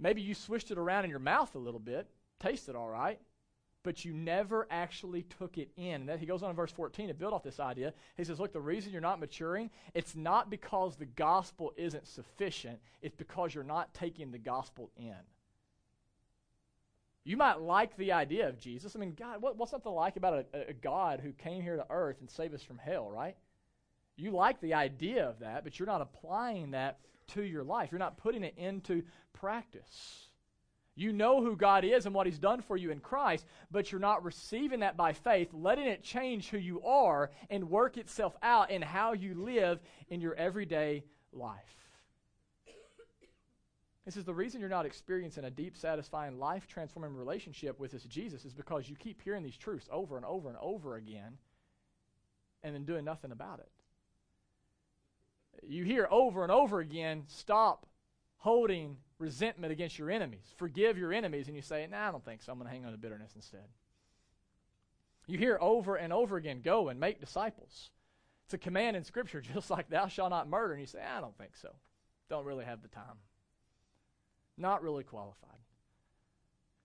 Maybe 0.00 0.20
you 0.20 0.34
swished 0.34 0.72
it 0.72 0.78
around 0.78 1.04
in 1.04 1.10
your 1.10 1.20
mouth 1.20 1.54
a 1.54 1.58
little 1.58 1.80
bit, 1.80 2.08
tasted 2.40 2.74
all 2.74 2.88
right, 2.88 3.20
but 3.82 4.04
you 4.04 4.12
never 4.12 4.66
actually 4.70 5.22
took 5.22 5.58
it 5.58 5.70
in. 5.76 6.08
And 6.08 6.20
he 6.20 6.26
goes 6.26 6.42
on 6.42 6.50
in 6.50 6.56
verse 6.56 6.72
14 6.72 7.08
to 7.08 7.14
build 7.14 7.32
off 7.32 7.42
this 7.42 7.60
idea. 7.60 7.94
He 8.16 8.24
says, 8.24 8.40
Look, 8.40 8.52
the 8.52 8.60
reason 8.60 8.92
you're 8.92 9.00
not 9.00 9.20
maturing, 9.20 9.70
it's 9.94 10.16
not 10.16 10.50
because 10.50 10.96
the 10.96 11.06
gospel 11.06 11.72
isn't 11.76 12.06
sufficient, 12.06 12.80
it's 13.02 13.16
because 13.16 13.54
you're 13.54 13.64
not 13.64 13.94
taking 13.94 14.30
the 14.30 14.38
gospel 14.38 14.90
in. 14.96 15.14
You 17.24 17.36
might 17.36 17.60
like 17.60 17.94
the 17.96 18.12
idea 18.12 18.48
of 18.48 18.58
Jesus. 18.58 18.96
I 18.96 18.98
mean, 18.98 19.14
God, 19.14 19.42
what, 19.42 19.58
what's 19.58 19.72
to 19.72 19.90
like 19.90 20.16
about 20.16 20.46
a, 20.54 20.70
a 20.70 20.72
God 20.72 21.20
who 21.20 21.32
came 21.32 21.62
here 21.62 21.76
to 21.76 21.86
earth 21.90 22.16
and 22.20 22.30
saved 22.30 22.54
us 22.54 22.62
from 22.62 22.78
hell, 22.78 23.10
right? 23.10 23.36
You 24.16 24.30
like 24.30 24.60
the 24.60 24.74
idea 24.74 25.28
of 25.28 25.40
that, 25.40 25.62
but 25.62 25.78
you're 25.78 25.86
not 25.86 26.00
applying 26.00 26.70
that 26.70 26.98
to 27.28 27.42
your 27.42 27.64
life. 27.64 27.92
You're 27.92 27.98
not 27.98 28.16
putting 28.16 28.44
it 28.44 28.54
into 28.56 29.02
practice. 29.34 30.27
You 30.98 31.12
know 31.12 31.40
who 31.40 31.54
God 31.54 31.84
is 31.84 32.06
and 32.06 32.14
what 32.14 32.26
He's 32.26 32.40
done 32.40 32.60
for 32.60 32.76
you 32.76 32.90
in 32.90 32.98
Christ, 32.98 33.46
but 33.70 33.92
you're 33.92 34.00
not 34.00 34.24
receiving 34.24 34.80
that 34.80 34.96
by 34.96 35.12
faith, 35.12 35.48
letting 35.52 35.86
it 35.86 36.02
change 36.02 36.48
who 36.48 36.58
you 36.58 36.82
are 36.82 37.30
and 37.50 37.70
work 37.70 37.96
itself 37.96 38.36
out 38.42 38.72
in 38.72 38.82
how 38.82 39.12
you 39.12 39.34
live 39.34 39.78
in 40.08 40.20
your 40.20 40.34
everyday 40.34 41.04
life. 41.32 41.76
This 44.04 44.16
is 44.16 44.24
the 44.24 44.34
reason 44.34 44.60
you're 44.60 44.68
not 44.68 44.86
experiencing 44.86 45.44
a 45.44 45.50
deep, 45.50 45.76
satisfying, 45.76 46.40
life 46.40 46.66
transforming 46.66 47.14
relationship 47.14 47.78
with 47.78 47.92
this 47.92 48.02
Jesus 48.02 48.44
is 48.44 48.52
because 48.52 48.88
you 48.88 48.96
keep 48.96 49.22
hearing 49.22 49.44
these 49.44 49.56
truths 49.56 49.88
over 49.92 50.16
and 50.16 50.26
over 50.26 50.48
and 50.48 50.58
over 50.60 50.96
again 50.96 51.38
and 52.64 52.74
then 52.74 52.84
doing 52.84 53.04
nothing 53.04 53.30
about 53.30 53.60
it. 53.60 53.70
You 55.62 55.84
hear 55.84 56.08
over 56.10 56.42
and 56.42 56.50
over 56.50 56.80
again, 56.80 57.22
stop 57.28 57.86
holding 58.38 58.96
resentment 59.18 59.72
against 59.72 59.98
your 59.98 60.10
enemies. 60.10 60.52
Forgive 60.56 60.98
your 60.98 61.12
enemies, 61.12 61.48
and 61.48 61.56
you 61.56 61.62
say, 61.62 61.86
nah, 61.90 62.08
I 62.08 62.10
don't 62.12 62.24
think 62.24 62.42
so. 62.42 62.52
I'm 62.52 62.58
going 62.58 62.68
to 62.68 62.74
hang 62.74 62.84
on 62.84 62.92
to 62.92 62.98
bitterness 62.98 63.32
instead. 63.34 63.64
You 65.26 65.38
hear 65.38 65.58
over 65.60 65.96
and 65.96 66.12
over 66.12 66.36
again, 66.36 66.60
go 66.62 66.88
and 66.88 66.98
make 66.98 67.20
disciples. 67.20 67.90
It's 68.46 68.54
a 68.54 68.58
command 68.58 68.96
in 68.96 69.04
Scripture, 69.04 69.40
just 69.54 69.70
like 69.70 69.90
thou 69.90 70.08
shalt 70.08 70.30
not 70.30 70.48
murder. 70.48 70.72
And 70.72 70.80
you 70.80 70.86
say, 70.86 71.00
I 71.02 71.20
don't 71.20 71.36
think 71.36 71.56
so. 71.56 71.74
Don't 72.30 72.46
really 72.46 72.64
have 72.64 72.82
the 72.82 72.88
time. 72.88 73.18
Not 74.56 74.82
really 74.82 75.04
qualified. 75.04 75.50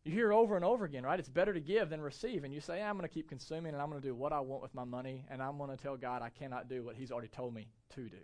You 0.04 0.12
hear 0.12 0.34
over 0.34 0.58
and 0.58 0.66
over 0.66 0.84
again, 0.84 1.04
right? 1.04 1.20
It's 1.20 1.30
better 1.30 1.54
to 1.54 1.62
give 1.62 1.90
than 1.90 2.02
receive. 2.02 2.44
And 2.44 2.54
you 2.54 2.60
say, 2.60 2.82
I'm 2.82 2.98
going 2.98 3.08
to 3.08 3.14
keep 3.14 3.30
consuming 3.30 3.74
and 3.74 3.82
I'm 3.82 3.90
going 3.90 4.02
to 4.02 4.08
do 4.08 4.14
what 4.14 4.34
I 4.34 4.42
want 4.42 4.62
with 4.62 4.76
my 4.76 4.84
money, 4.84 5.24
and 5.30 5.42
I'm 5.42 5.58
going 5.58 5.70
to 5.70 5.82
tell 5.82 5.96
God 5.96 6.22
I 6.22 6.30
cannot 6.30 6.68
do 6.68 6.84
what 6.84 6.98
He's 6.98 7.12
already 7.12 7.30
told 7.30 7.54
me 7.54 7.68
to 7.96 8.10
do. 8.10 8.18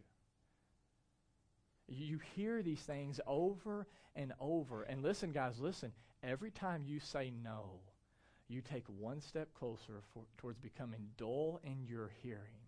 You 1.90 2.20
hear 2.36 2.62
these 2.62 2.82
things 2.82 3.20
over 3.26 3.88
and 4.16 4.34
over. 4.40 4.84
And 4.84 5.02
listen, 5.02 5.32
guys, 5.32 5.60
listen. 5.60 5.92
Every 6.24 6.52
time 6.52 6.84
you 6.86 7.00
say 7.00 7.32
no, 7.44 7.80
you 8.48 8.62
take 8.62 8.86
one 8.88 9.22
step 9.22 9.50
closer 9.58 10.02
for, 10.14 10.24
towards 10.38 10.60
becoming 10.60 11.08
dull 11.18 11.60
in 11.64 11.86
your 11.88 12.12
hearing. 12.22 12.62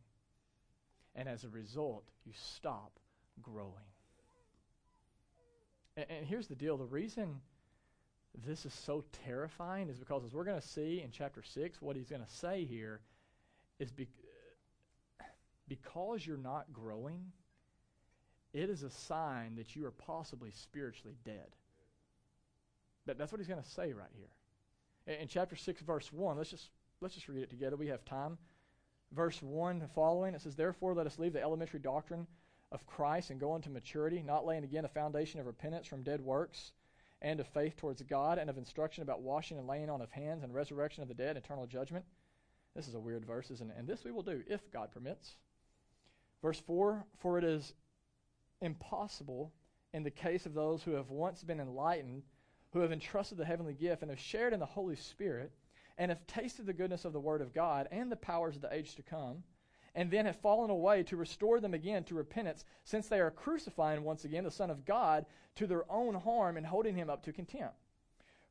And 1.15 1.27
as 1.27 1.43
a 1.43 1.49
result, 1.49 2.03
you 2.25 2.33
stop 2.35 2.99
growing. 3.41 3.73
And, 5.97 6.05
and 6.09 6.25
here's 6.25 6.47
the 6.47 6.55
deal 6.55 6.77
the 6.77 6.85
reason 6.85 7.41
this 8.45 8.65
is 8.65 8.73
so 8.73 9.03
terrifying 9.25 9.89
is 9.89 9.99
because, 9.99 10.23
as 10.23 10.33
we're 10.33 10.45
going 10.45 10.61
to 10.61 10.67
see 10.67 11.01
in 11.03 11.11
chapter 11.11 11.43
6, 11.43 11.81
what 11.81 11.95
he's 11.95 12.09
going 12.09 12.23
to 12.23 12.31
say 12.31 12.63
here 12.63 13.01
is 13.77 13.91
be- 13.91 14.07
because 15.67 16.25
you're 16.25 16.37
not 16.37 16.71
growing 16.71 17.31
it 18.53 18.69
is 18.69 18.83
a 18.83 18.89
sign 18.89 19.55
that 19.55 19.75
you 19.75 19.85
are 19.85 19.91
possibly 19.91 20.51
spiritually 20.51 21.15
dead. 21.23 21.55
But 23.05 23.17
that's 23.17 23.31
what 23.31 23.39
he's 23.39 23.47
going 23.47 23.61
to 23.61 23.69
say 23.69 23.93
right 23.93 24.09
here. 24.15 24.29
In, 25.07 25.21
in 25.21 25.27
chapter 25.27 25.55
6, 25.55 25.81
verse 25.81 26.11
1, 26.11 26.37
let's 26.37 26.49
just, 26.49 26.69
let's 26.99 27.15
just 27.15 27.27
read 27.27 27.43
it 27.43 27.49
together. 27.49 27.77
We 27.77 27.87
have 27.87 28.05
time. 28.05 28.37
Verse 29.11 29.41
1 29.41 29.89
following, 29.93 30.35
it 30.35 30.41
says, 30.41 30.55
Therefore, 30.55 30.93
let 30.93 31.07
us 31.07 31.19
leave 31.19 31.33
the 31.33 31.41
elementary 31.41 31.79
doctrine 31.79 32.27
of 32.71 32.85
Christ 32.85 33.29
and 33.29 33.39
go 33.39 33.55
into 33.55 33.69
maturity, 33.69 34.23
not 34.25 34.45
laying 34.45 34.63
again 34.63 34.85
a 34.85 34.89
foundation 34.89 35.39
of 35.39 35.45
repentance 35.45 35.87
from 35.87 36.03
dead 36.03 36.21
works 36.21 36.71
and 37.21 37.39
of 37.39 37.47
faith 37.47 37.77
towards 37.77 38.01
God, 38.01 38.39
and 38.39 38.49
of 38.49 38.57
instruction 38.57 39.03
about 39.03 39.21
washing 39.21 39.59
and 39.59 39.67
laying 39.67 39.91
on 39.91 40.01
of 40.01 40.11
hands 40.11 40.43
and 40.43 40.55
resurrection 40.55 41.03
of 41.03 41.07
the 41.07 41.13
dead, 41.13 41.37
eternal 41.37 41.67
judgment. 41.67 42.03
This 42.75 42.87
is 42.87 42.95
a 42.95 42.99
weird 42.99 43.25
verse, 43.25 43.51
isn't 43.51 43.69
it? 43.69 43.75
And 43.77 43.87
this 43.87 44.03
we 44.03 44.11
will 44.11 44.23
do 44.23 44.41
if 44.47 44.71
God 44.71 44.91
permits. 44.91 45.35
Verse 46.41 46.59
4 46.65 47.05
For 47.19 47.37
it 47.37 47.43
is 47.43 47.73
impossible 48.61 49.51
in 49.93 50.03
the 50.03 50.11
case 50.11 50.45
of 50.45 50.53
those 50.53 50.83
who 50.83 50.91
have 50.91 51.09
once 51.09 51.43
been 51.43 51.59
enlightened, 51.59 52.23
who 52.71 52.79
have 52.79 52.91
entrusted 52.91 53.37
the 53.37 53.45
heavenly 53.45 53.73
gift, 53.73 54.01
and 54.01 54.11
have 54.11 54.19
shared 54.19 54.53
in 54.53 54.59
the 54.59 54.65
Holy 54.65 54.95
Spirit, 54.95 55.51
and 55.97 56.09
have 56.09 56.25
tasted 56.27 56.65
the 56.65 56.73
goodness 56.73 57.05
of 57.05 57.13
the 57.13 57.19
Word 57.19 57.41
of 57.41 57.53
God 57.53 57.87
and 57.91 58.11
the 58.11 58.15
powers 58.15 58.55
of 58.55 58.61
the 58.61 58.73
age 58.73 58.95
to 58.95 59.03
come, 59.03 59.43
and 59.93 60.09
then 60.09 60.25
have 60.25 60.37
fallen 60.37 60.69
away 60.69 61.03
to 61.03 61.17
restore 61.17 61.59
them 61.59 61.73
again 61.73 62.03
to 62.05 62.15
repentance, 62.15 62.63
since 62.85 63.07
they 63.07 63.19
are 63.19 63.31
crucifying 63.31 64.03
once 64.03 64.23
again 64.23 64.45
the 64.45 64.51
Son 64.51 64.69
of 64.69 64.85
God 64.85 65.25
to 65.55 65.67
their 65.67 65.89
own 65.91 66.15
harm 66.15 66.55
and 66.55 66.65
holding 66.65 66.95
him 66.95 67.09
up 67.09 67.23
to 67.23 67.33
contempt. 67.33 67.75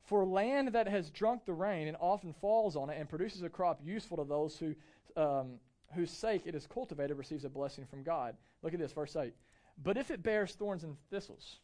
For 0.03 0.25
land 0.25 0.69
that 0.69 0.89
has 0.89 1.11
drunk 1.11 1.45
the 1.45 1.53
rain 1.53 1.89
and 1.89 1.97
often 2.01 2.35
falls 2.35 2.77
on 2.77 2.91
it 2.91 2.99
and 2.99 3.09
produces 3.09 3.43
a 3.43 3.49
crop 3.49 3.81
useful 3.83 4.19
to 4.19 4.25
those 4.25 4.57
who, 4.59 4.75
um, 5.17 5.61
whose 5.95 6.11
sake 6.11 6.43
it 6.45 6.55
is 6.55 6.67
cultivated 6.67 7.17
receives 7.17 7.45
a 7.45 7.49
blessing 7.49 7.87
from 7.87 8.03
God. 8.03 8.37
Look 8.63 8.75
at 8.75 8.81
this, 8.81 8.93
verse 8.93 9.17
8. 9.17 9.33
But 9.83 9.97
if 9.97 10.11
it 10.11 10.23
bears 10.23 10.55
thorns 10.55 10.85
and 10.85 10.97
thistles, 11.11 11.59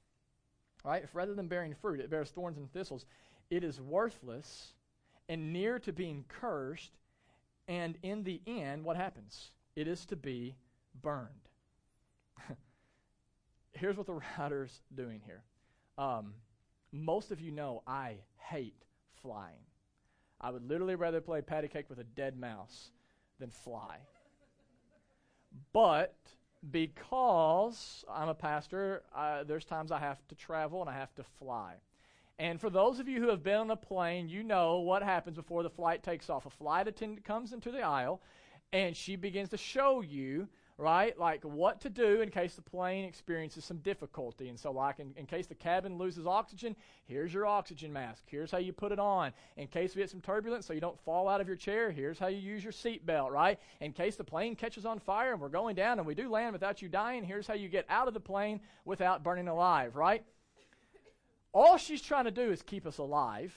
right? 0.85 1.05
If 1.05 1.15
rather 1.15 1.35
than 1.35 1.49
bearing 1.49 1.75
fruit, 1.75 2.01
it 2.01 2.11
bears 2.11 2.31
thorns 2.31 2.57
and 2.57 2.73
thistles, 2.73 3.05
it 3.51 3.63
is 3.63 3.81
worthless 3.81 4.73
and 5.29 5.53
near 5.53 5.79
to 5.81 5.93
being 5.93 6.25
cursed. 6.29 6.93
And 7.69 7.99
in 8.03 8.23
the 8.23 8.41
end, 8.47 8.85
what 8.85 8.97
happens? 8.97 9.51
It 9.75 9.89
is 9.89 10.07
to 10.07 10.17
be 10.17 10.55
burned. 11.03 11.29
Here's 13.73 13.97
what 13.97 14.07
the 14.07 14.21
writer's 14.39 14.81
doing 14.95 15.21
here. 15.25 15.43
Um, 15.99 16.35
most 16.93 17.31
of 17.31 17.41
you 17.41 17.51
know 17.51 17.83
I 17.87 18.17
hate 18.39 18.85
flying. 19.21 19.65
I 20.41 20.51
would 20.51 20.67
literally 20.69 20.95
rather 20.95 21.21
play 21.21 21.41
patty 21.41 21.69
cake 21.69 21.87
with 21.89 21.99
a 21.99 22.05
dead 22.05 22.39
mouse 22.39 22.91
than 23.39 23.51
fly. 23.51 23.97
But 25.73 26.15
because 26.71 28.05
I'm 28.13 28.29
a 28.29 28.35
pastor, 28.35 29.03
there's 29.47 29.65
times 29.65 29.93
I 29.93 29.99
have 29.99 30.27
to 30.29 30.35
travel 30.35 30.81
and 30.81 30.91
I 30.91 30.95
have 30.95 31.15
to 31.17 31.25
fly. 31.39 31.75
And 32.39 32.61
for 32.61 32.69
those 32.69 33.01
of 33.01 33.09
you 33.09 33.21
who 33.21 33.29
have 33.29 33.43
been 33.43 33.61
on 33.61 33.71
a 33.71 33.77
plane, 33.77 34.29
you 34.29 34.43
know 34.43 34.81
what 34.81 35.03
happens 35.03 35.37
before 35.37 35.63
the 35.63 35.71
flight 35.71 36.03
takes 36.03 36.29
off. 36.29 36.45
A 36.45 36.51
flight 36.51 36.87
attendant 36.87 37.25
comes 37.25 37.53
into 37.53 37.71
the 37.71 37.81
aisle 37.81 38.21
and 38.73 38.97
she 38.97 39.17
begins 39.17 39.49
to 39.51 39.57
show 39.57 40.03
you 40.03 40.49
right? 40.79 41.19
Like 41.19 41.43
what 41.43 41.81
to 41.83 41.91
do 41.91 42.21
in 42.21 42.31
case 42.31 42.55
the 42.55 42.63
plane 42.63 43.05
experiences 43.05 43.65
some 43.65 43.79
difficulty. 43.79 44.49
And 44.49 44.59
so, 44.59 44.71
like 44.71 44.99
in, 44.99 45.15
in, 45.17 45.25
case 45.25 45.47
the 45.47 45.55
cabin 45.55 45.97
loses 45.97 46.27
oxygen, 46.27 46.77
here's 47.07 47.33
your 47.33 47.47
oxygen 47.47 47.93
mask. 47.93 48.25
Here's 48.27 48.51
how 48.51 48.59
you 48.59 48.73
put 48.73 48.93
it 48.93 48.99
on. 48.99 49.33
In 49.57 49.69
case 49.69 49.95
we 49.95 50.03
get 50.03 50.11
some 50.11 50.21
turbulence 50.21 50.67
so 50.67 50.75
you 50.75 50.81
don't 50.81 51.01
fall 51.01 51.29
out 51.29 51.41
of 51.41 51.47
your 51.47 51.57
chair, 51.57 51.91
here's 51.91 52.19
how 52.19 52.27
you 52.27 52.39
use 52.39 52.63
your 52.63 52.73
seatbelt, 52.73 53.31
right? 53.31 53.59
In 53.81 53.93
case 53.93 54.17
the 54.17 54.25
plane 54.25 54.55
catches 54.55 54.85
on 54.85 54.99
fire 54.99 55.33
and 55.33 55.41
we're 55.41 55.49
going 55.49 55.77
down 55.77 55.99
and 55.99 56.07
we 56.07 56.15
do 56.15 56.29
land 56.29 56.53
without 56.53 56.83
you 56.83 56.89
dying, 56.89 57.25
here's 57.25 57.47
how 57.47 57.55
you 57.55 57.69
get 57.69 57.87
out 57.89 58.09
of 58.09 58.15
the 58.15 58.21
plane 58.21 58.61
without 58.85 59.23
burning 59.23 59.49
alive, 59.49 59.97
right? 59.97 60.25
All 61.53 61.79
she's 61.79 62.03
trying 62.03 62.27
to 62.27 62.31
do 62.31 62.51
is 62.53 62.61
keep 62.61 62.87
us 62.87 62.99
alive. 62.99 63.55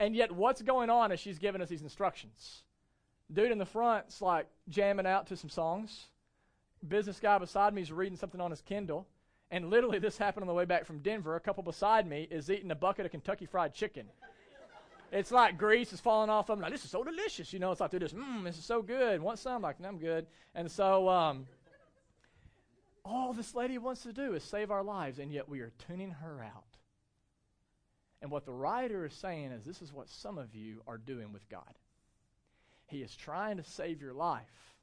And 0.00 0.14
yet, 0.14 0.32
what's 0.32 0.62
going 0.62 0.90
on 0.90 1.12
is 1.12 1.20
she's 1.20 1.38
giving 1.38 1.60
us 1.60 1.68
these 1.68 1.82
instructions? 1.82 2.62
Dude 3.32 3.52
in 3.52 3.58
the 3.58 3.66
front's 3.66 4.22
like 4.22 4.46
jamming 4.68 5.06
out 5.06 5.26
to 5.28 5.36
some 5.36 5.50
songs 5.50 6.06
business 6.86 7.18
guy 7.20 7.38
beside 7.38 7.74
me 7.74 7.82
is 7.82 7.92
reading 7.92 8.16
something 8.16 8.40
on 8.40 8.50
his 8.50 8.60
Kindle, 8.62 9.06
and 9.50 9.70
literally 9.70 9.98
this 9.98 10.18
happened 10.18 10.42
on 10.42 10.48
the 10.48 10.54
way 10.54 10.64
back 10.64 10.84
from 10.84 10.98
Denver. 10.98 11.36
A 11.36 11.40
couple 11.40 11.62
beside 11.62 12.06
me 12.06 12.28
is 12.30 12.50
eating 12.50 12.70
a 12.70 12.74
bucket 12.74 13.06
of 13.06 13.12
Kentucky 13.12 13.46
Fried 13.46 13.74
Chicken. 13.74 14.06
it's 15.10 15.30
like 15.30 15.56
grease 15.56 15.92
is 15.92 16.00
falling 16.00 16.30
off 16.30 16.50
of 16.50 16.58
them. 16.58 16.62
Like, 16.62 16.72
this 16.72 16.84
is 16.84 16.90
so 16.90 17.02
delicious. 17.02 17.52
You 17.52 17.58
know, 17.58 17.72
it's 17.72 17.80
like 17.80 17.90
they're 17.90 18.00
just, 18.00 18.16
mmm, 18.16 18.44
this 18.44 18.58
is 18.58 18.64
so 18.64 18.82
good. 18.82 19.20
Want 19.20 19.38
some? 19.38 19.62
Like, 19.62 19.80
no, 19.80 19.88
I'm 19.88 19.98
good. 19.98 20.26
And 20.54 20.70
so, 20.70 21.08
um, 21.08 21.46
All 23.04 23.32
this 23.32 23.54
lady 23.54 23.78
wants 23.78 24.02
to 24.02 24.12
do 24.12 24.34
is 24.34 24.44
save 24.44 24.70
our 24.70 24.82
lives, 24.82 25.18
and 25.18 25.32
yet 25.32 25.48
we 25.48 25.60
are 25.60 25.72
tuning 25.86 26.10
her 26.10 26.42
out. 26.44 26.64
And 28.20 28.30
what 28.30 28.44
the 28.44 28.52
writer 28.52 29.06
is 29.06 29.14
saying 29.14 29.52
is 29.52 29.64
this 29.64 29.80
is 29.80 29.92
what 29.92 30.10
some 30.10 30.36
of 30.36 30.54
you 30.54 30.82
are 30.86 30.98
doing 30.98 31.32
with 31.32 31.48
God. 31.48 31.78
He 32.86 32.98
is 32.98 33.14
trying 33.14 33.56
to 33.56 33.64
save 33.64 34.02
your 34.02 34.12
life. 34.12 34.76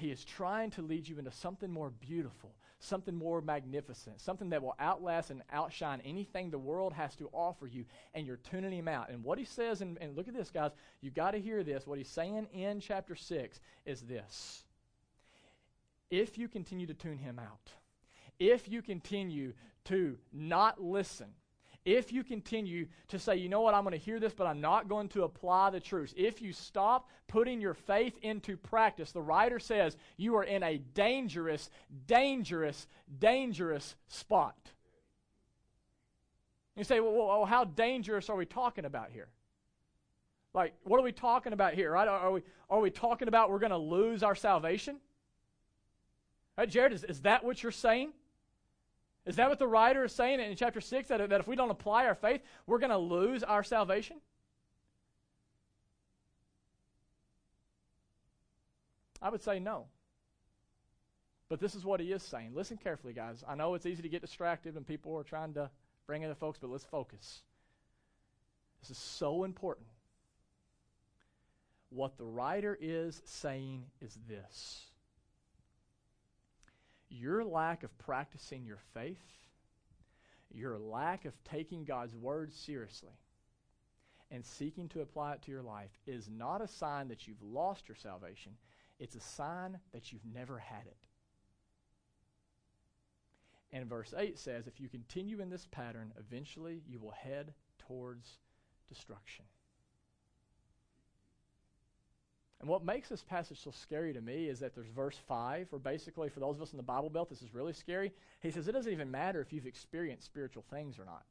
He 0.00 0.10
is 0.10 0.24
trying 0.24 0.70
to 0.72 0.82
lead 0.82 1.06
you 1.06 1.18
into 1.18 1.30
something 1.30 1.70
more 1.70 1.90
beautiful, 1.90 2.54
something 2.78 3.14
more 3.14 3.42
magnificent, 3.42 4.18
something 4.18 4.48
that 4.48 4.62
will 4.62 4.74
outlast 4.80 5.30
and 5.30 5.42
outshine 5.52 6.00
anything 6.06 6.50
the 6.50 6.58
world 6.58 6.94
has 6.94 7.14
to 7.16 7.28
offer 7.34 7.66
you, 7.66 7.84
and 8.14 8.26
you're 8.26 8.38
tuning 8.38 8.72
him 8.72 8.88
out. 8.88 9.10
And 9.10 9.22
what 9.22 9.38
he 9.38 9.44
says, 9.44 9.82
and, 9.82 9.98
and 10.00 10.16
look 10.16 10.26
at 10.26 10.34
this, 10.34 10.50
guys, 10.50 10.70
you 11.02 11.10
got 11.10 11.32
to 11.32 11.38
hear 11.38 11.62
this. 11.62 11.86
What 11.86 11.98
he's 11.98 12.08
saying 12.08 12.46
in 12.54 12.80
chapter 12.80 13.14
6 13.14 13.60
is 13.84 14.00
this 14.00 14.64
If 16.10 16.38
you 16.38 16.48
continue 16.48 16.86
to 16.86 16.94
tune 16.94 17.18
him 17.18 17.38
out, 17.38 17.70
if 18.38 18.70
you 18.70 18.80
continue 18.80 19.52
to 19.84 20.16
not 20.32 20.82
listen, 20.82 21.28
if 21.84 22.12
you 22.12 22.22
continue 22.22 22.86
to 23.08 23.18
say, 23.18 23.36
you 23.36 23.48
know 23.48 23.62
what, 23.62 23.74
I'm 23.74 23.84
going 23.84 23.92
to 23.92 23.98
hear 23.98 24.20
this, 24.20 24.34
but 24.34 24.46
I'm 24.46 24.60
not 24.60 24.88
going 24.88 25.08
to 25.10 25.22
apply 25.22 25.70
the 25.70 25.80
truth, 25.80 26.12
if 26.16 26.42
you 26.42 26.52
stop 26.52 27.08
putting 27.26 27.60
your 27.60 27.74
faith 27.74 28.18
into 28.22 28.56
practice, 28.56 29.12
the 29.12 29.22
writer 29.22 29.58
says 29.58 29.96
you 30.16 30.36
are 30.36 30.44
in 30.44 30.62
a 30.62 30.78
dangerous, 30.78 31.70
dangerous, 32.06 32.86
dangerous 33.18 33.94
spot. 34.08 34.56
You 36.76 36.84
say, 36.84 37.00
well, 37.00 37.12
well, 37.12 37.44
how 37.44 37.64
dangerous 37.64 38.28
are 38.28 38.36
we 38.36 38.46
talking 38.46 38.84
about 38.84 39.10
here? 39.10 39.28
Like, 40.52 40.74
what 40.84 40.98
are 40.98 41.04
we 41.04 41.12
talking 41.12 41.52
about 41.52 41.74
here, 41.74 41.92
right? 41.92 42.08
Are, 42.08 42.32
we, 42.32 42.42
are 42.68 42.80
we 42.80 42.90
talking 42.90 43.28
about 43.28 43.50
we're 43.50 43.58
going 43.58 43.70
to 43.70 43.76
lose 43.76 44.22
our 44.22 44.34
salvation? 44.34 44.96
Right, 46.58 46.68
Jared, 46.68 46.92
is, 46.92 47.04
is 47.04 47.22
that 47.22 47.44
what 47.44 47.62
you're 47.62 47.72
saying? 47.72 48.12
Is 49.26 49.36
that 49.36 49.48
what 49.48 49.58
the 49.58 49.66
writer 49.66 50.04
is 50.04 50.12
saying 50.12 50.40
in 50.40 50.56
chapter 50.56 50.80
6? 50.80 51.08
That, 51.08 51.28
that 51.28 51.40
if 51.40 51.46
we 51.46 51.56
don't 51.56 51.70
apply 51.70 52.06
our 52.06 52.14
faith, 52.14 52.40
we're 52.66 52.78
going 52.78 52.90
to 52.90 52.98
lose 52.98 53.42
our 53.42 53.62
salvation? 53.62 54.16
I 59.22 59.28
would 59.28 59.42
say 59.42 59.58
no. 59.58 59.86
But 61.48 61.60
this 61.60 61.74
is 61.74 61.84
what 61.84 62.00
he 62.00 62.12
is 62.12 62.22
saying. 62.22 62.52
Listen 62.54 62.76
carefully, 62.76 63.12
guys. 63.12 63.44
I 63.46 63.54
know 63.54 63.74
it's 63.74 63.84
easy 63.84 64.02
to 64.02 64.08
get 64.08 64.22
distracted 64.22 64.76
and 64.76 64.86
people 64.86 65.16
are 65.18 65.24
trying 65.24 65.52
to 65.54 65.68
bring 66.06 66.22
in 66.22 66.28
the 66.28 66.34
folks, 66.34 66.58
but 66.58 66.70
let's 66.70 66.84
focus. 66.84 67.42
This 68.80 68.90
is 68.90 68.98
so 68.98 69.44
important. 69.44 69.88
What 71.90 72.16
the 72.16 72.24
writer 72.24 72.78
is 72.80 73.20
saying 73.24 73.84
is 74.00 74.16
this 74.28 74.89
your 77.10 77.44
lack 77.44 77.82
of 77.82 77.96
practicing 77.98 78.64
your 78.64 78.78
faith, 78.94 79.18
your 80.52 80.78
lack 80.78 81.24
of 81.24 81.34
taking 81.44 81.84
God's 81.84 82.14
word 82.14 82.52
seriously, 82.52 83.18
and 84.30 84.44
seeking 84.44 84.88
to 84.90 85.00
apply 85.00 85.34
it 85.34 85.42
to 85.42 85.50
your 85.50 85.62
life 85.62 85.90
is 86.06 86.30
not 86.30 86.62
a 86.62 86.68
sign 86.68 87.08
that 87.08 87.26
you've 87.26 87.42
lost 87.42 87.88
your 87.88 87.96
salvation. 87.96 88.52
It's 88.98 89.16
a 89.16 89.20
sign 89.20 89.78
that 89.92 90.12
you've 90.12 90.26
never 90.32 90.58
had 90.58 90.86
it. 90.86 90.96
And 93.72 93.86
verse 93.86 94.14
8 94.16 94.38
says, 94.38 94.66
if 94.66 94.80
you 94.80 94.88
continue 94.88 95.40
in 95.40 95.50
this 95.50 95.66
pattern, 95.70 96.12
eventually 96.18 96.82
you 96.88 96.98
will 96.98 97.12
head 97.12 97.54
towards 97.78 98.38
destruction. 98.88 99.44
And 102.60 102.68
what 102.68 102.84
makes 102.84 103.08
this 103.08 103.22
passage 103.22 103.58
so 103.62 103.70
scary 103.70 104.12
to 104.12 104.20
me 104.20 104.48
is 104.48 104.60
that 104.60 104.74
there's 104.74 104.86
verse 104.88 105.16
5, 105.26 105.68
where 105.70 105.78
basically, 105.78 106.28
for 106.28 106.40
those 106.40 106.56
of 106.56 106.62
us 106.62 106.72
in 106.72 106.76
the 106.76 106.82
Bible 106.82 107.08
Belt, 107.08 107.30
this 107.30 107.40
is 107.40 107.54
really 107.54 107.72
scary. 107.72 108.12
He 108.40 108.50
says, 108.50 108.68
It 108.68 108.72
doesn't 108.72 108.92
even 108.92 109.10
matter 109.10 109.40
if 109.40 109.52
you've 109.52 109.66
experienced 109.66 110.26
spiritual 110.26 110.64
things 110.70 110.98
or 110.98 111.06
not. 111.06 111.24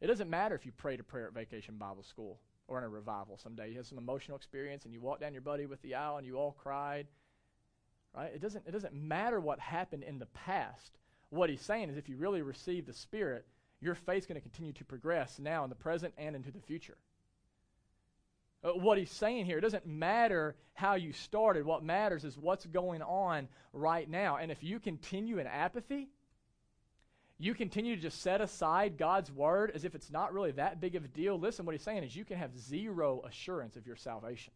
It 0.00 0.06
doesn't 0.06 0.30
matter 0.30 0.54
if 0.54 0.64
you 0.64 0.72
prayed 0.72 1.00
a 1.00 1.04
prayer 1.04 1.26
at 1.26 1.34
Vacation 1.34 1.76
Bible 1.76 2.04
School 2.04 2.38
or 2.68 2.78
in 2.78 2.84
a 2.84 2.88
revival 2.88 3.36
someday. 3.36 3.70
You 3.70 3.76
had 3.76 3.86
some 3.86 3.98
emotional 3.98 4.36
experience 4.36 4.84
and 4.84 4.94
you 4.94 5.00
walked 5.00 5.20
down 5.20 5.32
your 5.32 5.42
buddy 5.42 5.66
with 5.66 5.82
the 5.82 5.94
aisle 5.94 6.16
and 6.16 6.26
you 6.26 6.36
all 6.36 6.52
cried. 6.52 7.06
Right? 8.14 8.32
It 8.34 8.40
doesn't, 8.40 8.66
it 8.66 8.72
doesn't 8.72 8.94
matter 8.94 9.40
what 9.40 9.58
happened 9.58 10.04
in 10.04 10.18
the 10.18 10.26
past. 10.26 10.98
What 11.30 11.50
he's 11.50 11.62
saying 11.62 11.88
is 11.88 11.96
if 11.96 12.08
you 12.08 12.16
really 12.16 12.42
receive 12.42 12.86
the 12.86 12.92
Spirit, 12.92 13.46
your 13.80 13.94
faith's 13.94 14.26
going 14.26 14.40
to 14.40 14.48
continue 14.48 14.72
to 14.74 14.84
progress 14.84 15.38
now 15.38 15.64
in 15.64 15.70
the 15.70 15.76
present 15.76 16.14
and 16.18 16.36
into 16.36 16.50
the 16.50 16.60
future. 16.60 16.96
Uh, 18.64 18.70
what 18.70 18.98
he's 18.98 19.10
saying 19.10 19.44
here, 19.44 19.58
it 19.58 19.62
doesn't 19.62 19.86
matter 19.86 20.54
how 20.74 20.94
you 20.94 21.12
started. 21.12 21.64
What 21.64 21.82
matters 21.82 22.24
is 22.24 22.38
what's 22.38 22.64
going 22.66 23.02
on 23.02 23.48
right 23.72 24.08
now. 24.08 24.36
And 24.36 24.50
if 24.52 24.62
you 24.62 24.78
continue 24.78 25.38
in 25.38 25.46
apathy, 25.46 26.08
you 27.38 27.54
continue 27.54 27.96
to 27.96 28.02
just 28.02 28.22
set 28.22 28.40
aside 28.40 28.96
God's 28.96 29.32
word 29.32 29.72
as 29.74 29.84
if 29.84 29.96
it's 29.96 30.12
not 30.12 30.32
really 30.32 30.52
that 30.52 30.80
big 30.80 30.94
of 30.94 31.04
a 31.04 31.08
deal. 31.08 31.38
Listen, 31.38 31.66
what 31.66 31.72
he's 31.72 31.82
saying 31.82 32.04
is 32.04 32.14
you 32.14 32.24
can 32.24 32.36
have 32.36 32.56
zero 32.56 33.22
assurance 33.26 33.76
of 33.76 33.86
your 33.86 33.96
salvation, 33.96 34.52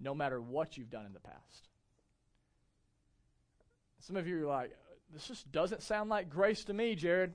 no 0.00 0.14
matter 0.14 0.40
what 0.40 0.78
you've 0.78 0.90
done 0.90 1.04
in 1.04 1.12
the 1.12 1.20
past. 1.20 1.68
Some 4.00 4.16
of 4.16 4.26
you 4.26 4.42
are 4.42 4.46
like, 4.46 4.72
this 5.12 5.28
just 5.28 5.52
doesn't 5.52 5.82
sound 5.82 6.08
like 6.08 6.30
grace 6.30 6.64
to 6.64 6.72
me, 6.72 6.94
Jared. 6.94 7.34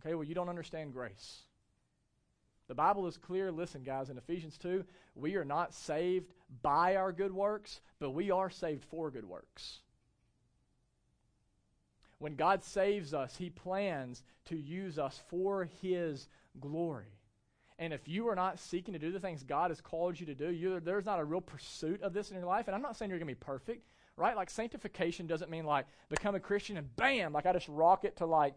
Okay, 0.00 0.14
well, 0.14 0.24
you 0.24 0.34
don't 0.34 0.48
understand 0.48 0.92
grace. 0.92 1.42
The 2.70 2.76
Bible 2.76 3.08
is 3.08 3.16
clear. 3.16 3.50
Listen, 3.50 3.82
guys, 3.82 4.10
in 4.10 4.16
Ephesians 4.16 4.56
2, 4.58 4.84
we 5.16 5.34
are 5.34 5.44
not 5.44 5.74
saved 5.74 6.32
by 6.62 6.94
our 6.94 7.10
good 7.10 7.34
works, 7.34 7.80
but 7.98 8.10
we 8.10 8.30
are 8.30 8.48
saved 8.48 8.84
for 8.84 9.10
good 9.10 9.24
works. 9.24 9.80
When 12.20 12.36
God 12.36 12.62
saves 12.62 13.12
us, 13.12 13.36
He 13.36 13.50
plans 13.50 14.22
to 14.44 14.56
use 14.56 15.00
us 15.00 15.20
for 15.26 15.68
His 15.82 16.28
glory. 16.60 17.18
And 17.80 17.92
if 17.92 18.06
you 18.06 18.28
are 18.28 18.36
not 18.36 18.60
seeking 18.60 18.92
to 18.92 19.00
do 19.00 19.10
the 19.10 19.18
things 19.18 19.42
God 19.42 19.72
has 19.72 19.80
called 19.80 20.20
you 20.20 20.26
to 20.26 20.34
do, 20.36 20.78
there's 20.78 21.06
not 21.06 21.18
a 21.18 21.24
real 21.24 21.40
pursuit 21.40 22.00
of 22.02 22.12
this 22.12 22.30
in 22.30 22.36
your 22.36 22.46
life. 22.46 22.68
And 22.68 22.76
I'm 22.76 22.82
not 22.82 22.96
saying 22.96 23.10
you're 23.10 23.18
going 23.18 23.26
to 23.26 23.34
be 23.34 23.44
perfect, 23.44 23.84
right? 24.16 24.36
Like 24.36 24.48
sanctification 24.48 25.26
doesn't 25.26 25.50
mean 25.50 25.64
like 25.64 25.86
become 26.08 26.36
a 26.36 26.40
Christian 26.40 26.76
and 26.76 26.94
bam, 26.94 27.32
like 27.32 27.46
I 27.46 27.52
just 27.52 27.68
rock 27.68 28.04
it 28.04 28.18
to 28.18 28.26
like 28.26 28.54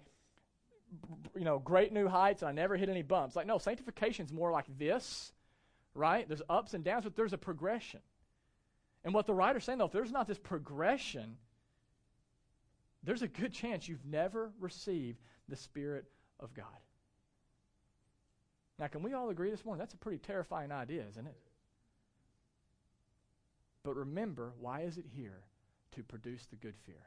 you 1.35 1.43
know, 1.43 1.59
great 1.59 1.91
new 1.91 2.07
heights 2.07 2.41
and 2.41 2.49
I 2.49 2.51
never 2.51 2.75
hit 2.77 2.89
any 2.89 3.01
bumps. 3.01 3.35
Like, 3.35 3.47
no, 3.47 3.57
sanctification 3.57 4.25
is 4.25 4.31
more 4.31 4.51
like 4.51 4.65
this, 4.77 5.31
right? 5.93 6.27
There's 6.27 6.41
ups 6.49 6.73
and 6.73 6.83
downs, 6.83 7.03
but 7.03 7.15
there's 7.15 7.33
a 7.33 7.37
progression. 7.37 7.99
And 9.03 9.13
what 9.13 9.27
the 9.27 9.33
writer's 9.33 9.65
saying, 9.65 9.79
though, 9.79 9.85
if 9.85 9.91
there's 9.91 10.11
not 10.11 10.27
this 10.27 10.39
progression, 10.39 11.37
there's 13.03 13.21
a 13.21 13.27
good 13.27 13.53
chance 13.53 13.87
you've 13.87 14.05
never 14.05 14.51
received 14.59 15.19
the 15.49 15.55
Spirit 15.55 16.05
of 16.39 16.53
God. 16.53 16.65
Now, 18.79 18.87
can 18.87 19.03
we 19.03 19.13
all 19.13 19.29
agree 19.29 19.51
this 19.51 19.65
morning? 19.65 19.79
That's 19.79 19.93
a 19.93 19.97
pretty 19.97 20.17
terrifying 20.19 20.71
idea, 20.71 21.03
isn't 21.09 21.27
it? 21.27 21.37
But 23.83 23.95
remember, 23.95 24.53
why 24.59 24.81
is 24.81 24.97
it 24.97 25.05
here? 25.13 25.43
To 25.91 26.03
produce 26.03 26.47
the 26.47 26.55
good 26.55 26.75
fear. 26.85 27.05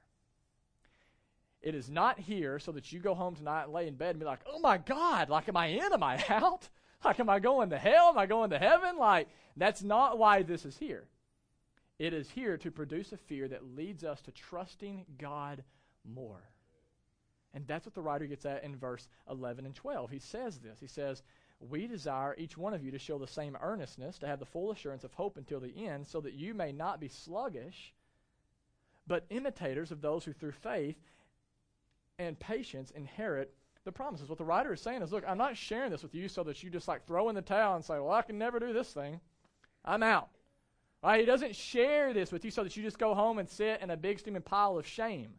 It 1.63 1.75
is 1.75 1.91
not 1.91 2.19
here 2.19 2.59
so 2.59 2.73
that 2.73 2.93
you 2.93 3.01
go 3.01 3.15
home 3.15 3.35
tonight 3.35 3.65
and 3.65 3.73
lay 3.73 3.89
in 3.89 3.95
bed 3.95 4.11
and 4.11 4.21
be 4.21 4.27
like, 4.27 4.41
oh 4.47 4.61
my 4.61 4.79
God, 4.79 5.29
like, 5.29 5.49
am 5.49 5.57
I 5.57 5.67
in? 5.67 5.93
Am 5.93 6.03
I 6.03 6.23
out? 6.29 6.69
Like, 7.05 7.21
am 7.21 7.29
I 7.29 7.39
going 7.39 7.71
to 7.71 7.79
hell? 7.79 8.09
Am 8.09 8.19
I 8.19 8.27
going 8.27 8.51
to 8.51 8.59
heaven? 8.59 8.99
Like, 8.99 9.29
that's 9.57 9.83
not 9.83 10.19
why 10.19 10.43
this 10.43 10.65
is 10.65 10.77
here. 10.79 11.05
It 11.99 12.13
is 12.13 12.31
here 12.31 12.59
to 12.59 12.71
produce 12.71 13.13
a 13.13 13.17
fear 13.17 13.49
that 13.49 13.75
leads 13.77 14.05
us 14.05 14.21
to 14.23 14.33
trusting 14.33 15.07
God 15.19 15.65
more. 16.05 16.43
And 17.55 17.67
that's 17.67 17.87
what 17.87 17.95
the 17.95 18.03
writer 18.03 18.27
gets 18.27 18.45
at 18.45 18.65
in 18.65 18.77
verse 18.77 19.09
11 19.31 19.65
and 19.65 19.75
12. 19.75 20.11
He 20.11 20.19
says 20.19 20.59
this. 20.59 20.79
He 20.79 20.87
says, 20.87 21.23
We 21.59 21.87
desire 21.87 22.35
each 22.37 22.59
one 22.59 22.75
of 22.75 22.85
you 22.85 22.91
to 22.91 22.99
show 22.99 23.19
the 23.19 23.27
same 23.27 23.57
earnestness, 23.63 24.19
to 24.19 24.27
have 24.27 24.41
the 24.41 24.45
full 24.45 24.71
assurance 24.71 25.05
of 25.05 25.15
hope 25.15 25.39
until 25.39 25.61
the 25.61 25.87
end, 25.87 26.07
so 26.07 26.21
that 26.21 26.35
you 26.35 26.53
may 26.53 26.71
not 26.71 27.01
be 27.01 27.09
sluggish, 27.09 27.95
but 29.07 29.25
imitators 29.31 29.91
of 29.91 30.03
those 30.03 30.25
who 30.25 30.35
through 30.35 30.53
faith 30.53 30.97
and 32.19 32.39
patience 32.39 32.91
inherit 32.93 33.53
the 33.85 33.93
promises. 33.93 34.29
What 34.29 34.39
the 34.39 34.45
writer 34.45 34.73
is 34.73 34.81
saying 34.81 35.03
is, 35.03 35.13
look, 35.13 35.25
I'm 35.27 35.39
not 35.39 35.57
sharing 35.57 35.91
this 35.91 36.03
with 36.03 36.15
you 36.15 36.29
so 36.29 36.43
that 36.45 36.63
you 36.63 36.71
just 36.71 36.89
like 36.89 37.07
throw 37.07 37.29
in 37.29 37.35
the 37.35 37.43
towel 37.43 37.77
and 37.77 37.85
say, 37.85 37.95
well, 37.95 38.13
I 38.13 38.23
can 38.23 38.39
never 38.39 38.59
do 38.59 38.73
this 38.73 38.93
thing. 38.93 39.21
I'm 39.85 40.03
out. 40.03 40.29
Right? 41.03 41.21
He 41.21 41.27
doesn't 41.27 41.55
share 41.55 42.13
this 42.13 42.33
with 42.33 42.45
you 42.45 42.51
so 42.51 42.65
that 42.65 42.77
you 42.77 42.83
just 42.83 42.99
go 42.99 43.15
home 43.15 43.39
and 43.39 43.49
sit 43.49 43.81
in 43.81 43.91
a 43.91 43.97
big 43.97 44.19
steaming 44.19 44.43
pile 44.43 44.77
of 44.77 44.87
shame. 44.87 45.35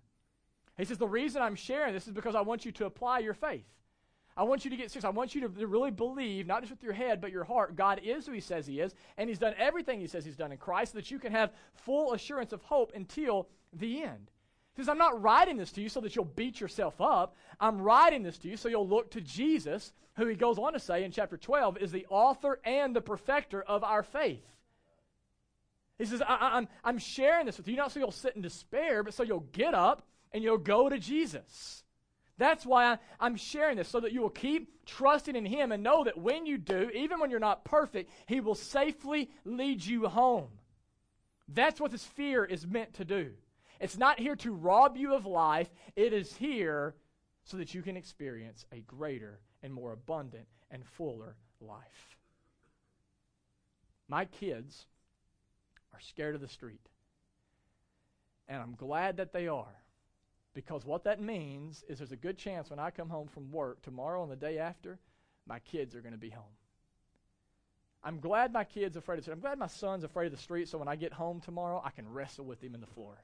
He 0.77 0.85
says, 0.85 0.97
the 0.97 1.07
reason 1.07 1.41
I'm 1.41 1.55
sharing 1.55 1.93
this 1.93 2.07
is 2.07 2.13
because 2.13 2.35
I 2.35 2.41
want 2.41 2.63
you 2.63 2.71
to 2.73 2.85
apply 2.85 3.19
your 3.19 3.33
faith. 3.33 3.65
I 4.37 4.43
want 4.43 4.63
you 4.63 4.69
to 4.69 4.77
get 4.77 4.91
serious. 4.91 5.03
I 5.03 5.09
want 5.09 5.33
you 5.33 5.41
to 5.41 5.67
really 5.67 5.89
believe, 5.89 6.45
not 6.45 6.61
just 6.61 6.71
with 6.71 6.83
your 6.83 6.93
head, 6.93 7.19
but 7.19 7.31
your 7.31 7.43
heart, 7.43 7.75
God 7.75 7.99
is 8.03 8.27
who 8.27 8.33
He 8.33 8.39
says 8.39 8.67
He 8.67 8.79
is, 8.79 8.93
and 9.17 9.27
He's 9.27 9.39
done 9.39 9.55
everything 9.57 9.99
He 9.99 10.05
says 10.05 10.23
He's 10.23 10.35
done 10.35 10.51
in 10.51 10.59
Christ 10.59 10.91
so 10.91 10.99
that 10.99 11.09
you 11.09 11.17
can 11.17 11.31
have 11.31 11.51
full 11.73 12.13
assurance 12.13 12.53
of 12.53 12.61
hope 12.61 12.91
until 12.93 13.49
the 13.73 14.03
end 14.03 14.29
says, 14.83 14.89
I'm 14.89 14.97
not 14.97 15.21
writing 15.21 15.57
this 15.57 15.71
to 15.73 15.81
you 15.81 15.89
so 15.89 16.01
that 16.01 16.15
you'll 16.15 16.25
beat 16.25 16.59
yourself 16.59 17.01
up. 17.01 17.35
I'm 17.59 17.81
writing 17.81 18.23
this 18.23 18.37
to 18.39 18.47
you 18.47 18.57
so 18.57 18.69
you'll 18.69 18.87
look 18.87 19.11
to 19.11 19.21
Jesus, 19.21 19.93
who 20.15 20.27
he 20.27 20.35
goes 20.35 20.57
on 20.57 20.73
to 20.73 20.79
say 20.79 21.03
in 21.03 21.11
chapter 21.11 21.37
12 21.37 21.77
is 21.77 21.91
the 21.91 22.05
author 22.09 22.59
and 22.63 22.95
the 22.95 23.01
perfecter 23.01 23.61
of 23.61 23.83
our 23.83 24.03
faith. 24.03 24.45
He 25.97 26.05
says, 26.05 26.21
I, 26.21 26.33
am 26.33 26.39
I'm, 26.41 26.67
I'm 26.83 26.97
sharing 26.99 27.45
this 27.47 27.57
with 27.57 27.67
you, 27.67 27.75
not 27.75 27.91
so 27.91 27.99
you'll 27.99 28.11
sit 28.11 28.35
in 28.35 28.41
despair, 28.41 29.03
but 29.03 29.13
so 29.13 29.23
you'll 29.23 29.47
get 29.51 29.73
up 29.73 30.05
and 30.31 30.43
you'll 30.43 30.59
go 30.59 30.89
to 30.89 30.99
Jesus. 30.99 31.83
That's 32.37 32.65
why 32.65 32.93
I, 32.93 32.97
I'm 33.19 33.35
sharing 33.35 33.77
this, 33.77 33.87
so 33.87 33.99
that 33.99 34.11
you 34.11 34.21
will 34.21 34.29
keep 34.29 34.85
trusting 34.85 35.35
in 35.35 35.45
Him 35.45 35.71
and 35.71 35.81
know 35.81 36.03
that 36.03 36.17
when 36.17 36.45
you 36.45 36.59
do, 36.59 36.91
even 36.93 37.19
when 37.19 37.31
you're 37.31 37.39
not 37.39 37.65
perfect, 37.65 38.11
He 38.27 38.39
will 38.41 38.53
safely 38.53 39.31
lead 39.43 39.83
you 39.83 40.07
home. 40.07 40.49
That's 41.47 41.79
what 41.79 41.91
this 41.91 42.03
fear 42.03 42.45
is 42.45 42.67
meant 42.67 42.93
to 42.95 43.05
do. 43.05 43.31
It's 43.79 43.97
not 43.97 44.19
here 44.19 44.35
to 44.37 44.53
rob 44.53 44.97
you 44.97 45.13
of 45.13 45.25
life, 45.25 45.69
it 45.95 46.13
is 46.13 46.35
here 46.35 46.95
so 47.43 47.57
that 47.57 47.73
you 47.73 47.81
can 47.81 47.95
experience 47.95 48.65
a 48.71 48.81
greater 48.81 49.39
and 49.63 49.73
more 49.73 49.93
abundant 49.93 50.47
and 50.71 50.85
fuller 50.85 51.35
life. 51.61 52.17
My 54.07 54.25
kids 54.25 54.85
are 55.93 55.99
scared 55.99 56.35
of 56.35 56.41
the 56.41 56.47
street. 56.47 56.89
And 58.47 58.61
I'm 58.61 58.75
glad 58.75 59.17
that 59.17 59.33
they 59.33 59.47
are. 59.47 59.83
Because 60.53 60.85
what 60.85 61.03
that 61.03 61.21
means 61.21 61.83
is 61.87 61.99
there's 61.99 62.11
a 62.11 62.17
good 62.17 62.37
chance 62.37 62.69
when 62.69 62.79
I 62.79 62.89
come 62.89 63.09
home 63.09 63.27
from 63.27 63.51
work 63.51 63.81
tomorrow 63.81 64.23
and 64.23 64.31
the 64.31 64.35
day 64.35 64.57
after, 64.57 64.97
my 65.45 65.59
kids 65.59 65.95
are 65.95 66.01
going 66.01 66.13
to 66.13 66.19
be 66.19 66.29
home. 66.29 66.43
I'm 68.03 68.19
glad 68.19 68.53
my 68.53 68.63
kid's 68.63 68.95
afraid 68.95 69.15
of 69.15 69.19
the 69.19 69.23
street. 69.23 69.33
I'm 69.33 69.41
glad 69.41 69.59
my 69.59 69.67
son's 69.67 70.03
afraid 70.03 70.27
of 70.27 70.31
the 70.31 70.37
street 70.37 70.69
so 70.69 70.77
when 70.77 70.87
I 70.87 70.95
get 70.95 71.13
home 71.13 71.41
tomorrow, 71.41 71.81
I 71.83 71.91
can 71.91 72.09
wrestle 72.09 72.45
with 72.45 72.61
him 72.61 72.73
in 72.73 72.81
the 72.81 72.87
floor. 72.87 73.17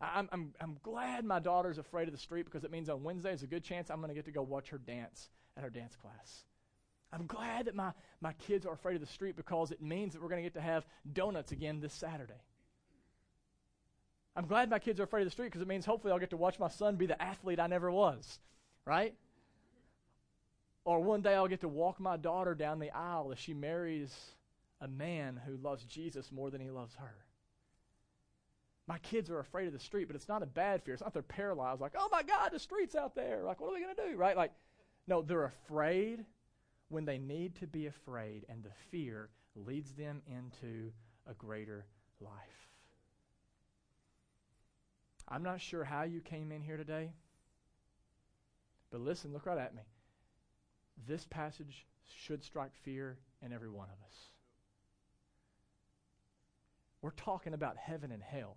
I'm, 0.00 0.28
I'm, 0.32 0.54
I'm 0.60 0.78
glad 0.82 1.24
my 1.24 1.40
daughter's 1.40 1.78
afraid 1.78 2.08
of 2.08 2.12
the 2.12 2.20
street 2.20 2.46
because 2.46 2.64
it 2.64 2.70
means 2.70 2.88
on 2.88 3.02
Wednesday 3.02 3.30
there's 3.30 3.42
a 3.42 3.46
good 3.46 3.64
chance 3.64 3.90
I'm 3.90 3.98
going 3.98 4.08
to 4.08 4.14
get 4.14 4.24
to 4.24 4.30
go 4.30 4.42
watch 4.42 4.70
her 4.70 4.78
dance 4.78 5.28
at 5.56 5.62
her 5.62 5.70
dance 5.70 5.94
class. 5.96 6.44
I'm 7.12 7.26
glad 7.26 7.66
that 7.66 7.74
my, 7.74 7.92
my 8.20 8.32
kids 8.34 8.64
are 8.64 8.72
afraid 8.72 8.94
of 8.94 9.00
the 9.00 9.06
street 9.06 9.36
because 9.36 9.72
it 9.72 9.82
means 9.82 10.14
that 10.14 10.22
we're 10.22 10.28
going 10.28 10.42
to 10.42 10.48
get 10.48 10.54
to 10.54 10.60
have 10.60 10.86
donuts 11.12 11.52
again 11.52 11.80
this 11.80 11.92
Saturday. 11.92 12.40
I'm 14.36 14.46
glad 14.46 14.70
my 14.70 14.78
kids 14.78 15.00
are 15.00 15.02
afraid 15.02 15.22
of 15.22 15.26
the 15.26 15.32
street 15.32 15.46
because 15.46 15.60
it 15.60 15.68
means 15.68 15.84
hopefully 15.84 16.12
I'll 16.12 16.18
get 16.20 16.30
to 16.30 16.36
watch 16.36 16.58
my 16.58 16.68
son 16.68 16.96
be 16.96 17.06
the 17.06 17.20
athlete 17.20 17.58
I 17.58 17.66
never 17.66 17.90
was, 17.90 18.38
right? 18.86 19.14
Or 20.84 21.00
one 21.00 21.20
day 21.20 21.34
I'll 21.34 21.48
get 21.48 21.60
to 21.60 21.68
walk 21.68 22.00
my 22.00 22.16
daughter 22.16 22.54
down 22.54 22.78
the 22.78 22.90
aisle 22.90 23.32
as 23.32 23.38
she 23.38 23.54
marries 23.54 24.16
a 24.80 24.88
man 24.88 25.38
who 25.44 25.56
loves 25.56 25.84
Jesus 25.84 26.32
more 26.32 26.48
than 26.50 26.60
he 26.60 26.70
loves 26.70 26.94
her. 26.94 27.14
My 28.90 28.98
kids 28.98 29.30
are 29.30 29.38
afraid 29.38 29.68
of 29.68 29.72
the 29.72 29.78
street, 29.78 30.08
but 30.08 30.16
it's 30.16 30.26
not 30.26 30.42
a 30.42 30.46
bad 30.46 30.82
fear. 30.82 30.94
It's 30.94 31.00
not 31.00 31.12
they're 31.12 31.22
paralyzed, 31.22 31.80
like, 31.80 31.94
oh 31.96 32.08
my 32.10 32.24
God, 32.24 32.50
the 32.52 32.58
street's 32.58 32.96
out 32.96 33.14
there. 33.14 33.44
Like, 33.44 33.60
what 33.60 33.70
are 33.70 33.74
we 33.74 33.80
going 33.80 33.94
to 33.94 34.10
do, 34.10 34.16
right? 34.16 34.36
Like, 34.36 34.50
no, 35.06 35.22
they're 35.22 35.44
afraid 35.44 36.24
when 36.88 37.04
they 37.04 37.16
need 37.16 37.54
to 37.60 37.68
be 37.68 37.86
afraid, 37.86 38.46
and 38.48 38.64
the 38.64 38.72
fear 38.90 39.28
leads 39.54 39.92
them 39.92 40.22
into 40.26 40.90
a 41.30 41.34
greater 41.34 41.86
life. 42.20 42.32
I'm 45.28 45.44
not 45.44 45.60
sure 45.60 45.84
how 45.84 46.02
you 46.02 46.20
came 46.20 46.50
in 46.50 46.60
here 46.60 46.76
today, 46.76 47.12
but 48.90 49.02
listen, 49.02 49.32
look 49.32 49.46
right 49.46 49.56
at 49.56 49.72
me. 49.72 49.82
This 51.06 51.24
passage 51.30 51.86
should 52.24 52.42
strike 52.42 52.74
fear 52.82 53.18
in 53.40 53.52
every 53.52 53.70
one 53.70 53.86
of 53.86 54.04
us. 54.04 54.16
We're 57.02 57.10
talking 57.12 57.54
about 57.54 57.76
heaven 57.76 58.10
and 58.10 58.20
hell. 58.20 58.56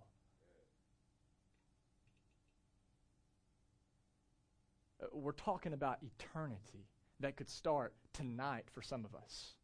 We're 5.14 5.32
talking 5.32 5.72
about 5.72 5.98
eternity 6.02 6.86
that 7.20 7.36
could 7.36 7.48
start 7.48 7.94
tonight 8.12 8.64
for 8.72 8.82
some 8.82 9.04
of 9.04 9.14
us. 9.14 9.54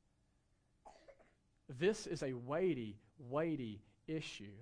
This 1.79 2.07
is 2.07 2.23
a 2.23 2.33
weighty, 2.33 2.99
weighty 3.19 3.83
issue. 4.07 4.57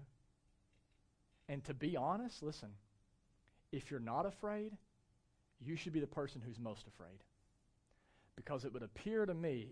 And 1.49 1.65
to 1.65 1.75
be 1.75 1.97
honest, 1.97 2.43
listen, 2.43 2.71
if 3.73 3.91
you're 3.91 4.01
not 4.01 4.27
afraid, 4.27 4.73
you 5.61 5.77
should 5.77 5.93
be 5.93 6.01
the 6.01 6.07
person 6.07 6.43
who's 6.45 6.59
most 6.59 6.87
afraid. 6.87 7.23
Because 8.37 8.65
it 8.65 8.73
would 8.73 8.83
appear 8.83 9.27
to 9.27 9.35
me, 9.35 9.69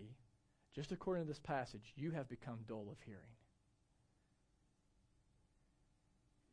just 0.73 0.91
according 0.91 1.23
to 1.23 1.27
this 1.27 1.39
passage, 1.39 1.93
you 1.95 2.11
have 2.11 2.27
become 2.27 2.59
dull 2.67 2.87
of 2.91 2.97
hearing. 3.05 3.21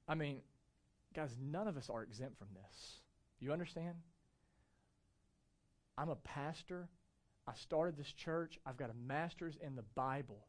I 0.06 0.14
mean, 0.14 0.38
guys, 1.14 1.34
none 1.40 1.66
of 1.66 1.76
us 1.76 1.88
are 1.88 2.02
exempt 2.02 2.38
from 2.38 2.48
this. 2.54 3.00
You 3.40 3.52
understand? 3.52 3.96
I'm 5.96 6.08
a 6.08 6.16
pastor. 6.16 6.88
I 7.46 7.52
started 7.54 7.96
this 7.96 8.12
church. 8.12 8.58
I've 8.66 8.76
got 8.76 8.90
a 8.90 9.06
master's 9.06 9.56
in 9.60 9.76
the 9.76 9.84
Bible. 9.94 10.46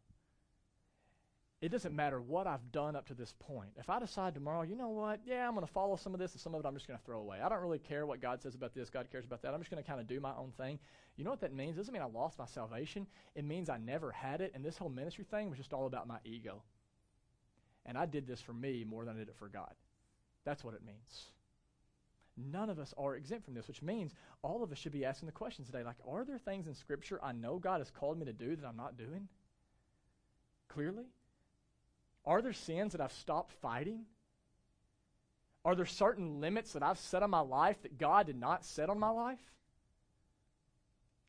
It 1.62 1.70
doesn't 1.70 1.96
matter 1.96 2.22
what 2.22 2.48
I've 2.48 2.72
done 2.72 2.96
up 2.96 3.08
to 3.08 3.14
this 3.14 3.34
point. 3.40 3.72
If 3.78 3.90
I 3.90 4.00
decide 4.00 4.34
tomorrow, 4.34 4.64
you 4.64 4.76
know 4.76 4.90
what? 4.90 5.22
Yeah, 5.26 5.48
I'm 5.48 5.56
going 5.56 5.66
to 5.66 5.72
follow 5.72 5.96
some 5.96 6.14
of 6.14 6.20
this 6.20 6.34
and 6.34 6.42
some 6.42 6.54
of 6.54 6.60
it 6.60 6.68
I'm 6.68 6.76
just 6.76 6.88
going 6.88 7.00
to 7.00 7.06
throw 7.06 7.20
away. 7.20 7.40
I 7.42 7.50
don't 7.50 7.62
really 7.62 7.80
care 7.80 8.06
what 8.06 8.22
God 8.22 8.42
says 8.42 8.56
about 8.56 8.76
this. 8.76 8.90
God 8.90 9.08
cares 9.12 9.26
about 9.26 9.42
that. 9.42 9.54
I'm 9.54 9.62
just 9.62 9.72
going 9.72 9.82
to 9.82 9.90
kind 9.90 10.02
of 10.02 10.08
do 10.08 10.20
my 10.20 10.34
own 10.38 10.52
thing. 10.58 10.80
You 11.16 11.24
know 11.24 11.32
what 11.32 11.42
that 11.42 11.54
means? 11.54 11.76
It 11.76 11.80
doesn't 11.80 11.94
mean 11.94 12.04
I 12.04 12.08
lost 12.08 12.38
my 12.38 12.46
salvation. 12.46 13.08
It 13.36 13.46
means 13.46 13.70
I 13.70 13.78
never 13.78 14.12
had 14.12 14.42
it. 14.42 14.52
And 14.54 14.64
this 14.64 14.78
whole 14.78 14.90
ministry 14.90 15.26
thing 15.32 15.50
was 15.50 15.58
just 15.58 15.74
all 15.74 15.88
about 15.88 16.08
my 16.08 16.18
ego. 16.24 16.62
And 17.86 17.98
I 17.98 18.06
did 18.06 18.28
this 18.28 18.42
for 18.42 18.54
me 18.54 18.84
more 18.88 19.06
than 19.06 19.16
I 19.16 19.20
did 19.20 19.30
it 19.30 19.38
for 19.38 19.48
God. 19.48 19.74
That's 20.44 20.64
what 20.64 20.74
it 20.74 20.86
means. 20.86 21.30
None 22.38 22.70
of 22.70 22.80
us 22.80 22.94
are 22.98 23.16
exempt 23.16 23.46
from 23.46 23.54
this, 23.54 23.68
which 23.68 23.82
means 23.82 24.14
all 24.42 24.62
of 24.62 24.72
us 24.72 24.78
should 24.78 24.92
be 24.92 25.06
asking 25.06 25.28
the 25.28 25.32
questions 25.32 25.68
today 25.68 25.84
like, 25.84 25.96
are 26.08 26.26
there 26.26 26.38
things 26.38 26.68
in 26.68 26.74
Scripture 26.74 27.20
I 27.24 27.32
know 27.32 27.60
God 27.60 27.80
has 27.80 27.90
called 27.90 28.20
me 28.20 28.26
to 28.26 28.34
do 28.34 28.56
that 28.56 28.66
I'm 28.66 28.76
not 28.76 28.98
doing? 28.98 29.30
Clearly? 30.68 31.06
Are 32.26 32.42
there 32.42 32.54
sins 32.54 32.92
that 32.92 33.02
I've 33.02 33.14
stopped 33.14 33.54
fighting? 33.62 34.06
Are 35.64 35.76
there 35.76 35.86
certain 35.86 36.42
limits 36.42 36.74
that 36.74 36.84
I've 36.84 37.00
set 37.00 37.24
on 37.24 37.30
my 37.30 37.40
life 37.40 37.82
that 37.84 37.98
God 37.98 38.26
did 38.26 38.40
not 38.40 38.66
set 38.66 38.90
on 38.90 39.00
my 39.00 39.10
life? 39.10 39.40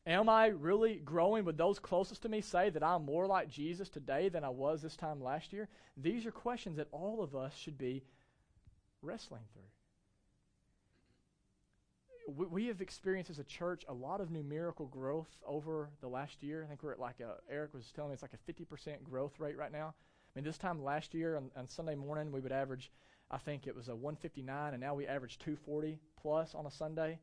Am 0.05 0.29
I 0.29 0.47
really 0.47 0.95
growing? 0.95 1.45
Would 1.45 1.57
those 1.57 1.79
closest 1.79 2.21
to 2.23 2.29
me 2.29 2.41
say 2.41 2.69
that 2.69 2.83
I'm 2.83 3.05
more 3.05 3.27
like 3.27 3.49
Jesus 3.49 3.89
today 3.89 4.29
than 4.29 4.43
I 4.43 4.49
was 4.49 4.81
this 4.81 4.95
time 4.95 5.21
last 5.21 5.53
year? 5.53 5.69
These 5.95 6.25
are 6.25 6.31
questions 6.31 6.77
that 6.77 6.87
all 6.91 7.21
of 7.21 7.35
us 7.35 7.55
should 7.55 7.77
be 7.77 8.03
wrestling 9.01 9.43
through 9.53 9.63
we, 12.27 12.45
we 12.45 12.65
have 12.67 12.81
experienced 12.81 13.29
as 13.29 13.39
a 13.39 13.43
church 13.43 13.85
a 13.87 13.93
lot 13.93 14.21
of 14.21 14.29
numerical 14.29 14.85
growth 14.87 15.29
over 15.45 15.89
the 16.01 16.07
last 16.07 16.43
year. 16.43 16.63
I 16.63 16.67
think 16.67 16.83
we're 16.83 16.91
at 16.91 16.99
like 16.99 17.19
a, 17.19 17.35
Eric 17.49 17.73
was 17.73 17.91
telling 17.95 18.11
me 18.11 18.13
it's 18.13 18.21
like 18.21 18.33
a 18.33 18.51
50% 18.51 19.03
growth 19.03 19.39
rate 19.39 19.57
right 19.57 19.71
now. 19.71 19.87
I 19.87 20.39
mean, 20.39 20.43
this 20.43 20.57
time 20.57 20.83
last 20.83 21.13
year 21.13 21.37
on, 21.37 21.49
on 21.55 21.67
Sunday 21.67 21.95
morning, 21.95 22.31
we 22.31 22.41
would 22.41 22.51
average, 22.51 22.91
I 23.31 23.37
think 23.37 23.65
it 23.65 23.75
was 23.75 23.87
a 23.87 23.95
159, 23.95 24.73
and 24.73 24.81
now 24.81 24.93
we 24.93 25.07
average 25.07 25.39
240 25.39 25.99
plus 26.21 26.53
on 26.53 26.65
a 26.65 26.71
Sunday. 26.71 27.19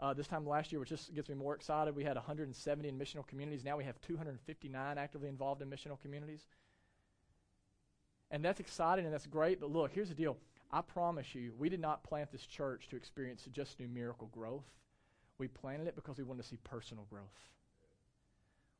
Uh, 0.00 0.14
this 0.14 0.26
time 0.26 0.46
last 0.46 0.72
year, 0.72 0.80
which 0.80 0.88
just 0.88 1.14
gets 1.14 1.28
me 1.28 1.34
more 1.34 1.54
excited, 1.54 1.94
we 1.94 2.04
had 2.04 2.16
170 2.16 2.88
in 2.88 2.98
missional 2.98 3.26
communities. 3.26 3.64
Now 3.64 3.76
we 3.76 3.84
have 3.84 4.00
259 4.00 4.98
actively 4.98 5.28
involved 5.28 5.62
in 5.62 5.70
missional 5.70 6.00
communities. 6.00 6.46
And 8.30 8.44
that's 8.44 8.60
exciting 8.60 9.04
and 9.04 9.12
that's 9.12 9.26
great, 9.26 9.60
but 9.60 9.70
look, 9.70 9.92
here's 9.92 10.08
the 10.08 10.14
deal. 10.14 10.36
I 10.72 10.82
promise 10.82 11.34
you, 11.34 11.52
we 11.58 11.68
did 11.68 11.80
not 11.80 12.04
plant 12.04 12.30
this 12.30 12.46
church 12.46 12.88
to 12.90 12.96
experience 12.96 13.46
just 13.52 13.80
numerical 13.80 14.28
growth. 14.28 14.66
We 15.38 15.48
planted 15.48 15.88
it 15.88 15.96
because 15.96 16.18
we 16.18 16.24
want 16.24 16.40
to 16.40 16.46
see 16.46 16.58
personal 16.62 17.06
growth. 17.10 17.24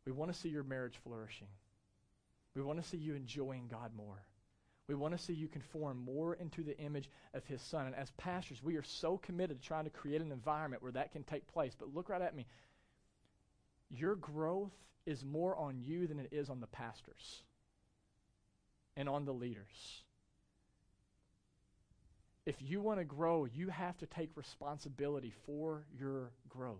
We 0.06 0.12
want 0.12 0.32
to 0.32 0.38
see 0.38 0.48
your 0.48 0.62
marriage 0.62 0.98
flourishing. 1.02 1.48
We 2.54 2.62
want 2.62 2.80
to 2.82 2.88
see 2.88 2.96
you 2.96 3.14
enjoying 3.14 3.68
God 3.68 3.90
more. 3.96 4.22
We 4.86 4.94
want 4.94 5.16
to 5.16 5.22
see 5.22 5.32
you 5.32 5.48
conform 5.48 6.04
more 6.04 6.34
into 6.34 6.62
the 6.62 6.78
image 6.78 7.08
of 7.34 7.44
His 7.46 7.60
Son. 7.62 7.86
And 7.86 7.94
as 7.94 8.10
pastors, 8.12 8.62
we 8.62 8.76
are 8.76 8.82
so 8.82 9.18
committed 9.18 9.60
to 9.60 9.66
trying 9.68 9.84
to 9.84 9.90
create 9.90 10.20
an 10.20 10.32
environment 10.32 10.82
where 10.82 10.92
that 10.92 11.12
can 11.12 11.22
take 11.22 11.46
place. 11.52 11.74
But 11.78 11.94
look 11.94 12.08
right 12.08 12.22
at 12.22 12.34
me. 12.34 12.46
Your 13.88 14.16
growth 14.16 14.72
is 15.06 15.24
more 15.24 15.56
on 15.56 15.80
you 15.80 16.06
than 16.06 16.18
it 16.18 16.28
is 16.32 16.50
on 16.50 16.60
the 16.60 16.66
pastors 16.66 17.42
and 18.96 19.08
on 19.08 19.24
the 19.24 19.32
leaders 19.32 20.02
if 22.46 22.56
you 22.60 22.80
want 22.80 22.98
to 22.98 23.04
grow, 23.04 23.44
you 23.44 23.68
have 23.68 23.96
to 23.98 24.06
take 24.06 24.30
responsibility 24.34 25.32
for 25.46 25.84
your 25.98 26.32
growth. 26.48 26.78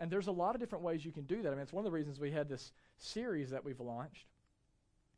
And 0.00 0.10
there's 0.10 0.26
a 0.26 0.32
lot 0.32 0.54
of 0.54 0.60
different 0.60 0.84
ways 0.84 1.04
you 1.04 1.12
can 1.12 1.24
do 1.24 1.42
that. 1.42 1.48
I 1.48 1.52
mean, 1.52 1.62
it's 1.62 1.72
one 1.72 1.84
of 1.84 1.90
the 1.90 1.96
reasons 1.96 2.20
we 2.20 2.30
had 2.30 2.48
this 2.48 2.72
series 2.98 3.50
that 3.50 3.64
we've 3.64 3.80
launched. 3.80 4.26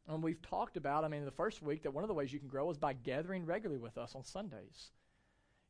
And 0.09 0.23
we've 0.23 0.41
talked 0.41 0.77
about, 0.77 1.05
I 1.05 1.09
mean, 1.09 1.25
the 1.25 1.31
first 1.31 1.63
week 1.63 1.83
that 1.83 1.93
one 1.93 2.05
of 2.05 2.09
the 2.09 2.15
ways 2.15 2.33
you 2.33 2.39
can 2.39 2.49
grow 2.49 2.71
is 2.71 2.79
by 2.79 2.93
gathering 2.93 3.45
regularly 3.45 3.81
with 3.81 3.99
us 3.99 4.15
on 4.15 4.25
Sundays, 4.25 4.91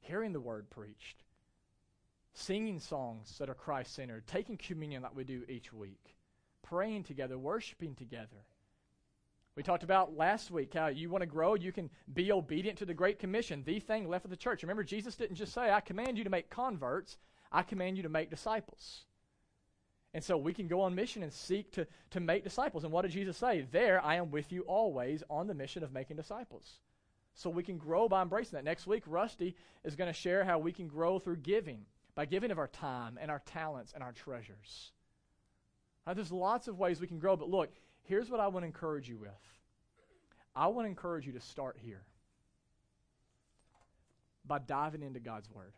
hearing 0.01 0.33
the 0.33 0.40
word 0.40 0.71
preached, 0.71 1.25
singing 2.35 2.79
songs 2.79 3.37
that 3.38 3.51
are 3.51 3.55
Christ 3.55 3.94
centered, 3.94 4.27
taking 4.27 4.57
communion 4.57 5.03
like 5.03 5.17
we 5.17 5.25
do 5.25 5.42
each 5.49 5.73
week, 5.73 6.15
praying 6.63 7.05
together, 7.05 7.37
worshiping 7.37 7.94
together. 7.94 8.44
We 9.59 9.65
talked 9.65 9.83
about 9.83 10.17
last 10.17 10.52
week 10.52 10.75
how 10.75 10.87
you 10.87 11.11
want 11.11 11.23
to 11.23 11.27
grow, 11.27 11.56
you 11.56 11.73
can 11.73 11.90
be 12.15 12.31
obedient 12.31 12.79
to 12.79 12.87
the 12.87 12.94
Great 12.94 13.19
Commission, 13.19 13.65
the 13.67 13.81
thing 13.81 14.09
left 14.09 14.25
of 14.25 14.31
the 14.31 14.37
church. 14.37 14.63
Remember, 14.63 14.85
Jesus 14.85 15.17
didn't 15.17 15.35
just 15.35 15.52
say, 15.52 15.73
I 15.73 15.81
command 15.81 16.17
you 16.17 16.23
to 16.23 16.31
make 16.31 16.48
converts, 16.48 17.19
I 17.50 17.65
command 17.65 17.96
you 17.96 18.04
to 18.04 18.09
make 18.09 18.31
disciples. 18.31 19.06
And 20.15 20.23
so 20.23 20.37
we 20.37 20.54
can 20.54 20.69
go 20.69 20.83
on 20.83 20.94
mission 20.94 21.25
and 21.25 21.33
seek 21.33 21.73
to, 21.73 21.88
to 22.11 22.21
make 22.21 22.44
disciples. 22.44 22.85
And 22.85 22.92
what 22.92 23.02
did 23.02 23.11
Jesus 23.11 23.37
say? 23.37 23.67
There, 23.73 24.00
I 24.00 24.15
am 24.15 24.31
with 24.31 24.52
you 24.52 24.63
always 24.63 25.25
on 25.29 25.48
the 25.48 25.54
mission 25.54 25.83
of 25.83 25.92
making 25.92 26.19
disciples. 26.19 26.79
So 27.35 27.50
we 27.50 27.65
can 27.65 27.79
grow 27.79 28.09
by 28.09 28.23
embracing 28.23 28.56
that. 28.56 28.65
Next 28.65 28.87
week, 28.87 29.02
Rusty 29.09 29.56
is 29.83 29.96
going 29.96 30.06
to 30.06 30.13
share 30.13 30.44
how 30.44 30.61
we 30.61 30.71
can 30.71 30.87
grow 30.87 31.19
through 31.19 31.38
giving, 31.38 31.81
by 32.15 32.27
giving 32.27 32.52
of 32.52 32.61
our 32.61 32.69
time 32.69 33.19
and 33.21 33.29
our 33.29 33.42
talents 33.44 33.90
and 33.92 34.04
our 34.04 34.13
treasures. 34.13 34.92
Now, 36.06 36.15
there's 36.15 36.31
lots 36.31 36.69
of 36.69 36.79
ways 36.79 37.00
we 37.00 37.09
can 37.09 37.19
grow, 37.19 37.35
but 37.35 37.50
look, 37.50 37.71
here's 38.09 38.31
what 38.31 38.40
I 38.40 38.48
want 38.48 38.63
to 38.65 38.67
encourage 38.67 39.09
you 39.09 39.19
with. 39.19 39.31
I 40.56 40.67
want 40.69 40.87
to 40.87 40.88
encourage 40.88 41.27
you 41.27 41.35
to 41.35 41.40
start 41.40 41.77
here 41.79 42.02
by 44.44 44.59
diving 44.59 45.02
into 45.02 45.21
God's 45.21 45.48
Word. 45.50 45.73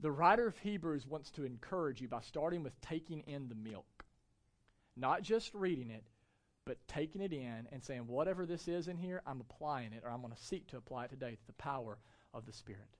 The 0.00 0.10
writer 0.10 0.46
of 0.46 0.58
Hebrews 0.58 1.06
wants 1.06 1.30
to 1.32 1.44
encourage 1.44 2.00
you 2.00 2.08
by 2.08 2.20
starting 2.20 2.62
with 2.62 2.78
taking 2.80 3.22
in 3.26 3.48
the 3.48 3.54
milk. 3.54 4.04
Not 4.96 5.22
just 5.22 5.54
reading 5.54 5.90
it, 5.90 6.04
but 6.64 6.76
taking 6.86 7.20
it 7.20 7.32
in 7.32 7.66
and 7.72 7.82
saying, 7.82 8.06
whatever 8.06 8.44
this 8.44 8.68
is 8.68 8.88
in 8.88 8.96
here, 8.96 9.22
I'm 9.26 9.40
applying 9.40 9.92
it, 9.92 10.02
or 10.04 10.10
I'm 10.10 10.20
going 10.20 10.34
to 10.34 10.42
seek 10.44 10.66
to 10.68 10.76
apply 10.76 11.06
it 11.06 11.10
today 11.10 11.30
to 11.30 11.46
the 11.46 11.52
power 11.54 11.98
of 12.34 12.44
the 12.44 12.52
Spirit. 12.52 12.97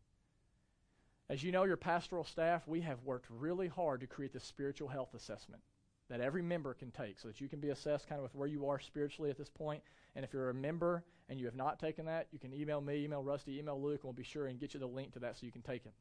As 1.31 1.43
you 1.43 1.53
know, 1.53 1.65
your 1.65 1.77
pastoral 1.77 2.25
staff, 2.25 2.67
we 2.67 2.81
have 2.81 3.03
worked 3.05 3.27
really 3.31 3.69
hard 3.69 4.01
to 4.01 4.07
create 4.07 4.33
this 4.33 4.45
spiritual 4.45 4.89
health 4.89 5.15
assessment 5.15 5.63
that 6.09 6.21
every 6.21 6.43
member 6.43 6.73
can 6.73 6.91
take 6.91 7.19
so 7.19 7.29
that 7.29 7.41
you 7.41 7.49
can 7.49 7.61
be 7.61 7.69
assessed 7.69 8.09
kind 8.09 8.19
of 8.19 8.23
with 8.23 8.35
where 8.35 8.49
you 8.49 8.67
are 8.67 8.79
spiritually 8.79 9.31
at 9.31 9.37
this 9.37 9.51
point. 9.51 9.83
And 10.17 10.25
if 10.25 10.33
you're 10.33 10.51
a 10.51 10.55
member 10.55 11.05
and 11.29 11.39
you 11.39 11.45
have 11.45 11.55
not 11.55 11.79
taken 11.79 12.07
that, 12.07 12.29
you 12.33 12.39
can 12.39 12.55
email 12.55 12.81
me, 12.81 13.05
email 13.05 13.23
Rusty, 13.23 13.59
email 13.59 13.81
Luke, 13.81 14.01
and 14.03 14.05
we'll 14.05 14.13
be 14.15 14.23
sure 14.23 14.47
and 14.47 14.59
get 14.59 14.73
you 14.73 14.81
the 14.81 14.87
link 14.87 15.13
to 15.13 15.19
that 15.19 15.37
so 15.37 15.45
you 15.45 15.53
can 15.53 15.63
take 15.63 15.85
it. 15.85 15.93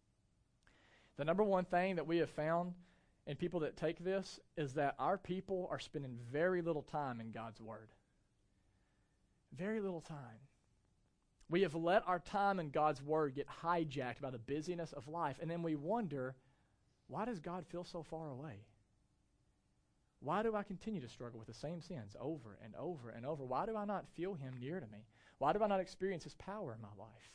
The 1.17 1.25
number 1.25 1.43
one 1.43 1.65
thing 1.65 1.95
that 1.95 2.07
we 2.07 2.17
have 2.17 2.29
found 2.29 2.73
in 3.25 3.35
people 3.35 3.59
that 3.61 3.75
take 3.75 4.01
this 4.01 4.39
is 4.55 4.73
that 4.75 4.95
our 4.97 5.17
people 5.17 5.67
are 5.69 5.79
spending 5.79 6.17
very 6.31 6.61
little 6.61 6.83
time 6.83 7.19
in 7.19 7.31
God's 7.31 7.59
Word. 7.59 7.89
Very 9.57 9.81
little 9.81 10.01
time. 10.01 10.39
We 11.49 11.61
have 11.61 11.75
let 11.75 12.07
our 12.07 12.19
time 12.19 12.59
in 12.59 12.69
God's 12.69 13.01
Word 13.01 13.35
get 13.35 13.47
hijacked 13.63 14.21
by 14.21 14.31
the 14.31 14.39
busyness 14.39 14.91
of 14.93 15.07
life, 15.07 15.37
and 15.41 15.49
then 15.49 15.63
we 15.63 15.75
wonder, 15.75 16.35
why 17.07 17.25
does 17.25 17.39
God 17.39 17.65
feel 17.65 17.85
so 17.85 18.03
far 18.03 18.29
away? 18.29 18.65
Why 20.19 20.43
do 20.43 20.55
I 20.55 20.63
continue 20.63 20.99
to 21.01 21.07
struggle 21.07 21.39
with 21.39 21.47
the 21.47 21.53
same 21.53 21.79
sins 21.79 22.15
over 22.19 22.57
and 22.63 22.75
over 22.75 23.09
and 23.09 23.25
over? 23.25 23.45
Why 23.45 23.65
do 23.65 23.77
I 23.77 23.85
not 23.85 24.07
feel 24.15 24.33
Him 24.33 24.55
near 24.59 24.79
to 24.79 24.87
me? 24.87 25.05
Why 25.37 25.53
do 25.53 25.63
I 25.63 25.67
not 25.67 25.79
experience 25.79 26.23
His 26.23 26.33
power 26.35 26.73
in 26.73 26.81
my 26.81 26.89
life? 26.97 27.31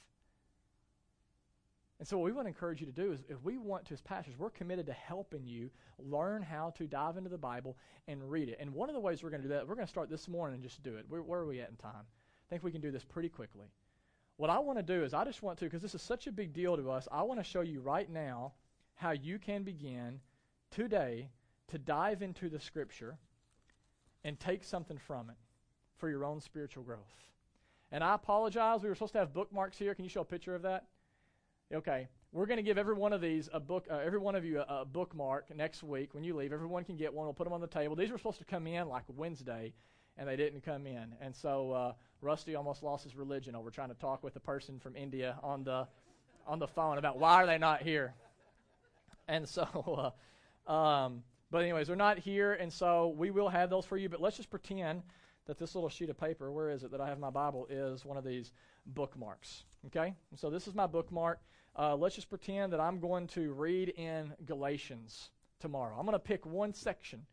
And 1.99 2.09
so, 2.09 2.19
what 2.19 2.25
we 2.25 2.33
want 2.33 2.47
to 2.47 2.49
encourage 2.49 2.81
you 2.81 2.87
to 2.87 2.93
do 2.93 3.13
is, 3.13 3.23
if 3.29 3.41
we 3.45 3.59
want 3.59 3.85
to, 3.87 3.95
as 3.95 4.01
pastors, 4.01 4.35
we're 4.37 4.51
committed 4.51 4.87
to 4.87 4.93
helping 4.93 5.47
you 5.47 5.71
learn 6.01 6.43
how 6.43 6.71
to 6.77 6.89
dive 6.89 7.17
into 7.17 7.31
the 7.31 7.39
Bible 7.39 7.77
and 8.09 8.29
read 8.29 8.49
it. 8.49 8.59
And 8.59 8.75
one 8.75 8.89
of 8.89 8.95
the 8.95 9.01
ways 9.01 9.23
we're 9.23 9.31
going 9.31 9.43
to 9.43 9.49
do 9.49 9.55
that, 9.55 9.69
we're 9.69 9.77
going 9.77 9.87
to 9.87 9.91
start 9.91 10.11
this 10.11 10.27
morning 10.27 10.55
and 10.55 10.63
just 10.65 10.83
do 10.83 10.97
it. 10.97 11.05
Where, 11.09 11.23
where 11.23 11.39
are 11.39 11.47
we 11.47 11.61
at 11.61 11.71
in 11.71 11.77
time? 11.77 11.93
I 12.03 12.49
think 12.51 12.65
we 12.65 12.73
can 12.73 12.81
do 12.81 12.91
this 12.91 13.05
pretty 13.05 13.29
quickly. 13.29 13.69
What 14.43 14.51
I 14.51 14.59
want 14.59 14.77
to 14.77 14.83
do 14.83 15.05
is, 15.05 15.15
I 15.15 15.25
just 15.25 15.41
want 15.41 15.61
to, 15.61 15.67
because 15.67 15.83
this 15.83 15.95
is 15.95 16.03
such 16.03 16.27
a 16.27 16.33
big 16.33 16.53
deal 16.53 16.77
to 16.77 16.91
us, 16.91 17.07
I 17.13 17.23
want 17.23 17.39
to 17.39 17.45
show 17.45 17.61
you 17.61 17.81
right 17.81 18.11
now 18.11 18.55
how 18.97 19.13
you 19.13 19.39
can 19.39 19.63
begin 19.63 20.19
today 20.73 21.29
to 21.69 21.79
dive 21.79 22.23
into 22.23 22.49
the 22.49 22.59
Scripture 22.59 23.19
and 24.25 24.41
take 24.41 24.65
something 24.65 24.99
from 24.99 25.31
it 25.31 25.37
for 25.97 26.11
your 26.11 26.25
own 26.25 26.41
spiritual 26.41 26.83
growth. 26.83 27.15
And 27.93 28.03
I 28.03 28.15
apologize. 28.17 28.83
We 28.83 28.89
were 28.89 28.97
supposed 28.97 29.13
to 29.13 29.21
have 29.21 29.33
bookmarks 29.33 29.79
here. 29.79 29.95
Can 29.95 30.03
you 30.03 30.11
show 30.11 30.23
a 30.23 30.25
picture 30.25 30.57
of 30.57 30.63
that? 30.63 30.87
Okay, 31.73 32.09
we're 32.33 32.47
going 32.47 32.57
to 32.57 32.65
give 32.65 32.79
every 32.79 32.95
one 32.95 33.13
of 33.13 33.21
these 33.21 33.49
a 33.53 33.61
book, 33.61 33.87
uh, 33.89 33.99
every 33.99 34.19
one 34.19 34.35
of 34.35 34.45
you 34.45 34.59
a, 34.59 34.81
a, 34.81 34.85
bookmark 34.85 35.55
next 35.55 35.85
week 35.85 36.15
when 36.15 36.25
you 36.25 36.35
leave. 36.35 36.53
Everyone 36.53 36.83
can 36.83 36.97
get 36.97 37.15
one. 37.15 37.27
We'll 37.27 37.35
put 37.35 37.45
them 37.45 37.53
on 37.53 37.61
the 37.61 37.69
table. 37.69 37.95
These 37.95 38.11
were 38.11 38.19
supposed 38.19 38.41
to 38.41 38.45
come 38.45 38.67
in 38.67 38.89
like 38.89 39.05
Wednesday, 39.07 39.73
and 40.19 40.29
they 40.29 40.35
didn't 40.35 40.65
come 40.65 40.89
in. 40.89 41.15
And 41.21 41.33
so 41.33 41.71
uh, 41.71 41.93
Rusty 42.23 42.55
almost 42.55 42.83
lost 42.83 43.05
his 43.05 43.17
religion 43.17 43.55
over 43.55 43.71
trying 43.71 43.89
to 43.89 43.95
talk 43.95 44.23
with 44.23 44.37
a 44.37 44.41
person 44.41 44.79
from 44.79 44.97
India 44.97 45.39
on 45.43 45.65
the 45.65 45.87
on 46.47 46.59
the 46.59 46.67
phone 46.67 46.99
about 46.99 47.19
why 47.19 47.35
are 47.35 47.47
they 47.47 47.59
not 47.59 47.83
here. 47.83 48.15
And 49.29 49.49
so, 49.49 50.13
uh, 50.67 50.73
um, 50.73 51.23
but 51.51 51.63
anyways, 51.63 51.87
they're 51.87 51.97
not 51.97 52.19
here, 52.19 52.55
and 52.55 52.73
so 52.73 53.15
we 53.17 53.31
will 53.31 53.49
have 53.49 53.71
those 53.71 53.85
for 53.85 53.97
you. 53.97 54.09
But 54.09 54.21
let's 54.21 54.37
just 54.37 54.51
pretend 54.51 55.03
that 55.47 55.59
this 55.59 55.75
little 55.75 55.91
sheet 55.91 56.11
of 56.11 56.19
paper, 56.19 56.51
where 56.51 56.71
is 56.71 56.83
it 56.83 56.91
that 56.93 57.01
I 57.01 57.09
have 57.09 57.19
my 57.19 57.31
Bible, 57.31 57.67
is 57.69 58.05
one 58.05 58.17
of 58.17 58.25
these 58.25 58.53
bookmarks. 58.87 59.65
Okay, 59.87 60.15
and 60.31 60.39
so 60.39 60.51
this 60.51 60.67
is 60.67 60.75
my 60.75 60.87
bookmark. 60.87 61.41
Uh, 61.77 61.97
let's 61.97 62.15
just 62.15 62.29
pretend 62.29 62.73
that 62.73 62.81
I'm 62.81 63.01
going 63.01 63.27
to 63.29 63.53
read 63.53 63.91
in 63.91 64.33
Galatians 64.45 65.31
tomorrow. 65.61 65.97
I'm 65.99 66.05
going 66.05 66.15
to 66.15 66.19
pick 66.19 66.45
one 66.45 66.75
section 66.75 67.25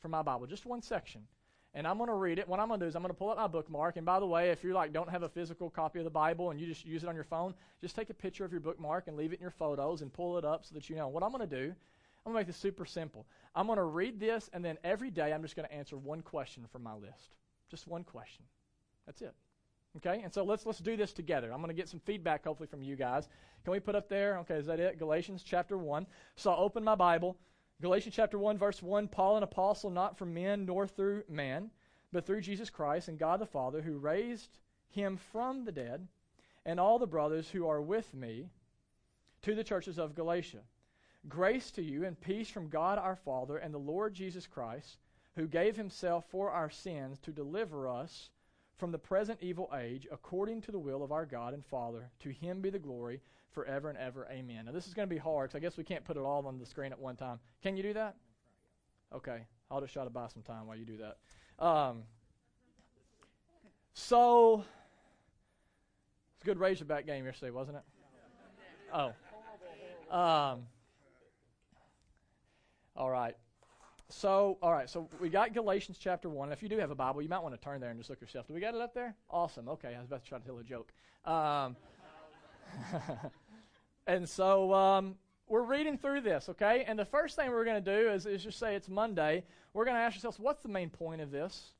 from 0.00 0.12
my 0.12 0.22
Bible, 0.22 0.46
just 0.46 0.66
one 0.66 0.82
section. 0.82 1.22
And 1.74 1.86
I'm 1.86 1.98
going 1.98 2.08
to 2.08 2.14
read 2.14 2.38
it. 2.38 2.48
What 2.48 2.60
I'm 2.60 2.68
going 2.68 2.80
to 2.80 2.86
do 2.86 2.88
is 2.88 2.96
I'm 2.96 3.02
going 3.02 3.12
to 3.12 3.18
pull 3.18 3.30
up 3.30 3.36
my 3.36 3.46
bookmark. 3.46 3.96
And 3.96 4.06
by 4.06 4.18
the 4.18 4.26
way, 4.26 4.50
if 4.50 4.64
you 4.64 4.72
like 4.72 4.92
don't 4.92 5.10
have 5.10 5.22
a 5.22 5.28
physical 5.28 5.68
copy 5.68 5.98
of 5.98 6.04
the 6.04 6.10
Bible 6.10 6.50
and 6.50 6.58
you 6.58 6.66
just 6.66 6.84
use 6.84 7.02
it 7.02 7.08
on 7.08 7.14
your 7.14 7.24
phone, 7.24 7.54
just 7.80 7.94
take 7.94 8.10
a 8.10 8.14
picture 8.14 8.44
of 8.44 8.52
your 8.52 8.60
bookmark 8.60 9.06
and 9.06 9.16
leave 9.16 9.32
it 9.32 9.36
in 9.36 9.42
your 9.42 9.50
photos 9.50 10.00
and 10.00 10.12
pull 10.12 10.38
it 10.38 10.44
up 10.44 10.64
so 10.64 10.74
that 10.74 10.88
you 10.88 10.96
know. 10.96 11.08
What 11.08 11.22
I'm 11.22 11.30
going 11.30 11.48
to 11.48 11.56
do, 11.56 11.74
I'm 12.24 12.32
going 12.32 12.34
to 12.34 12.40
make 12.40 12.46
this 12.46 12.56
super 12.56 12.86
simple. 12.86 13.26
I'm 13.54 13.66
going 13.66 13.76
to 13.76 13.84
read 13.84 14.18
this, 14.18 14.48
and 14.52 14.64
then 14.64 14.78
every 14.82 15.10
day 15.10 15.32
I'm 15.32 15.42
just 15.42 15.56
going 15.56 15.68
to 15.68 15.74
answer 15.74 15.96
one 15.96 16.22
question 16.22 16.64
from 16.72 16.82
my 16.82 16.94
list. 16.94 17.36
Just 17.70 17.86
one 17.86 18.02
question. 18.02 18.44
That's 19.06 19.20
it. 19.20 19.34
Okay, 19.96 20.20
and 20.22 20.32
so 20.32 20.44
let's 20.44 20.66
let's 20.66 20.78
do 20.78 20.96
this 20.96 21.12
together. 21.12 21.52
I'm 21.52 21.60
going 21.60 21.74
to 21.74 21.80
get 21.80 21.88
some 21.88 22.00
feedback 22.00 22.44
hopefully 22.44 22.68
from 22.68 22.82
you 22.82 22.94
guys. 22.94 23.28
Can 23.64 23.72
we 23.72 23.80
put 23.80 23.94
up 23.94 24.08
there? 24.08 24.38
Okay, 24.38 24.54
is 24.54 24.66
that 24.66 24.80
it? 24.80 24.98
Galatians 24.98 25.42
chapter 25.42 25.78
one. 25.78 26.06
So 26.36 26.50
I'll 26.50 26.62
open 26.62 26.84
my 26.84 26.94
Bible. 26.94 27.36
Galatians 27.80 28.14
chapter 28.14 28.38
one, 28.38 28.58
verse 28.58 28.82
one. 28.82 29.06
Paul, 29.06 29.36
an 29.36 29.42
apostle, 29.44 29.90
not 29.90 30.18
from 30.18 30.34
men 30.34 30.66
nor 30.66 30.86
through 30.86 31.22
man, 31.28 31.70
but 32.12 32.26
through 32.26 32.40
Jesus 32.40 32.70
Christ 32.70 33.08
and 33.08 33.18
God 33.18 33.40
the 33.40 33.46
Father, 33.46 33.82
who 33.82 33.98
raised 33.98 34.58
him 34.88 35.16
from 35.16 35.64
the 35.64 35.72
dead, 35.72 36.08
and 36.66 36.80
all 36.80 36.98
the 36.98 37.06
brothers 37.06 37.48
who 37.48 37.68
are 37.68 37.80
with 37.80 38.12
me, 38.14 38.48
to 39.42 39.54
the 39.54 39.62
churches 39.62 39.98
of 39.98 40.16
Galatia. 40.16 40.62
Grace 41.28 41.70
to 41.72 41.82
you 41.82 42.04
and 42.04 42.20
peace 42.20 42.48
from 42.48 42.68
God 42.68 42.98
our 42.98 43.16
Father 43.16 43.58
and 43.58 43.72
the 43.72 43.78
Lord 43.78 44.12
Jesus 44.14 44.46
Christ, 44.46 44.98
who 45.36 45.46
gave 45.46 45.76
himself 45.76 46.24
for 46.30 46.50
our 46.50 46.70
sins 46.70 47.18
to 47.20 47.30
deliver 47.30 47.86
us 47.86 48.30
from 48.78 48.92
the 48.92 48.98
present 48.98 49.38
evil 49.42 49.68
age, 49.76 50.06
according 50.10 50.62
to 50.62 50.72
the 50.72 50.78
will 50.78 51.02
of 51.02 51.12
our 51.12 51.26
God 51.26 51.52
and 51.52 51.64
Father. 51.64 52.10
To 52.20 52.30
him 52.30 52.60
be 52.60 52.70
the 52.70 52.78
glory 52.78 53.20
forever 53.50 53.88
and 53.90 53.98
ever. 53.98 54.26
Amen. 54.30 54.66
Now, 54.66 54.72
this 54.72 54.86
is 54.86 54.94
going 54.94 55.08
to 55.08 55.14
be 55.14 55.18
hard 55.20 55.50
because 55.50 55.56
I 55.56 55.60
guess 55.60 55.76
we 55.76 55.84
can't 55.84 56.04
put 56.04 56.16
it 56.16 56.20
all 56.20 56.46
on 56.46 56.58
the 56.58 56.66
screen 56.66 56.92
at 56.92 56.98
one 56.98 57.16
time. 57.16 57.40
Can 57.62 57.76
you 57.76 57.82
do 57.82 57.92
that? 57.94 58.14
Okay. 59.12 59.40
I'll 59.70 59.80
just 59.80 59.92
try 59.92 60.04
to 60.04 60.10
buy 60.10 60.28
some 60.28 60.42
time 60.42 60.66
while 60.66 60.76
you 60.76 60.84
do 60.84 60.98
that. 60.98 61.64
Um, 61.64 62.04
so, 63.94 64.64
it's 66.36 66.42
a 66.42 66.46
good 66.46 66.58
Razorback 66.58 67.04
game 67.04 67.24
yesterday, 67.24 67.50
wasn't 67.50 67.78
it? 67.78 67.82
Oh. 68.94 69.12
Um, 70.16 70.62
all 72.96 73.10
right. 73.10 73.36
So, 74.10 74.56
all 74.62 74.72
right, 74.72 74.88
so 74.88 75.06
we 75.20 75.28
got 75.28 75.52
Galatians 75.52 75.98
chapter 76.00 76.30
1. 76.30 76.50
If 76.50 76.62
you 76.62 76.68
do 76.70 76.78
have 76.78 76.90
a 76.90 76.94
Bible, 76.94 77.20
you 77.20 77.28
might 77.28 77.42
want 77.42 77.54
to 77.54 77.60
turn 77.60 77.78
there 77.78 77.90
and 77.90 78.00
just 78.00 78.08
look 78.08 78.22
yourself. 78.22 78.48
Do 78.48 78.54
we 78.54 78.60
got 78.60 78.74
it 78.74 78.80
up 78.80 78.94
there? 78.94 79.14
Awesome. 79.28 79.68
Okay, 79.68 79.94
I 79.94 79.98
was 79.98 80.06
about 80.06 80.22
to 80.22 80.28
try 80.28 80.38
to 80.38 80.44
tell 80.44 80.58
a 80.58 80.64
joke. 80.64 80.92
Um, 81.26 81.76
and 84.06 84.26
so 84.26 84.72
um, 84.72 85.16
we're 85.46 85.62
reading 85.62 85.98
through 85.98 86.22
this, 86.22 86.48
okay? 86.48 86.84
And 86.88 86.98
the 86.98 87.04
first 87.04 87.36
thing 87.36 87.50
we're 87.50 87.66
going 87.66 87.84
to 87.84 88.02
do 88.02 88.08
is, 88.10 88.24
is 88.24 88.42
just 88.42 88.58
say 88.58 88.74
it's 88.74 88.88
Monday. 88.88 89.44
We're 89.74 89.84
going 89.84 89.96
to 89.96 90.00
ask 90.00 90.16
ourselves, 90.16 90.38
what's 90.38 90.62
the 90.62 90.70
main 90.70 90.88
point 90.88 91.20
of 91.20 91.30
this? 91.30 91.72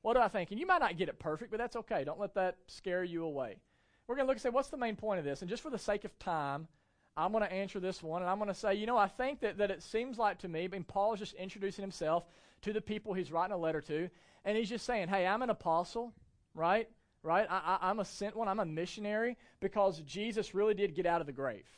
What 0.00 0.14
do 0.14 0.20
I 0.20 0.28
think? 0.28 0.52
And 0.52 0.58
you 0.58 0.66
might 0.66 0.80
not 0.80 0.96
get 0.96 1.10
it 1.10 1.18
perfect, 1.18 1.50
but 1.50 1.58
that's 1.58 1.76
okay. 1.76 2.02
Don't 2.02 2.18
let 2.18 2.34
that 2.34 2.56
scare 2.66 3.04
you 3.04 3.24
away. 3.24 3.56
We're 4.06 4.16
going 4.16 4.26
to 4.26 4.28
look 4.28 4.36
and 4.36 4.42
say, 4.42 4.48
what's 4.48 4.68
the 4.68 4.78
main 4.78 4.96
point 4.96 5.18
of 5.18 5.26
this? 5.26 5.42
And 5.42 5.50
just 5.50 5.62
for 5.62 5.70
the 5.70 5.78
sake 5.78 6.06
of 6.06 6.18
time, 6.18 6.66
I'm 7.16 7.30
going 7.30 7.44
to 7.44 7.52
answer 7.52 7.78
this 7.78 8.02
one, 8.02 8.22
and 8.22 8.30
I'm 8.30 8.38
going 8.38 8.48
to 8.48 8.54
say, 8.54 8.74
you 8.74 8.86
know, 8.86 8.96
I 8.96 9.06
think 9.06 9.40
that, 9.40 9.58
that 9.58 9.70
it 9.70 9.82
seems 9.82 10.18
like 10.18 10.38
to 10.40 10.48
me, 10.48 10.68
and 10.72 10.86
Paul 10.86 11.14
is 11.14 11.20
just 11.20 11.34
introducing 11.34 11.82
himself 11.82 12.24
to 12.62 12.72
the 12.72 12.80
people 12.80 13.14
he's 13.14 13.30
writing 13.30 13.54
a 13.54 13.58
letter 13.58 13.80
to, 13.82 14.10
and 14.44 14.58
he's 14.58 14.68
just 14.68 14.84
saying, 14.84 15.08
hey, 15.08 15.26
I'm 15.26 15.42
an 15.42 15.50
apostle, 15.50 16.12
right? 16.54 16.88
Right? 17.22 17.46
I, 17.48 17.78
I, 17.80 17.88
I'm 17.90 18.00
a 18.00 18.04
sent 18.04 18.34
one, 18.34 18.48
I'm 18.48 18.58
a 18.58 18.66
missionary, 18.66 19.36
because 19.60 20.00
Jesus 20.00 20.54
really 20.54 20.74
did 20.74 20.94
get 20.94 21.06
out 21.06 21.20
of 21.20 21.26
the 21.28 21.32
grave. 21.32 21.68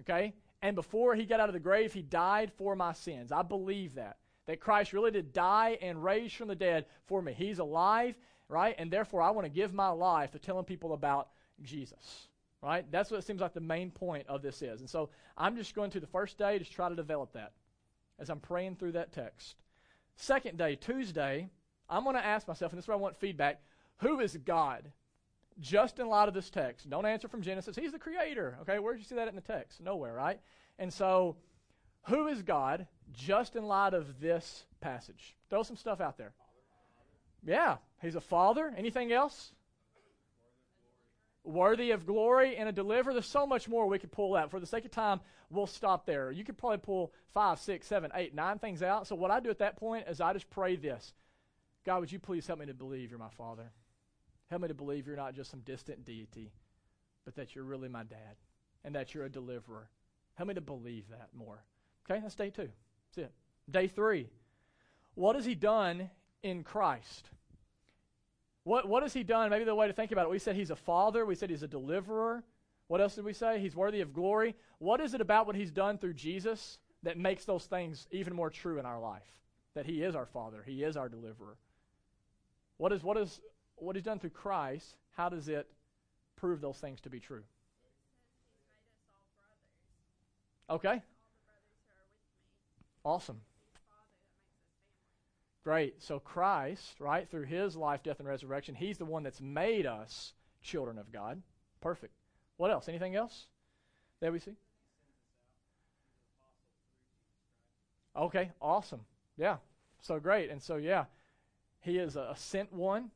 Okay? 0.00 0.34
And 0.60 0.76
before 0.76 1.14
he 1.14 1.24
got 1.24 1.40
out 1.40 1.48
of 1.48 1.54
the 1.54 1.60
grave, 1.60 1.92
he 1.94 2.02
died 2.02 2.52
for 2.52 2.76
my 2.76 2.92
sins. 2.92 3.32
I 3.32 3.42
believe 3.42 3.94
that. 3.94 4.18
That 4.46 4.60
Christ 4.60 4.92
really 4.92 5.12
did 5.12 5.32
die 5.32 5.78
and 5.80 6.02
raise 6.02 6.32
from 6.32 6.48
the 6.48 6.54
dead 6.54 6.86
for 7.06 7.22
me. 7.22 7.32
He's 7.32 7.58
alive, 7.58 8.16
right? 8.48 8.74
And 8.76 8.90
therefore, 8.90 9.22
I 9.22 9.30
want 9.30 9.46
to 9.46 9.52
give 9.52 9.72
my 9.72 9.88
life 9.88 10.32
to 10.32 10.38
telling 10.38 10.64
people 10.64 10.92
about 10.92 11.28
Jesus 11.62 12.28
right? 12.62 12.84
That's 12.90 13.10
what 13.10 13.18
it 13.18 13.26
seems 13.26 13.40
like 13.40 13.54
the 13.54 13.60
main 13.60 13.90
point 13.90 14.26
of 14.28 14.42
this 14.42 14.62
is. 14.62 14.80
And 14.80 14.88
so 14.88 15.10
I'm 15.36 15.56
just 15.56 15.74
going 15.74 15.90
to 15.90 16.00
the 16.00 16.06
first 16.06 16.38
day 16.38 16.58
to 16.58 16.64
try 16.64 16.88
to 16.88 16.94
develop 16.96 17.32
that 17.32 17.52
as 18.18 18.30
I'm 18.30 18.40
praying 18.40 18.76
through 18.76 18.92
that 18.92 19.12
text. 19.12 19.56
Second 20.16 20.58
day, 20.58 20.76
Tuesday, 20.76 21.48
I'm 21.90 22.04
going 22.04 22.16
to 22.16 22.24
ask 22.24 22.46
myself, 22.46 22.72
and 22.72 22.78
this 22.78 22.84
is 22.84 22.88
where 22.88 22.96
I 22.96 23.00
want 23.00 23.16
feedback 23.16 23.60
who 23.98 24.20
is 24.20 24.36
God? 24.44 24.90
Just 25.60 25.98
in 26.00 26.08
light 26.08 26.26
of 26.26 26.34
this 26.34 26.50
text. 26.50 26.90
Don't 26.90 27.06
answer 27.06 27.28
from 27.28 27.42
Genesis. 27.42 27.76
He's 27.76 27.92
the 27.92 27.98
creator. 27.98 28.58
Okay, 28.62 28.78
where 28.78 28.94
did 28.94 29.00
you 29.00 29.06
see 29.06 29.14
that 29.14 29.28
in 29.28 29.36
the 29.36 29.40
text? 29.40 29.80
Nowhere, 29.80 30.12
right? 30.12 30.40
And 30.78 30.92
so 30.92 31.36
Who 32.04 32.26
is 32.26 32.42
God 32.42 32.86
just 33.12 33.54
in 33.54 33.64
light 33.64 33.94
of 33.94 34.20
this 34.20 34.64
passage? 34.80 35.36
Throw 35.50 35.62
some 35.62 35.76
stuff 35.76 36.00
out 36.00 36.18
there. 36.18 36.32
Yeah, 37.44 37.76
he's 38.00 38.14
a 38.16 38.20
father. 38.20 38.72
Anything 38.76 39.12
else? 39.12 39.52
Worthy 41.44 41.90
of 41.90 42.06
glory 42.06 42.56
and 42.56 42.68
a 42.68 42.72
deliverer. 42.72 43.12
There's 43.12 43.26
so 43.26 43.46
much 43.46 43.68
more 43.68 43.86
we 43.86 43.98
could 43.98 44.12
pull 44.12 44.36
out. 44.36 44.50
For 44.50 44.60
the 44.60 44.66
sake 44.66 44.84
of 44.84 44.92
time, 44.92 45.20
we'll 45.50 45.66
stop 45.66 46.06
there. 46.06 46.30
You 46.30 46.44
could 46.44 46.56
probably 46.56 46.78
pull 46.78 47.12
five, 47.34 47.58
six, 47.58 47.86
seven, 47.86 48.12
eight, 48.14 48.34
nine 48.34 48.58
things 48.58 48.82
out. 48.82 49.08
So, 49.08 49.16
what 49.16 49.30
I 49.30 49.40
do 49.40 49.50
at 49.50 49.58
that 49.58 49.76
point 49.76 50.06
is 50.08 50.20
I 50.20 50.32
just 50.32 50.48
pray 50.50 50.76
this 50.76 51.12
God, 51.84 52.00
would 52.00 52.12
you 52.12 52.18
please 52.18 52.46
help 52.46 52.60
me 52.60 52.66
to 52.66 52.74
believe 52.74 53.10
you're 53.10 53.18
my 53.18 53.30
father? 53.36 53.70
Help 54.48 54.62
me 54.62 54.68
to 54.68 54.74
believe 54.74 55.06
you're 55.06 55.16
not 55.16 55.34
just 55.34 55.50
some 55.50 55.60
distant 55.60 56.04
deity, 56.04 56.52
but 57.24 57.34
that 57.36 57.54
you're 57.54 57.64
really 57.64 57.88
my 57.88 58.04
dad 58.04 58.36
and 58.84 58.94
that 58.94 59.14
you're 59.14 59.24
a 59.24 59.30
deliverer. 59.30 59.88
Help 60.34 60.48
me 60.48 60.54
to 60.54 60.60
believe 60.60 61.08
that 61.10 61.28
more. 61.34 61.64
Okay, 62.08 62.20
that's 62.20 62.34
day 62.34 62.50
two. 62.50 62.68
That's 63.14 63.28
it. 63.28 63.32
Day 63.70 63.88
three. 63.88 64.28
What 65.14 65.36
has 65.36 65.44
he 65.44 65.54
done 65.54 66.10
in 66.42 66.64
Christ? 66.64 67.28
What, 68.64 68.88
what 68.88 69.02
has 69.02 69.12
he 69.12 69.22
done? 69.22 69.50
Maybe 69.50 69.64
the 69.64 69.74
way 69.74 69.88
to 69.88 69.92
think 69.92 70.12
about 70.12 70.26
it, 70.26 70.30
we 70.30 70.38
said 70.38 70.56
he's 70.56 70.70
a 70.70 70.76
father, 70.76 71.26
we 71.26 71.34
said 71.34 71.50
he's 71.50 71.62
a 71.62 71.68
deliverer. 71.68 72.44
What 72.88 73.00
else 73.00 73.14
did 73.14 73.24
we 73.24 73.32
say? 73.32 73.58
He's 73.58 73.74
worthy 73.74 74.00
of 74.00 74.12
glory. 74.12 74.54
What 74.78 75.00
is 75.00 75.14
it 75.14 75.20
about 75.20 75.46
what 75.46 75.56
he's 75.56 75.70
done 75.70 75.98
through 75.98 76.14
Jesus 76.14 76.78
that 77.02 77.18
makes 77.18 77.44
those 77.44 77.64
things 77.64 78.06
even 78.10 78.34
more 78.34 78.50
true 78.50 78.78
in 78.78 78.86
our 78.86 79.00
life? 79.00 79.26
That 79.74 79.86
he 79.86 80.02
is 80.02 80.14
our 80.14 80.26
father, 80.26 80.62
he 80.66 80.82
is 80.82 80.96
our 80.96 81.08
deliverer. 81.08 81.56
What 82.76 82.92
is 82.92 83.02
what 83.02 83.16
is 83.16 83.40
what 83.76 83.96
he's 83.96 84.04
done 84.04 84.18
through 84.18 84.30
Christ, 84.30 84.96
how 85.16 85.28
does 85.28 85.48
it 85.48 85.66
prove 86.36 86.60
those 86.60 86.76
things 86.76 87.00
to 87.00 87.10
be 87.10 87.20
true? 87.20 87.42
Okay. 90.68 91.02
Awesome. 93.04 93.40
Great. 95.64 96.02
So 96.02 96.18
Christ, 96.18 97.00
right, 97.00 97.30
through 97.30 97.44
his 97.44 97.76
life, 97.76 98.02
death, 98.02 98.18
and 98.18 98.28
resurrection, 98.28 98.74
he's 98.74 98.98
the 98.98 99.04
one 99.04 99.22
that's 99.22 99.40
made 99.40 99.86
us 99.86 100.32
children 100.60 100.98
of 100.98 101.12
God. 101.12 101.40
Perfect. 101.80 102.14
What 102.56 102.70
else? 102.70 102.88
Anything 102.88 103.14
else 103.14 103.46
that 104.20 104.32
we 104.32 104.40
see? 104.40 104.56
Okay, 108.16 108.50
awesome. 108.60 109.00
Yeah. 109.36 109.56
So 110.00 110.18
great. 110.18 110.50
And 110.50 110.60
so, 110.60 110.76
yeah, 110.76 111.04
he 111.80 111.98
is 111.98 112.16
a 112.16 112.34
sent 112.36 112.72
one 112.72 113.10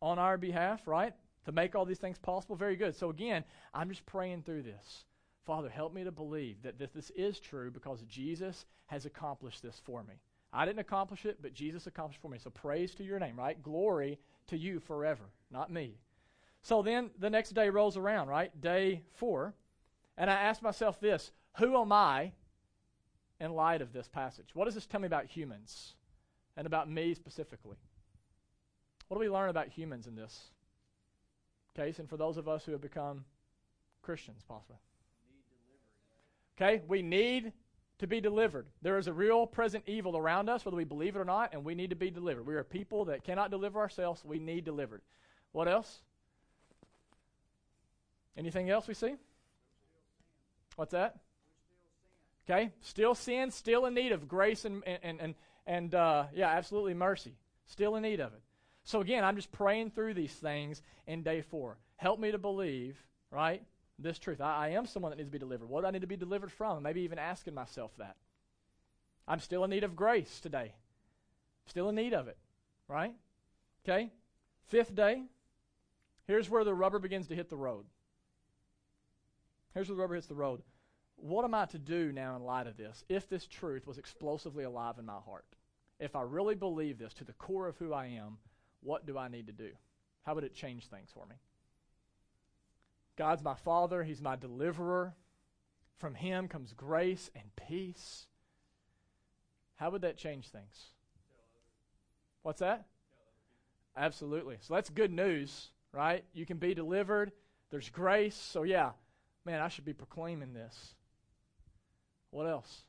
on 0.00 0.18
our 0.18 0.36
behalf, 0.36 0.86
right? 0.86 1.14
To 1.46 1.52
make 1.52 1.74
all 1.74 1.84
these 1.84 1.98
things 1.98 2.18
possible. 2.18 2.56
Very 2.56 2.76
good. 2.76 2.94
So, 2.94 3.10
again, 3.10 3.44
I'm 3.72 3.88
just 3.88 4.04
praying 4.06 4.42
through 4.42 4.62
this. 4.62 5.04
Father, 5.46 5.68
help 5.68 5.94
me 5.94 6.04
to 6.04 6.12
believe 6.12 6.62
that 6.62 6.78
this 6.78 7.10
is 7.10 7.40
true 7.40 7.70
because 7.70 8.02
Jesus 8.02 8.66
has 8.86 9.06
accomplished 9.06 9.62
this 9.62 9.80
for 9.84 10.02
me. 10.04 10.14
I 10.52 10.66
didn't 10.66 10.80
accomplish 10.80 11.24
it, 11.24 11.38
but 11.40 11.54
Jesus 11.54 11.86
accomplished 11.86 12.20
for 12.20 12.28
me. 12.28 12.38
So 12.38 12.50
praise 12.50 12.94
to 12.96 13.04
your 13.04 13.18
name, 13.18 13.38
right? 13.38 13.60
Glory 13.62 14.18
to 14.48 14.56
you 14.56 14.80
forever, 14.80 15.24
not 15.50 15.72
me. 15.72 15.94
So 16.62 16.82
then 16.82 17.10
the 17.18 17.30
next 17.30 17.50
day 17.50 17.70
rolls 17.70 17.96
around, 17.96 18.28
right? 18.28 18.58
Day 18.60 19.02
four. 19.14 19.54
And 20.18 20.30
I 20.30 20.34
ask 20.34 20.62
myself 20.62 21.00
this 21.00 21.30
Who 21.58 21.80
am 21.80 21.92
I 21.92 22.32
in 23.40 23.54
light 23.54 23.82
of 23.82 23.92
this 23.92 24.08
passage? 24.08 24.50
What 24.54 24.66
does 24.66 24.74
this 24.74 24.86
tell 24.86 25.00
me 25.00 25.06
about 25.06 25.26
humans 25.26 25.94
and 26.56 26.66
about 26.66 26.88
me 26.88 27.14
specifically? 27.14 27.76
What 29.08 29.16
do 29.16 29.20
we 29.20 29.30
learn 29.30 29.48
about 29.48 29.68
humans 29.68 30.06
in 30.06 30.14
this 30.14 30.50
case? 31.74 31.98
And 31.98 32.08
for 32.08 32.16
those 32.16 32.36
of 32.36 32.48
us 32.48 32.64
who 32.64 32.72
have 32.72 32.80
become 32.80 33.24
Christians, 34.02 34.42
possibly. 34.46 34.76
Okay, 36.56 36.82
we 36.86 37.02
need 37.02 37.52
to 38.02 38.06
be 38.06 38.20
delivered. 38.20 38.66
There 38.82 38.98
is 38.98 39.06
a 39.06 39.12
real 39.12 39.46
present 39.46 39.84
evil 39.86 40.16
around 40.16 40.48
us, 40.48 40.64
whether 40.64 40.76
we 40.76 40.84
believe 40.84 41.16
it 41.16 41.18
or 41.18 41.24
not, 41.24 41.52
and 41.52 41.64
we 41.64 41.74
need 41.74 41.90
to 41.90 41.96
be 41.96 42.10
delivered. 42.10 42.46
We 42.46 42.54
are 42.54 42.64
people 42.64 43.06
that 43.06 43.24
cannot 43.24 43.50
deliver 43.50 43.80
ourselves. 43.80 44.24
We 44.24 44.38
need 44.38 44.64
delivered. 44.64 45.02
What 45.52 45.68
else? 45.68 46.00
Anything 48.36 48.70
else 48.70 48.86
we 48.86 48.94
see? 48.94 49.14
What's 50.76 50.92
that? 50.92 51.16
Okay, 52.48 52.70
still 52.80 53.14
sin, 53.14 53.50
still 53.50 53.86
in 53.86 53.94
need 53.94 54.12
of 54.12 54.26
grace 54.26 54.64
and 54.64 54.82
and 54.86 55.20
and 55.20 55.34
and 55.66 55.94
uh, 55.94 56.24
yeah, 56.34 56.48
absolutely 56.48 56.94
mercy. 56.94 57.36
Still 57.66 57.94
in 57.96 58.02
need 58.02 58.20
of 58.20 58.32
it. 58.32 58.40
So 58.84 59.00
again, 59.00 59.24
I'm 59.24 59.36
just 59.36 59.52
praying 59.52 59.90
through 59.90 60.14
these 60.14 60.32
things 60.32 60.82
in 61.06 61.22
day 61.22 61.42
four. 61.42 61.78
Help 61.96 62.18
me 62.18 62.32
to 62.32 62.38
believe, 62.38 62.96
right? 63.30 63.62
This 64.02 64.18
truth. 64.18 64.40
I, 64.40 64.66
I 64.66 64.68
am 64.70 64.86
someone 64.86 65.10
that 65.10 65.16
needs 65.16 65.28
to 65.28 65.32
be 65.32 65.38
delivered. 65.38 65.68
What 65.68 65.82
do 65.82 65.86
I 65.86 65.90
need 65.90 66.02
to 66.02 66.06
be 66.06 66.16
delivered 66.16 66.52
from? 66.52 66.82
Maybe 66.82 67.02
even 67.02 67.18
asking 67.18 67.54
myself 67.54 67.92
that. 67.98 68.16
I'm 69.26 69.40
still 69.40 69.64
in 69.64 69.70
need 69.70 69.84
of 69.84 69.96
grace 69.96 70.40
today. 70.40 70.74
Still 71.66 71.88
in 71.88 71.94
need 71.94 72.12
of 72.12 72.28
it, 72.28 72.36
right? 72.88 73.14
Okay? 73.84 74.10
Fifth 74.68 74.94
day, 74.94 75.22
here's 76.26 76.50
where 76.50 76.64
the 76.64 76.74
rubber 76.74 76.98
begins 76.98 77.28
to 77.28 77.34
hit 77.34 77.48
the 77.48 77.56
road. 77.56 77.84
Here's 79.74 79.88
where 79.88 79.96
the 79.96 80.02
rubber 80.02 80.16
hits 80.16 80.26
the 80.26 80.34
road. 80.34 80.62
What 81.16 81.44
am 81.44 81.54
I 81.54 81.66
to 81.66 81.78
do 81.78 82.10
now 82.12 82.36
in 82.36 82.42
light 82.42 82.66
of 82.66 82.76
this 82.76 83.04
if 83.08 83.28
this 83.28 83.46
truth 83.46 83.86
was 83.86 83.98
explosively 83.98 84.64
alive 84.64 84.98
in 84.98 85.06
my 85.06 85.18
heart? 85.24 85.44
If 86.00 86.16
I 86.16 86.22
really 86.22 86.56
believe 86.56 86.98
this 86.98 87.14
to 87.14 87.24
the 87.24 87.32
core 87.34 87.68
of 87.68 87.76
who 87.76 87.92
I 87.92 88.06
am, 88.06 88.38
what 88.80 89.06
do 89.06 89.16
I 89.16 89.28
need 89.28 89.46
to 89.46 89.52
do? 89.52 89.70
How 90.24 90.34
would 90.34 90.44
it 90.44 90.54
change 90.54 90.86
things 90.86 91.10
for 91.14 91.26
me? 91.26 91.36
God's 93.16 93.42
my 93.42 93.54
Father, 93.54 94.02
He's 94.02 94.22
my 94.22 94.36
deliverer. 94.36 95.14
From 95.98 96.14
Him 96.14 96.48
comes 96.48 96.72
grace 96.72 97.30
and 97.34 97.44
peace. 97.56 98.26
How 99.76 99.90
would 99.90 100.02
that 100.02 100.16
change 100.16 100.48
things? 100.48 100.92
What's 102.42 102.60
that? 102.60 102.86
Absolutely. 103.96 104.56
So 104.60 104.74
that's 104.74 104.90
good 104.90 105.12
news, 105.12 105.68
right? 105.92 106.24
You 106.32 106.46
can 106.46 106.56
be 106.56 106.74
delivered. 106.74 107.32
There's 107.70 107.88
grace. 107.88 108.34
So, 108.34 108.62
yeah, 108.62 108.90
man, 109.44 109.60
I 109.60 109.68
should 109.68 109.84
be 109.84 109.92
proclaiming 109.92 110.54
this. 110.54 110.94
What 112.30 112.46
else? 112.46 112.84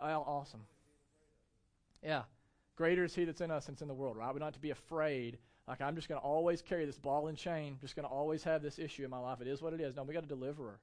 Oh, 0.00 0.06
awesome. 0.06 0.66
Yeah. 2.02 2.22
Greater 2.76 3.04
is 3.04 3.14
He 3.14 3.24
that's 3.24 3.40
in 3.40 3.50
us 3.50 3.66
than 3.66 3.76
in 3.80 3.88
the 3.88 3.94
world, 3.94 4.16
right? 4.16 4.32
We're 4.32 4.40
not 4.40 4.54
to 4.54 4.60
be 4.60 4.70
afraid 4.70 5.38
like 5.66 5.80
I'm 5.80 5.96
just 5.96 6.08
going 6.08 6.20
to 6.20 6.26
always 6.26 6.60
carry 6.60 6.84
this 6.84 6.98
ball 6.98 7.28
and 7.28 7.38
chain, 7.38 7.78
just 7.80 7.96
going 7.96 8.06
to 8.06 8.12
always 8.12 8.44
have 8.44 8.62
this 8.62 8.78
issue 8.78 9.04
in 9.04 9.10
my 9.10 9.18
life. 9.18 9.40
It 9.40 9.48
is 9.48 9.62
what 9.62 9.72
it 9.72 9.80
is. 9.80 9.96
No, 9.96 10.02
we 10.02 10.14
got 10.14 10.24
a 10.24 10.28
deliverer. 10.28 10.78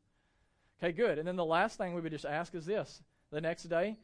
Okay, 0.82 0.92
good. 0.92 1.20
And 1.20 1.28
then 1.28 1.36
the 1.36 1.46
last 1.46 1.78
thing 1.78 1.94
we 1.94 2.02
would 2.02 2.12
just 2.12 2.26
ask 2.26 2.56
is 2.56 2.66
this 2.66 3.02
the 3.32 3.42
next 3.42 3.64
day, 3.64 3.98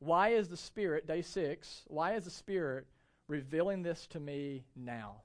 why 0.00 0.30
is 0.30 0.48
the 0.48 0.56
Spirit, 0.56 1.06
day 1.06 1.22
six, 1.22 1.82
why 1.86 2.14
is 2.14 2.24
the 2.24 2.30
Spirit 2.30 2.86
revealing 3.28 3.82
this 3.82 4.06
to 4.08 4.20
me 4.20 4.64
now? 4.74 5.22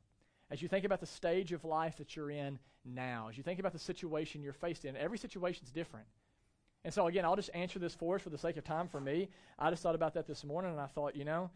As 0.51 0.61
you 0.61 0.67
think 0.67 0.85
about 0.85 0.99
the 0.99 1.05
stage 1.07 1.51
of 1.51 1.65
life 1.65 1.97
that 1.97 2.15
you're 2.15 2.29
in 2.29 2.59
now, 2.85 3.27
as 3.29 3.37
you 3.37 3.43
think 3.43 3.59
about 3.59 3.73
the 3.73 3.79
situation 3.79 4.43
you're 4.43 4.53
faced 4.53 4.85
in, 4.85 4.95
every 4.95 5.17
situation's 5.17 5.71
different. 5.71 6.05
And 6.85 6.93
so, 6.93 7.07
again, 7.07 7.23
I'll 7.23 7.35
just 7.35 7.49
answer 7.53 7.79
this 7.79 7.95
for 7.95 8.15
us 8.15 8.21
for 8.21 8.29
the 8.29 8.37
sake 8.37 8.57
of 8.57 8.63
time 8.63 8.87
for 8.87 8.99
me. 8.99 9.29
I 9.57 9.69
just 9.69 9.81
thought 9.81 9.95
about 9.95 10.13
that 10.15 10.27
this 10.27 10.43
morning, 10.43 10.71
and 10.71 10.79
I 10.79 10.87
thought, 10.87 11.15
you 11.15 11.23
know, 11.23 11.49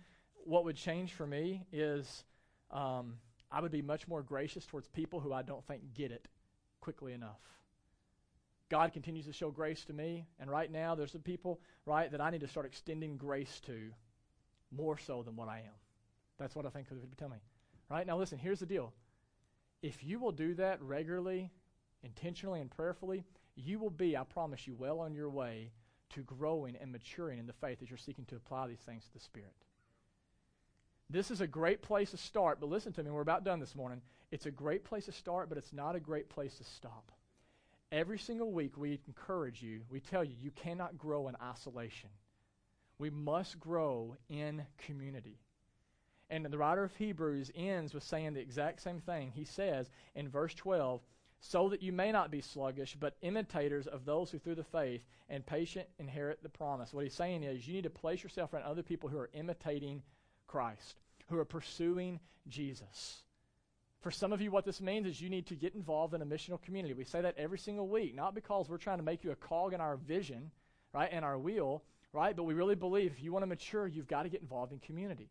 what 0.45 0.63
would 0.63 0.77
change 0.77 1.13
for 1.13 1.27
me 1.27 1.65
is 1.71 2.23
um, 2.71 3.15
I 3.51 3.61
would 3.61 3.71
be 3.71 3.81
much 3.81 4.07
more 4.07 4.21
gracious 4.21 4.65
towards 4.65 4.87
people 4.87 5.19
who 5.19 5.33
I 5.33 5.41
don't 5.41 5.65
think 5.65 5.93
get 5.93 6.11
it 6.11 6.27
quickly 6.81 7.13
enough. 7.13 7.39
God 8.69 8.91
continues 8.91 9.25
to 9.25 9.33
show 9.33 9.49
grace 9.49 9.85
to 9.85 9.93
me, 9.93 10.27
and 10.39 10.51
right 10.51 10.69
now 10.69 10.93
there's 10.93 11.13
some 11.13 11.21
people, 11.21 11.61
right, 11.85 12.11
that 12.11 12.19
I 12.19 12.29
need 12.29 12.41
to 12.41 12.47
start 12.47 12.65
extending 12.65 13.15
grace 13.15 13.61
to 13.65 13.91
more 14.71 14.97
so 14.97 15.23
than 15.23 15.37
what 15.37 15.47
I 15.47 15.59
am. 15.59 15.73
That's 16.37 16.55
what 16.55 16.65
I 16.65 16.69
think 16.69 16.87
would 16.91 17.17
tell 17.17 17.29
me. 17.29 17.37
Right? 17.89 18.05
Now 18.05 18.17
listen, 18.17 18.37
here's 18.37 18.59
the 18.59 18.65
deal. 18.65 18.93
If 19.81 20.03
you 20.03 20.19
will 20.19 20.33
do 20.33 20.53
that 20.55 20.81
regularly, 20.81 21.49
intentionally, 22.03 22.59
and 22.59 22.69
prayerfully, 22.69 23.23
you 23.55 23.79
will 23.79 23.89
be, 23.89 24.17
I 24.17 24.23
promise 24.23 24.67
you, 24.67 24.75
well 24.77 24.99
on 24.99 25.13
your 25.13 25.29
way 25.29 25.71
to 26.09 26.21
growing 26.23 26.75
and 26.75 26.91
maturing 26.91 27.39
in 27.39 27.47
the 27.47 27.53
faith 27.53 27.81
as 27.81 27.89
you're 27.89 27.97
seeking 27.97 28.25
to 28.25 28.35
apply 28.35 28.67
these 28.67 28.79
things 28.79 29.05
to 29.05 29.13
the 29.13 29.19
Spirit. 29.19 29.53
This 31.09 31.31
is 31.31 31.39
a 31.39 31.47
great 31.47 31.81
place 31.81 32.11
to 32.11 32.17
start, 32.17 32.59
but 32.59 32.69
listen 32.69 32.91
to 32.93 33.03
me, 33.03 33.11
we're 33.11 33.21
about 33.21 33.45
done 33.45 33.59
this 33.59 33.75
morning. 33.75 34.01
It's 34.31 34.45
a 34.45 34.51
great 34.51 34.83
place 34.83 35.05
to 35.05 35.13
start, 35.13 35.47
but 35.47 35.57
it's 35.57 35.71
not 35.71 35.95
a 35.95 36.01
great 36.01 36.29
place 36.29 36.55
to 36.55 36.63
stop. 36.65 37.11
Every 37.91 38.19
single 38.19 38.51
week, 38.51 38.77
we 38.77 38.99
encourage 39.07 39.61
you, 39.61 39.81
we 39.89 40.01
tell 40.01 40.23
you, 40.23 40.35
you 40.41 40.51
cannot 40.51 40.97
grow 40.97 41.29
in 41.29 41.37
isolation. 41.41 42.09
We 42.99 43.09
must 43.09 43.59
grow 43.59 44.17
in 44.27 44.65
community. 44.85 45.39
And 46.29 46.45
the 46.45 46.57
writer 46.57 46.83
of 46.83 46.95
Hebrews 46.97 47.51
ends 47.55 47.93
with 47.93 48.03
saying 48.03 48.33
the 48.33 48.41
exact 48.41 48.81
same 48.81 48.99
thing. 48.99 49.31
He 49.33 49.45
says 49.45 49.89
in 50.15 50.27
verse 50.27 50.53
12, 50.55 50.99
so 51.39 51.69
that 51.69 51.81
you 51.83 51.93
may 51.93 52.11
not 52.11 52.31
be 52.31 52.41
sluggish, 52.41 52.97
but 52.99 53.15
imitators 53.21 53.87
of 53.87 54.03
those 54.03 54.31
who 54.31 54.39
through 54.39 54.55
the 54.55 54.63
faith 54.63 55.05
and 55.29 55.45
patient 55.45 55.87
inherit 55.99 56.43
the 56.43 56.49
promise. 56.49 56.93
What 56.93 57.05
he's 57.05 57.13
saying 57.13 57.43
is 57.43 57.65
you 57.65 57.75
need 57.75 57.83
to 57.83 57.89
place 57.89 58.23
yourself 58.23 58.53
around 58.53 58.63
other 58.63 58.83
people 58.83 59.07
who 59.07 59.19
are 59.19 59.29
imitating 59.33 60.01
Christ, 60.47 60.95
who 61.29 61.37
are 61.37 61.45
pursuing 61.45 62.19
Jesus. 62.47 63.23
For 64.01 64.11
some 64.11 64.31
of 64.31 64.41
you, 64.41 64.51
what 64.51 64.65
this 64.65 64.79
means 64.79 65.07
is 65.07 65.21
you 65.21 65.29
need 65.29 65.47
to 65.47 65.55
get 65.55 65.75
involved 65.75 66.13
in 66.13 66.21
a 66.21 66.25
missional 66.25 66.61
community. 66.61 66.93
We 66.93 67.03
say 67.03 67.21
that 67.21 67.37
every 67.37 67.57
single 67.57 67.87
week, 67.87 68.15
not 68.15 68.35
because 68.35 68.69
we're 68.69 68.77
trying 68.77 68.99
to 68.99 69.03
make 69.03 69.23
you 69.23 69.31
a 69.31 69.35
cog 69.35 69.73
in 69.73 69.81
our 69.81 69.97
vision, 69.97 70.51
right, 70.93 71.09
and 71.11 71.25
our 71.25 71.37
wheel, 71.37 71.83
right, 72.13 72.35
but 72.35 72.43
we 72.43 72.53
really 72.53 72.75
believe 72.75 73.11
if 73.11 73.23
you 73.23 73.33
want 73.33 73.43
to 73.43 73.47
mature, 73.47 73.87
you've 73.87 74.07
got 74.07 74.23
to 74.23 74.29
get 74.29 74.41
involved 74.41 74.71
in 74.71 74.79
community. 74.79 75.29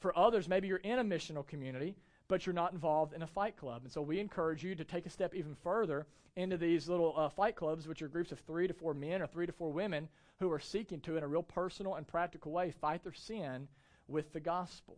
For 0.00 0.16
others, 0.18 0.48
maybe 0.48 0.68
you're 0.68 0.78
in 0.78 0.98
a 0.98 1.04
missional 1.04 1.46
community, 1.46 1.94
but 2.28 2.44
you're 2.44 2.54
not 2.54 2.72
involved 2.72 3.14
in 3.14 3.22
a 3.22 3.26
fight 3.26 3.56
club. 3.56 3.82
And 3.84 3.92
so 3.92 4.02
we 4.02 4.18
encourage 4.18 4.64
you 4.64 4.74
to 4.74 4.84
take 4.84 5.06
a 5.06 5.10
step 5.10 5.34
even 5.34 5.54
further 5.62 6.06
into 6.36 6.56
these 6.56 6.88
little 6.88 7.14
uh, 7.16 7.28
fight 7.28 7.56
clubs, 7.56 7.86
which 7.86 8.02
are 8.02 8.08
groups 8.08 8.32
of 8.32 8.40
three 8.40 8.66
to 8.66 8.74
four 8.74 8.92
men 8.92 9.22
or 9.22 9.26
three 9.26 9.46
to 9.46 9.52
four 9.52 9.70
women 9.70 10.08
who 10.40 10.50
are 10.50 10.60
seeking 10.60 11.00
to, 11.00 11.16
in 11.16 11.22
a 11.22 11.28
real 11.28 11.42
personal 11.42 11.94
and 11.94 12.06
practical 12.06 12.52
way, 12.52 12.70
fight 12.70 13.02
their 13.04 13.12
sin 13.12 13.68
with 14.08 14.32
the 14.32 14.40
gospel. 14.40 14.96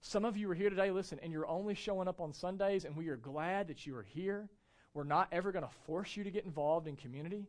Some 0.00 0.24
of 0.24 0.36
you 0.36 0.50
are 0.50 0.54
here 0.54 0.70
today, 0.70 0.90
listen, 0.90 1.18
and 1.22 1.32
you're 1.32 1.48
only 1.48 1.74
showing 1.74 2.08
up 2.08 2.20
on 2.20 2.32
Sundays, 2.32 2.84
and 2.84 2.96
we 2.96 3.08
are 3.08 3.16
glad 3.16 3.68
that 3.68 3.86
you 3.86 3.96
are 3.96 4.02
here. 4.02 4.48
We're 4.94 5.04
not 5.04 5.28
ever 5.32 5.52
going 5.52 5.64
to 5.64 5.70
force 5.86 6.16
you 6.16 6.24
to 6.24 6.30
get 6.30 6.44
involved 6.44 6.86
in 6.86 6.96
community, 6.96 7.48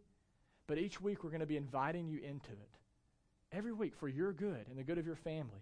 but 0.65 0.77
each 0.77 0.99
week 0.99 1.23
we're 1.23 1.29
going 1.29 1.41
to 1.41 1.45
be 1.45 1.57
inviting 1.57 2.07
you 2.07 2.19
into 2.19 2.51
it. 2.51 2.77
Every 3.51 3.71
week 3.71 3.95
for 3.95 4.09
your 4.09 4.33
good 4.33 4.65
and 4.69 4.77
the 4.77 4.83
good 4.83 4.97
of 4.97 5.05
your 5.05 5.15
family. 5.15 5.61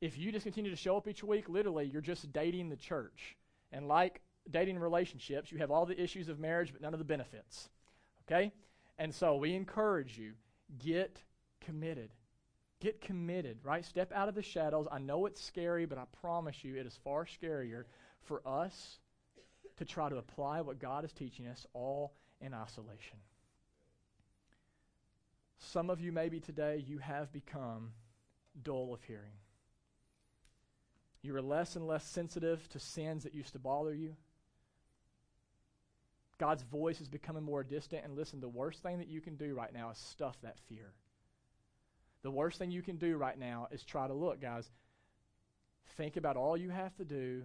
If 0.00 0.18
you 0.18 0.32
just 0.32 0.44
continue 0.44 0.70
to 0.70 0.76
show 0.76 0.96
up 0.96 1.08
each 1.08 1.22
week, 1.22 1.48
literally, 1.48 1.86
you're 1.86 2.00
just 2.00 2.32
dating 2.32 2.68
the 2.68 2.76
church. 2.76 3.36
And 3.72 3.88
like 3.88 4.20
dating 4.50 4.78
relationships, 4.78 5.50
you 5.50 5.58
have 5.58 5.70
all 5.70 5.86
the 5.86 6.00
issues 6.00 6.28
of 6.28 6.38
marriage, 6.38 6.72
but 6.72 6.80
none 6.80 6.92
of 6.92 6.98
the 6.98 7.04
benefits. 7.04 7.68
Okay? 8.26 8.52
And 8.98 9.14
so 9.14 9.36
we 9.36 9.54
encourage 9.54 10.16
you 10.16 10.32
get 10.78 11.20
committed. 11.60 12.10
Get 12.80 13.00
committed, 13.00 13.58
right? 13.62 13.84
Step 13.84 14.12
out 14.12 14.28
of 14.28 14.34
the 14.34 14.42
shadows. 14.42 14.86
I 14.90 14.98
know 14.98 15.26
it's 15.26 15.42
scary, 15.42 15.86
but 15.86 15.98
I 15.98 16.04
promise 16.20 16.64
you 16.64 16.76
it 16.76 16.86
is 16.86 16.98
far 17.02 17.24
scarier 17.24 17.84
for 18.22 18.42
us 18.46 18.98
to 19.76 19.84
try 19.84 20.08
to 20.08 20.16
apply 20.16 20.60
what 20.60 20.78
God 20.78 21.04
is 21.04 21.12
teaching 21.12 21.46
us 21.46 21.66
all 21.72 22.12
in 22.40 22.52
isolation. 22.52 23.18
Some 25.58 25.88
of 25.88 26.00
you, 26.00 26.12
maybe 26.12 26.40
today, 26.40 26.84
you 26.86 26.98
have 26.98 27.32
become 27.32 27.92
dull 28.62 28.92
of 28.92 29.02
hearing. 29.02 29.32
You 31.22 31.34
are 31.36 31.42
less 31.42 31.74
and 31.74 31.86
less 31.86 32.04
sensitive 32.04 32.68
to 32.68 32.78
sins 32.78 33.24
that 33.24 33.34
used 33.34 33.54
to 33.54 33.58
bother 33.58 33.94
you. 33.94 34.14
God's 36.36 36.62
voice 36.64 37.00
is 37.00 37.08
becoming 37.08 37.42
more 37.42 37.64
distant. 37.64 38.04
And 38.04 38.14
listen, 38.14 38.40
the 38.40 38.48
worst 38.48 38.82
thing 38.82 38.98
that 38.98 39.08
you 39.08 39.20
can 39.20 39.36
do 39.36 39.54
right 39.54 39.72
now 39.72 39.90
is 39.90 39.98
stuff 39.98 40.36
that 40.42 40.58
fear. 40.68 40.92
The 42.24 42.30
worst 42.30 42.58
thing 42.58 42.70
you 42.70 42.80
can 42.80 42.96
do 42.96 43.18
right 43.18 43.38
now 43.38 43.68
is 43.70 43.84
try 43.84 44.08
to 44.08 44.14
look, 44.14 44.40
guys, 44.40 44.66
think 45.98 46.16
about 46.16 46.38
all 46.38 46.56
you 46.56 46.70
have 46.70 46.96
to 46.96 47.04
do 47.04 47.42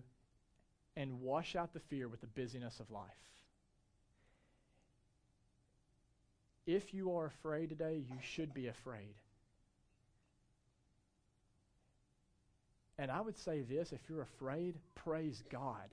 and 0.95 1.19
wash 1.19 1.57
out 1.57 1.73
the 1.73 1.82
fear 1.82 2.07
with 2.07 2.21
the 2.21 2.27
busyness 2.27 2.80
of 2.80 2.89
life. 2.89 3.03
If 6.65 6.93
you 6.93 7.17
are 7.17 7.25
afraid 7.25 7.69
today, 7.69 8.03
you 8.07 8.15
should 8.21 8.53
be 8.53 8.67
afraid. 8.67 9.15
And 12.97 13.11
I 13.11 13.19
would 13.19 13.38
say 13.38 13.61
this 13.61 13.91
if 13.91 13.99
you're 14.09 14.21
afraid, 14.21 14.75
praise 14.95 15.43
God. 15.51 15.89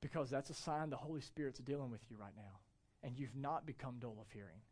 Because 0.00 0.30
that's 0.30 0.50
a 0.50 0.54
sign 0.54 0.90
the 0.90 0.96
Holy 0.96 1.20
Spirit's 1.20 1.60
dealing 1.60 1.92
with 1.92 2.02
you 2.10 2.16
right 2.18 2.34
now. 2.36 2.58
And 3.04 3.16
you've 3.16 3.36
not 3.36 3.66
become 3.66 3.96
dull 4.00 4.16
of 4.20 4.32
hearing. 4.32 4.62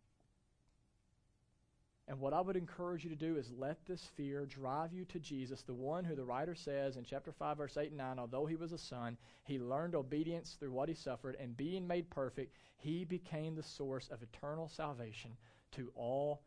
And 2.07 2.20
what 2.20 2.34
I 2.34 2.40
would 2.40 2.57
encourage 2.57 3.02
you 3.02 3.11
to 3.11 3.16
do 3.16 3.36
is 3.36 3.50
let 3.57 3.78
this 3.86 4.05
fear 4.14 4.44
drive 4.44 4.92
you 4.92 5.07
to 5.07 5.18
Jesus, 5.18 5.62
the 5.62 5.72
one 5.72 6.05
who 6.05 6.14
the 6.14 6.24
writer 6.24 6.55
says 6.55 6.98
in 6.98 7.05
chapter 7.05 7.32
5, 7.32 7.57
verse 7.57 7.78
8 7.78 7.88
and 7.88 7.96
9, 7.96 8.18
although 8.18 8.44
he 8.44 8.57
was 8.57 8.72
a 8.72 8.78
son, 8.78 9.16
he 9.44 9.59
learned 9.59 9.94
obedience 9.94 10.57
through 10.59 10.72
what 10.72 10.90
he 10.90 10.94
suffered, 10.94 11.34
and 11.40 11.57
being 11.57 11.86
made 11.86 12.11
perfect, 12.11 12.55
he 12.76 13.07
became 13.07 13.55
the 13.55 13.62
source 13.62 14.11
of 14.11 14.22
eternal 14.22 14.68
salvation 14.68 15.30
to 15.72 15.90
all 15.94 16.42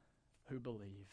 who 0.46 0.60
believe. 0.60 1.10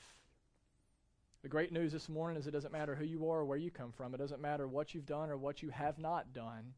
The 1.43 1.49
great 1.49 1.73
news 1.73 1.93
this 1.93 2.11
morning 2.11 2.39
is 2.39 2.47
it 2.47 2.53
doesn't 2.53 2.73
matter 2.73 2.95
who 2.95 3.05
you 3.05 3.31
are 3.31 3.41
or 3.41 3.45
where 3.47 3.57
you 3.57 3.71
come 3.71 3.93
from, 3.93 4.15
it 4.15 4.19
doesn't 4.19 4.43
matter 4.43 4.69
what 4.69 4.95
you've 4.95 5.07
done 5.07 5.31
or 5.31 5.39
what 5.39 5.63
you 5.63 5.71
have 5.71 5.99
not 5.99 6.35
done. 6.35 6.75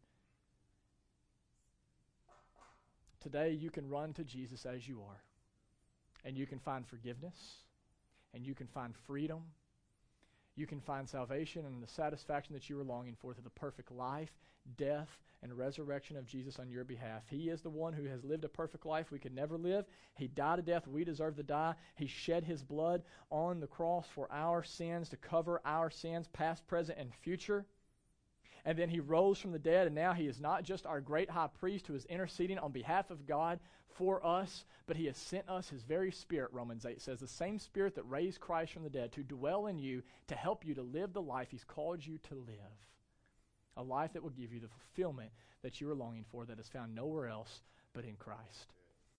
Today, 3.20 3.50
you 3.50 3.70
can 3.70 3.88
run 3.88 4.12
to 4.12 4.22
Jesus 4.22 4.64
as 4.66 4.86
you 4.86 5.02
are 5.02 5.25
and 6.26 6.36
you 6.36 6.44
can 6.44 6.58
find 6.58 6.86
forgiveness, 6.86 7.36
and 8.34 8.44
you 8.44 8.54
can 8.54 8.66
find 8.66 8.94
freedom. 9.06 9.42
You 10.56 10.66
can 10.66 10.80
find 10.80 11.08
salvation 11.08 11.64
and 11.64 11.82
the 11.82 11.86
satisfaction 11.86 12.54
that 12.54 12.68
you 12.68 12.76
were 12.76 12.84
longing 12.84 13.16
for 13.20 13.32
through 13.32 13.44
the 13.44 13.50
perfect 13.50 13.92
life, 13.92 14.30
death, 14.76 15.08
and 15.42 15.56
resurrection 15.56 16.16
of 16.16 16.26
Jesus 16.26 16.58
on 16.58 16.68
your 16.68 16.82
behalf. 16.82 17.22
He 17.28 17.50
is 17.50 17.60
the 17.60 17.70
one 17.70 17.92
who 17.92 18.04
has 18.04 18.24
lived 18.24 18.44
a 18.44 18.48
perfect 18.48 18.86
life 18.86 19.12
we 19.12 19.18
could 19.18 19.34
never 19.34 19.56
live. 19.56 19.84
He 20.16 20.26
died 20.26 20.58
a 20.58 20.62
death 20.62 20.88
we 20.88 21.04
deserve 21.04 21.36
to 21.36 21.42
die. 21.42 21.74
He 21.94 22.06
shed 22.06 22.42
his 22.42 22.62
blood 22.62 23.02
on 23.30 23.60
the 23.60 23.66
cross 23.66 24.06
for 24.14 24.28
our 24.32 24.64
sins 24.64 25.10
to 25.10 25.16
cover 25.16 25.60
our 25.64 25.90
sins, 25.90 26.26
past, 26.32 26.66
present, 26.66 26.98
and 26.98 27.14
future. 27.14 27.66
And 28.66 28.76
then 28.76 28.88
he 28.88 28.98
rose 28.98 29.38
from 29.38 29.52
the 29.52 29.60
dead, 29.60 29.86
and 29.86 29.94
now 29.94 30.12
he 30.12 30.26
is 30.26 30.40
not 30.40 30.64
just 30.64 30.86
our 30.86 31.00
great 31.00 31.30
high 31.30 31.48
priest 31.60 31.86
who 31.86 31.94
is 31.94 32.04
interceding 32.06 32.58
on 32.58 32.72
behalf 32.72 33.12
of 33.12 33.24
God 33.24 33.60
for 33.94 34.24
us, 34.26 34.64
but 34.86 34.96
he 34.96 35.06
has 35.06 35.16
sent 35.16 35.48
us 35.48 35.68
his 35.68 35.84
very 35.84 36.10
spirit, 36.10 36.50
Romans 36.52 36.84
8 36.84 37.00
says, 37.00 37.20
the 37.20 37.28
same 37.28 37.60
spirit 37.60 37.94
that 37.94 38.02
raised 38.02 38.40
Christ 38.40 38.72
from 38.72 38.82
the 38.82 38.90
dead 38.90 39.12
to 39.12 39.22
dwell 39.22 39.68
in 39.68 39.78
you, 39.78 40.02
to 40.26 40.34
help 40.34 40.66
you 40.66 40.74
to 40.74 40.82
live 40.82 41.12
the 41.12 41.22
life 41.22 41.48
he's 41.50 41.64
called 41.64 42.04
you 42.04 42.18
to 42.28 42.34
live. 42.34 42.56
A 43.76 43.82
life 43.84 44.12
that 44.14 44.22
will 44.22 44.30
give 44.30 44.52
you 44.52 44.58
the 44.58 44.68
fulfillment 44.68 45.30
that 45.62 45.80
you 45.80 45.88
are 45.88 45.94
longing 45.94 46.24
for 46.30 46.44
that 46.44 46.58
is 46.58 46.68
found 46.68 46.92
nowhere 46.92 47.28
else 47.28 47.60
but 47.92 48.04
in 48.04 48.16
Christ. 48.16 48.72